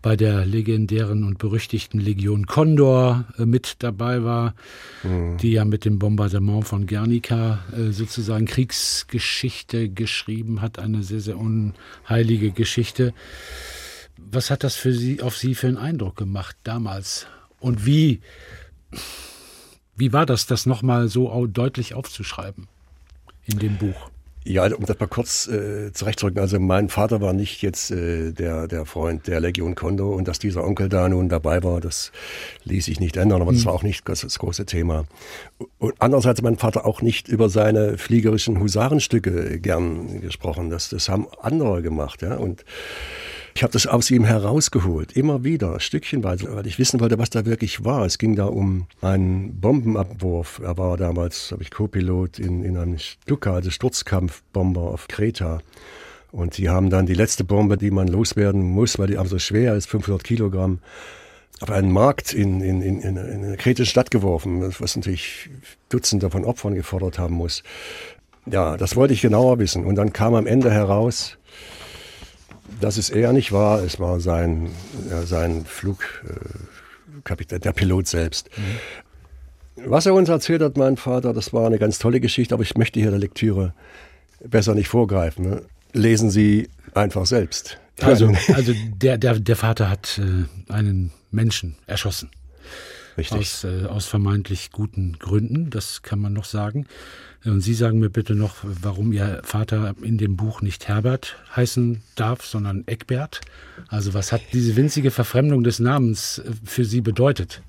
bei 0.00 0.16
der 0.16 0.46
legendären 0.46 1.24
und 1.24 1.38
berüchtigten 1.38 2.00
Legion 2.00 2.46
Condor 2.46 3.24
äh, 3.38 3.46
mit 3.46 3.76
dabei 3.80 4.22
war, 4.22 4.54
mhm. 5.02 5.36
die 5.38 5.52
ja 5.52 5.64
mit 5.64 5.84
dem 5.84 5.98
Bombardement 5.98 6.66
von 6.66 6.86
Guernica 6.86 7.64
äh, 7.76 7.90
sozusagen 7.90 8.46
Kriegsgeschichte 8.46 9.88
geschrieben 9.88 10.62
hat, 10.62 10.78
eine 10.78 11.02
sehr, 11.02 11.20
sehr 11.20 11.36
unheilige 11.36 12.52
Geschichte. 12.52 13.12
Was 14.16 14.50
hat 14.50 14.64
das 14.64 14.76
für 14.76 14.92
Sie, 14.92 15.22
auf 15.22 15.36
Sie 15.36 15.54
für 15.54 15.68
einen 15.68 15.76
Eindruck 15.76 16.16
gemacht 16.16 16.56
damals? 16.62 17.26
Und 17.60 17.86
wie, 17.86 18.20
wie 19.96 20.12
war 20.12 20.26
das, 20.26 20.46
das 20.46 20.66
nochmal 20.66 21.08
so 21.08 21.46
deutlich 21.46 21.94
aufzuschreiben 21.94 22.68
in 23.46 23.58
dem 23.58 23.78
Buch? 23.78 24.10
Ja, 24.48 24.64
um 24.74 24.86
das 24.86 24.98
mal 24.98 25.06
kurz 25.06 25.46
äh, 25.46 25.92
zurechtzurücken. 25.92 26.40
Also 26.40 26.58
mein 26.58 26.88
Vater 26.88 27.20
war 27.20 27.34
nicht 27.34 27.60
jetzt 27.60 27.90
äh, 27.90 28.32
der, 28.32 28.66
der 28.66 28.86
Freund 28.86 29.26
der 29.26 29.40
Legion 29.40 29.74
Kondo 29.74 30.14
und 30.14 30.26
dass 30.26 30.38
dieser 30.38 30.64
Onkel 30.64 30.88
da 30.88 31.06
nun 31.10 31.28
dabei 31.28 31.62
war, 31.62 31.82
das 31.82 32.12
ließ 32.64 32.86
sich 32.86 32.98
nicht 32.98 33.18
ändern, 33.18 33.42
aber 33.42 33.52
mhm. 33.52 33.56
das 33.56 33.66
war 33.66 33.74
auch 33.74 33.82
nicht 33.82 34.08
das, 34.08 34.22
das, 34.22 34.38
große 34.38 34.64
Thema. 34.64 35.04
Und 35.78 35.94
andererseits 35.98 36.38
hat 36.38 36.44
mein 36.44 36.56
Vater 36.56 36.86
auch 36.86 37.02
nicht 37.02 37.28
über 37.28 37.50
seine 37.50 37.98
fliegerischen 37.98 38.58
Husarenstücke 38.58 39.60
gern 39.60 40.22
gesprochen. 40.22 40.70
Das, 40.70 40.88
das 40.88 41.10
haben 41.10 41.26
andere 41.42 41.82
gemacht, 41.82 42.22
ja. 42.22 42.36
Und 42.36 42.64
ich 43.58 43.64
habe 43.64 43.72
das 43.72 43.88
aus 43.88 44.08
ihm 44.12 44.22
herausgeholt, 44.22 45.16
immer 45.16 45.42
wieder, 45.42 45.80
stückchenweise, 45.80 46.54
weil 46.54 46.68
ich 46.68 46.78
wissen 46.78 47.00
wollte, 47.00 47.18
was 47.18 47.28
da 47.30 47.44
wirklich 47.44 47.84
war. 47.84 48.06
Es 48.06 48.18
ging 48.18 48.36
da 48.36 48.44
um 48.44 48.86
einen 49.00 49.60
Bombenabwurf. 49.60 50.60
Er 50.62 50.78
war 50.78 50.96
damals, 50.96 51.50
habe 51.50 51.64
ich 51.64 51.72
Co-Pilot 51.72 52.38
in, 52.38 52.62
in 52.62 52.76
einem 52.76 52.98
Stuka, 52.98 53.54
also 53.54 53.70
Sturzkampfbomber 53.70 54.82
auf 54.82 55.08
Kreta. 55.08 55.58
Und 56.30 56.56
die 56.56 56.68
haben 56.68 56.88
dann 56.88 57.06
die 57.06 57.14
letzte 57.14 57.42
Bombe, 57.42 57.76
die 57.76 57.90
man 57.90 58.06
loswerden 58.06 58.62
muss, 58.62 58.96
weil 58.96 59.08
die 59.08 59.18
aber 59.18 59.28
so 59.28 59.40
schwer 59.40 59.74
ist, 59.74 59.88
500 59.88 60.22
Kilogramm, 60.22 60.78
auf 61.58 61.72
einen 61.72 61.90
Markt 61.90 62.32
in, 62.32 62.60
in, 62.60 62.80
in, 62.80 63.00
in 63.00 63.18
eine 63.18 63.56
kretische 63.56 63.90
Stadt 63.90 64.12
geworfen, 64.12 64.72
was 64.78 64.94
natürlich 64.94 65.50
Dutzende 65.88 66.30
von 66.30 66.44
Opfern 66.44 66.76
gefordert 66.76 67.18
haben 67.18 67.34
muss. 67.34 67.64
Ja, 68.46 68.76
das 68.76 68.94
wollte 68.94 69.14
ich 69.14 69.20
genauer 69.20 69.58
wissen. 69.58 69.84
Und 69.84 69.96
dann 69.96 70.12
kam 70.12 70.36
am 70.36 70.46
Ende 70.46 70.70
heraus, 70.70 71.37
dass 72.80 72.96
es 72.96 73.10
er 73.10 73.32
nicht 73.32 73.52
war, 73.52 73.82
es 73.82 74.00
war 74.00 74.20
sein, 74.20 74.70
ja, 75.10 75.22
sein 75.22 75.64
Flugkapitän, 75.64 77.60
der 77.60 77.72
Pilot 77.72 78.06
selbst. 78.06 78.50
Mhm. 78.56 78.62
Was 79.86 80.06
er 80.06 80.14
uns 80.14 80.28
erzählt 80.28 80.62
hat, 80.62 80.76
mein 80.76 80.96
Vater, 80.96 81.32
das 81.32 81.52
war 81.52 81.66
eine 81.66 81.78
ganz 81.78 81.98
tolle 81.98 82.20
Geschichte, 82.20 82.54
aber 82.54 82.62
ich 82.62 82.76
möchte 82.76 82.98
hier 82.98 83.10
der 83.10 83.18
Lektüre 83.18 83.74
besser 84.44 84.74
nicht 84.74 84.88
vorgreifen. 84.88 85.48
Ne? 85.48 85.62
Lesen 85.92 86.30
Sie 86.30 86.68
einfach 86.94 87.26
selbst. 87.26 87.78
Also, 88.00 88.32
also 88.54 88.72
der, 88.94 89.18
der, 89.18 89.38
der 89.38 89.56
Vater 89.56 89.88
hat 89.88 90.18
äh, 90.18 90.72
einen 90.72 91.12
Menschen 91.30 91.76
erschossen. 91.86 92.30
Richtig. 93.16 93.38
Aus, 93.38 93.64
äh, 93.64 93.86
aus 93.86 94.06
vermeintlich 94.06 94.70
guten 94.70 95.18
Gründen, 95.18 95.70
das 95.70 96.02
kann 96.02 96.20
man 96.20 96.32
noch 96.32 96.44
sagen. 96.44 96.86
Und 97.48 97.60
Sie 97.60 97.74
sagen 97.74 97.98
mir 97.98 98.10
bitte 98.10 98.34
noch, 98.34 98.56
warum 98.62 99.12
Ihr 99.12 99.40
Vater 99.44 99.94
in 100.02 100.18
dem 100.18 100.36
Buch 100.36 100.60
nicht 100.60 100.88
Herbert 100.88 101.36
heißen 101.54 102.02
darf, 102.14 102.44
sondern 102.44 102.84
Eckbert. 102.86 103.40
Also 103.88 104.14
was 104.14 104.32
hat 104.32 104.42
diese 104.52 104.76
winzige 104.76 105.10
Verfremdung 105.10 105.64
des 105.64 105.78
Namens 105.78 106.38
äh, 106.38 106.50
für 106.64 106.84
Sie 106.84 107.00
bedeutet? 107.00 107.62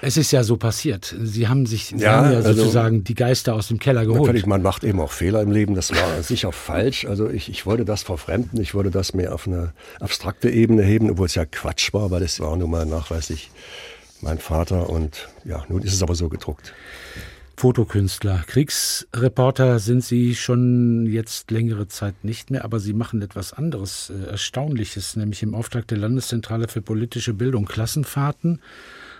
Es 0.00 0.16
ist 0.16 0.30
ja 0.30 0.44
so 0.44 0.56
passiert. 0.56 1.14
Sie 1.20 1.48
haben 1.48 1.66
sich 1.66 1.86
Sie 1.86 1.96
ja, 1.96 2.12
haben 2.12 2.30
ja 2.30 2.36
also 2.36 2.52
sozusagen 2.52 2.96
also, 2.96 3.04
die 3.04 3.14
Geister 3.14 3.54
aus 3.54 3.66
dem 3.66 3.80
Keller 3.80 4.06
geholt. 4.06 4.22
Natürlich, 4.22 4.46
man 4.46 4.62
macht 4.62 4.84
eben 4.84 5.00
auch 5.00 5.10
Fehler 5.10 5.42
im 5.42 5.50
Leben. 5.50 5.74
Das 5.74 5.90
war 5.90 6.22
sicher 6.22 6.52
falsch. 6.52 7.04
Also 7.04 7.28
ich, 7.28 7.48
ich 7.50 7.66
wollte 7.66 7.84
das 7.84 8.04
verfremden. 8.04 8.60
Ich 8.60 8.74
wollte 8.74 8.90
das 8.90 9.12
mehr 9.12 9.34
auf 9.34 9.48
eine 9.48 9.72
abstrakte 9.98 10.50
Ebene 10.50 10.82
heben, 10.84 11.10
obwohl 11.10 11.26
es 11.26 11.34
ja 11.34 11.44
Quatsch 11.44 11.92
war, 11.94 12.12
weil 12.12 12.22
es 12.22 12.38
war 12.38 12.56
nun 12.56 12.70
mal 12.70 12.86
nachweislich 12.86 13.50
mein 14.20 14.38
Vater. 14.38 14.88
Und 14.88 15.28
ja, 15.44 15.64
nun 15.68 15.82
ist 15.82 15.94
es 15.94 16.02
aber 16.02 16.14
so 16.14 16.28
gedruckt. 16.28 16.72
Fotokünstler. 17.58 18.44
Kriegsreporter 18.46 19.80
sind 19.80 20.04
Sie 20.04 20.36
schon 20.36 21.06
jetzt 21.06 21.50
längere 21.50 21.88
Zeit 21.88 22.22
nicht 22.22 22.52
mehr, 22.52 22.64
aber 22.64 22.78
Sie 22.78 22.92
machen 22.92 23.20
etwas 23.20 23.52
anderes 23.52 24.10
äh, 24.10 24.30
Erstaunliches, 24.30 25.16
nämlich 25.16 25.42
im 25.42 25.56
Auftrag 25.56 25.88
der 25.88 25.98
Landeszentrale 25.98 26.68
für 26.68 26.82
politische 26.82 27.34
Bildung 27.34 27.64
Klassenfahrten 27.64 28.60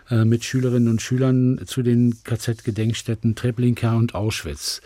äh, 0.09 0.25
mit 0.25 0.45
Schülerinnen 0.45 0.89
und 0.89 1.03
Schülern 1.03 1.61
zu 1.67 1.83
den 1.83 2.23
KZ-Gedenkstätten 2.23 3.35
Treblinka 3.35 3.97
und 3.97 4.15
Auschwitz. 4.15 4.83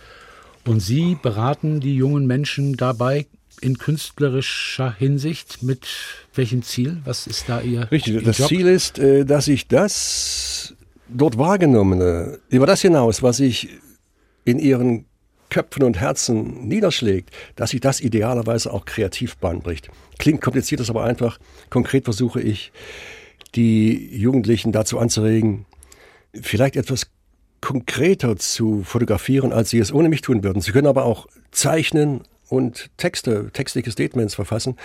Und 0.65 0.81
Sie 0.81 1.19
beraten 1.21 1.81
die 1.81 1.95
jungen 1.95 2.27
Menschen 2.27 2.79
dabei 2.79 3.27
in 3.61 3.77
künstlerischer 3.77 4.95
Hinsicht 4.95 5.63
mit 5.63 5.87
welchem 6.35 6.63
Ziel? 6.63 7.03
Was 7.05 7.27
ist 7.27 7.51
da 7.51 7.61
Ihr 7.61 7.91
Richtig, 7.91 8.15
Ihr 8.15 8.23
das 8.23 8.39
Job? 8.39 8.49
Ziel 8.49 8.67
ist, 8.67 8.99
äh, 8.99 9.27
dass 9.27 9.47
ich 9.47 9.69
das 9.69 10.75
dort 11.15 11.39
wahrgenommene, 11.39 12.39
über 12.49 12.67
das 12.67 12.83
hinaus, 12.83 13.23
was 13.23 13.39
sich 13.39 13.69
in 14.45 14.59
ihren 14.59 15.07
Köpfen 15.51 15.83
und 15.83 16.01
Herzen 16.01 16.67
niederschlägt, 16.67 17.31
dass 17.57 17.71
sich 17.71 17.81
das 17.81 18.01
idealerweise 18.01 18.73
auch 18.73 18.87
kreativ 18.87 19.37
bahnbricht. 19.37 19.91
Klingt 20.19 20.41
kompliziert, 20.41 20.81
ist 20.81 20.91
aber 20.91 21.05
einfach. 21.05 21.39
Konkret 21.69 22.05
versuche 22.05 22.41
ich, 22.41 22.73
die 23.55 24.17
Jugendlichen 24.17 24.73
dazu 24.73 24.99
anzuregen, 24.99 25.67
vielleicht 26.41 26.77
etwas 26.77 27.09
konkreter 27.61 28.37
zu 28.37 28.83
fotografieren, 28.83 29.53
als 29.53 29.71
sie 29.71 29.79
es 29.79 29.93
ohne 29.93 30.09
mich 30.09 30.23
tun 30.23 30.43
würden. 30.43 30.63
Sie 30.63 30.73
können 30.73 30.87
aber 30.87 31.05
auch 31.05 31.29
zeichnen 31.51 32.23
und 32.49 32.91
Texte, 32.97 33.51
textliche 33.53 33.91
Statements 33.91 34.35
verfassen, 34.35 34.77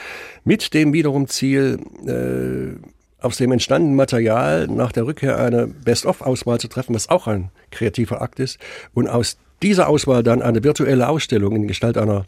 mit 0.43 0.73
dem 0.73 0.93
wiederum 0.93 1.27
Ziel, 1.27 1.79
äh, 2.05 2.79
aus 3.19 3.37
dem 3.37 3.51
entstandenen 3.51 3.95
Material 3.95 4.67
nach 4.67 4.91
der 4.91 5.05
Rückkehr 5.05 5.37
eine 5.37 5.67
Best-of-Auswahl 5.67 6.59
zu 6.59 6.67
treffen, 6.67 6.93
was 6.93 7.09
auch 7.09 7.27
ein 7.27 7.49
kreativer 7.71 8.21
Akt 8.21 8.39
ist, 8.39 8.59
und 8.93 9.07
aus 9.07 9.37
dieser 9.63 9.87
Auswahl 9.87 10.23
dann 10.23 10.41
eine 10.41 10.63
virtuelle 10.63 11.09
Ausstellung 11.09 11.55
in 11.55 11.67
Gestalt 11.67 11.97
einer 11.97 12.25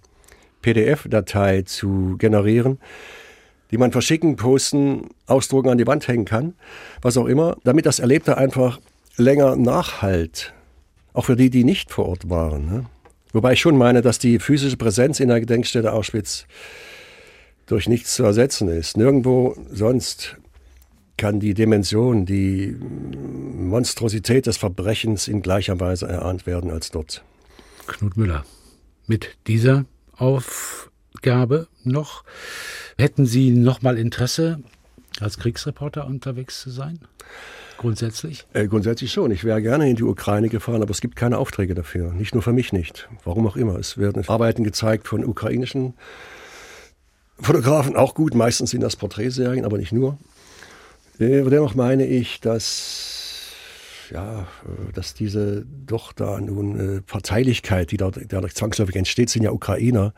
PDF-Datei 0.62 1.62
zu 1.62 2.16
generieren, 2.18 2.80
die 3.72 3.78
man 3.78 3.92
verschicken, 3.92 4.36
posten, 4.36 5.10
ausdrucken, 5.28 5.70
an 5.70 5.78
die 5.78 5.86
Wand 5.86 6.08
hängen 6.08 6.26
kann, 6.26 6.56
was 7.02 7.18
auch 7.18 7.28
immer, 7.28 7.58
damit 7.64 7.86
das 7.86 8.00
Erlebte 8.00 8.38
einfach 8.38 8.80
länger 9.16 9.56
nachhalt. 9.56 10.54
Auch 11.14 11.26
für 11.26 11.36
die, 11.36 11.50
die 11.50 11.64
nicht 11.64 11.92
vor 11.92 12.08
Ort 12.08 12.30
waren. 12.30 12.66
Ne? 12.66 12.86
Wobei 13.32 13.54
ich 13.54 13.60
schon 13.60 13.78
meine, 13.78 14.02
dass 14.02 14.18
die 14.18 14.40
physische 14.40 14.78
Präsenz 14.78 15.20
in 15.20 15.30
der 15.30 15.40
Gedenkstätte 15.40 15.94
Auschwitz 15.94 16.46
durch 17.68 17.88
nichts 17.88 18.16
zu 18.16 18.24
ersetzen 18.24 18.70
ist. 18.70 18.98
Nirgendwo 18.98 19.56
sonst 19.70 20.38
kann 21.20 21.42
die 21.42 21.54
Dimension, 21.54 22.26
die 22.26 22.76
Monstrosität 23.58 24.48
des 24.48 24.56
Verbrechens 24.56 25.28
in 25.28 25.42
gleicher 25.42 25.80
Weise 25.80 26.08
erahnt 26.08 26.48
werden 26.48 26.72
als 26.72 26.92
dort. 26.92 27.24
Knut 27.88 28.16
Müller, 28.16 28.46
mit 29.06 29.36
dieser 29.46 29.86
Aufgabe 30.16 31.68
noch, 31.84 32.24
hätten 32.98 33.26
Sie 33.26 33.52
noch 33.52 33.82
mal 33.82 33.98
Interesse, 33.98 34.64
als 35.20 35.38
Kriegsreporter 35.38 36.08
unterwegs 36.08 36.62
zu 36.62 36.70
sein? 36.70 37.00
Grundsätzlich? 37.78 38.46
Äh, 38.54 38.68
grundsätzlich 38.68 39.12
schon. 39.12 39.32
Ich 39.32 39.44
wäre 39.44 39.62
gerne 39.62 39.90
in 39.90 39.98
die 39.98 40.04
Ukraine 40.04 40.48
gefahren, 40.48 40.82
aber 40.82 40.92
es 40.92 41.02
gibt 41.02 41.18
keine 41.18 41.38
Aufträge 41.38 41.76
dafür. 41.76 42.14
Nicht 42.14 42.34
nur 42.34 42.44
für 42.44 42.54
mich 42.54 42.72
nicht. 42.72 43.10
Warum 43.26 43.46
auch 43.46 43.58
immer. 43.58 43.76
Es 43.76 43.98
werden 43.98 44.24
Arbeiten 44.28 44.64
gezeigt 44.64 45.08
von 45.08 45.26
ukrainischen 45.26 45.96
Fotografen, 47.42 47.98
auch 47.98 48.16
gut. 48.16 48.36
Meistens 48.36 48.72
sind 48.72 48.82
das 48.82 48.96
Porträtserien, 48.96 49.66
aber 49.66 49.78
nicht 49.78 49.92
nur. 49.92 50.18
Äh, 51.20 51.44
dennoch 51.44 51.76
meine 51.76 52.06
ich, 52.06 52.40
dass 52.40 53.20
ja, 54.12 54.42
äh, 54.42 54.92
dass 54.94 55.14
diese 55.14 55.66
doch 55.86 56.14
da 56.14 56.40
nun 56.40 56.98
äh, 56.98 57.02
Parteilichkeit, 57.02 57.92
die 57.92 57.98
dadurch 57.98 58.56
zwangsläufig 58.56 58.96
entsteht, 58.96 59.30
sind 59.30 59.44
ja 59.44 59.52
Ukrainer, 59.52 60.14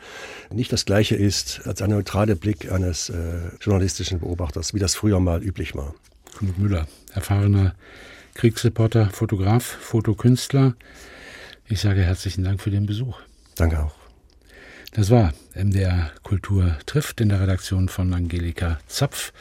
nicht 0.51 0.71
das 0.71 0.85
gleiche 0.85 1.15
ist 1.15 1.61
als 1.65 1.81
ein 1.81 1.89
neutraler 1.89 2.35
Blick 2.35 2.71
eines 2.71 3.09
äh, 3.09 3.39
journalistischen 3.59 4.19
Beobachters, 4.19 4.73
wie 4.73 4.79
das 4.79 4.95
früher 4.95 5.19
mal 5.19 5.43
üblich 5.43 5.75
war. 5.75 5.93
Knut 6.37 6.57
Müller, 6.57 6.87
erfahrener 7.13 7.75
Kriegsreporter, 8.35 9.09
Fotograf, 9.09 9.63
Fotokünstler. 9.63 10.75
Ich 11.67 11.81
sage 11.81 12.01
herzlichen 12.01 12.43
Dank 12.43 12.61
für 12.61 12.71
den 12.71 12.85
Besuch. 12.85 13.19
Danke 13.55 13.83
auch. 13.83 13.95
Das 14.93 15.09
war 15.09 15.33
MDR 15.53 16.11
Kultur 16.23 16.77
trifft 16.85 17.21
in 17.21 17.29
der 17.29 17.39
Redaktion 17.41 17.87
von 17.87 18.13
Angelika 18.13 18.79
Zapf. 18.87 19.31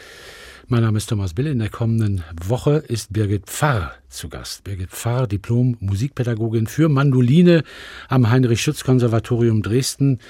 Mein 0.72 0.82
Name 0.82 0.98
ist 0.98 1.08
Thomas 1.08 1.34
Bill. 1.34 1.48
In 1.48 1.58
der 1.58 1.68
kommenden 1.68 2.22
Woche 2.46 2.76
ist 2.86 3.12
Birgit 3.12 3.46
Pfarr 3.46 3.92
zu 4.08 4.28
Gast. 4.28 4.62
Birgit 4.62 4.90
Pfarr, 4.90 5.26
Diplom-Musikpädagogin 5.26 6.68
für 6.68 6.88
Mandoline 6.88 7.64
am 8.06 8.30
Heinrich-Schütz-Konservatorium 8.30 9.62
Dresden. 9.62 10.20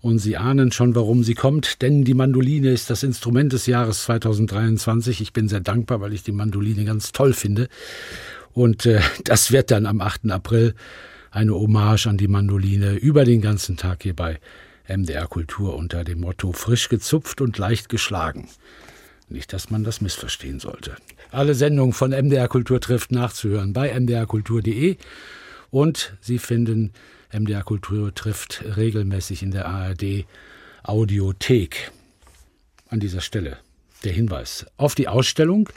Und 0.00 0.18
Sie 0.18 0.36
ahnen 0.36 0.72
schon, 0.72 0.96
warum 0.96 1.22
sie 1.22 1.36
kommt, 1.36 1.80
denn 1.80 2.02
die 2.02 2.14
Mandoline 2.14 2.72
ist 2.72 2.90
das 2.90 3.04
Instrument 3.04 3.52
des 3.52 3.66
Jahres 3.66 4.02
2023. 4.02 5.20
Ich 5.20 5.32
bin 5.32 5.46
sehr 5.46 5.60
dankbar, 5.60 6.00
weil 6.00 6.12
ich 6.12 6.24
die 6.24 6.32
Mandoline 6.32 6.84
ganz 6.84 7.12
toll 7.12 7.32
finde. 7.32 7.68
Und 8.52 8.86
äh, 8.86 9.00
das 9.22 9.52
wird 9.52 9.70
dann 9.70 9.86
am 9.86 10.00
8. 10.00 10.28
April 10.28 10.74
eine 11.30 11.54
Hommage 11.54 12.08
an 12.08 12.16
die 12.16 12.26
Mandoline 12.26 12.94
über 12.94 13.24
den 13.24 13.40
ganzen 13.40 13.76
Tag 13.76 14.02
hier 14.02 14.16
bei 14.16 14.40
MDR 14.88 15.28
Kultur 15.28 15.76
unter 15.76 16.02
dem 16.02 16.20
Motto 16.20 16.50
frisch 16.50 16.88
gezupft 16.88 17.40
und 17.40 17.58
leicht 17.58 17.88
geschlagen. 17.88 18.48
Nicht, 19.28 19.52
dass 19.52 19.70
man 19.70 19.84
das 19.84 20.00
missverstehen 20.00 20.60
sollte. 20.60 20.96
Alle 21.30 21.54
Sendungen 21.54 21.92
von 21.92 22.10
MDR 22.10 22.48
Kultur 22.48 22.80
trifft 22.80 23.10
nachzuhören 23.10 23.72
bei 23.72 23.98
mdrkultur.de 23.98 24.96
und 25.70 26.16
Sie 26.20 26.38
finden 26.38 26.92
MDR 27.32 27.64
Kultur 27.64 28.14
trifft 28.14 28.62
regelmäßig 28.76 29.42
in 29.42 29.50
der 29.50 29.66
ARD 29.66 30.24
Audiothek. 30.82 31.90
An 32.88 33.00
dieser 33.00 33.20
Stelle 33.20 33.58
der 34.04 34.12
Hinweis 34.12 34.66
auf 34.76 34.94
die 34.94 35.08
Ausstellung, 35.08 35.68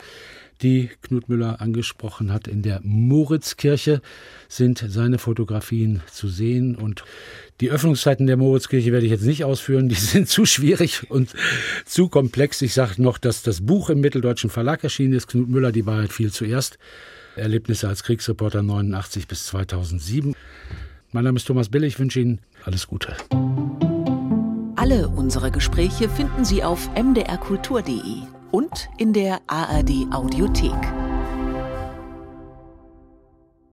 die 0.61 0.89
Knut 1.01 1.29
Müller 1.29 1.61
angesprochen 1.61 2.31
hat. 2.31 2.47
In 2.47 2.61
der 2.61 2.79
Moritzkirche 2.83 4.01
sind 4.47 4.83
seine 4.87 5.17
Fotografien 5.17 6.01
zu 6.11 6.27
sehen 6.27 6.75
und 6.75 7.03
die 7.61 7.71
Öffnungszeiten 7.71 8.27
der 8.27 8.37
Moritzkirche 8.37 8.91
werde 8.91 9.05
ich 9.05 9.11
jetzt 9.11 9.25
nicht 9.25 9.43
ausführen, 9.43 9.89
die 9.89 9.95
sind 9.95 10.29
zu 10.29 10.45
schwierig 10.45 11.09
und 11.09 11.33
zu 11.85 12.09
komplex. 12.09 12.61
Ich 12.61 12.73
sage 12.73 13.01
noch, 13.01 13.17
dass 13.17 13.43
das 13.43 13.65
Buch 13.65 13.89
im 13.89 13.99
Mitteldeutschen 13.99 14.49
Verlag 14.49 14.83
erschienen 14.83 15.13
ist, 15.13 15.27
Knut 15.27 15.49
Müller, 15.49 15.71
die 15.71 15.85
Wahrheit 15.85 16.13
viel 16.13 16.31
zuerst. 16.31 16.77
Erlebnisse 17.35 17.87
als 17.87 18.03
Kriegsreporter 18.03 18.63
89 18.63 19.27
bis 19.27 19.45
2007. 19.47 20.33
Mein 21.11 21.23
Name 21.23 21.37
ist 21.37 21.45
Thomas 21.45 21.69
Bill, 21.69 21.83
ich 21.83 21.99
wünsche 21.99 22.19
Ihnen 22.19 22.39
alles 22.63 22.87
Gute. 22.87 23.15
Alle 24.75 25.07
unsere 25.09 25.51
Gespräche 25.51 26.09
finden 26.09 26.45
Sie 26.45 26.63
auf 26.63 26.89
mdrkultur.de 26.95 28.36
und 28.51 28.89
in 28.97 29.13
der 29.13 29.39
ARD 29.47 30.07
Audiothek. 30.11 31.06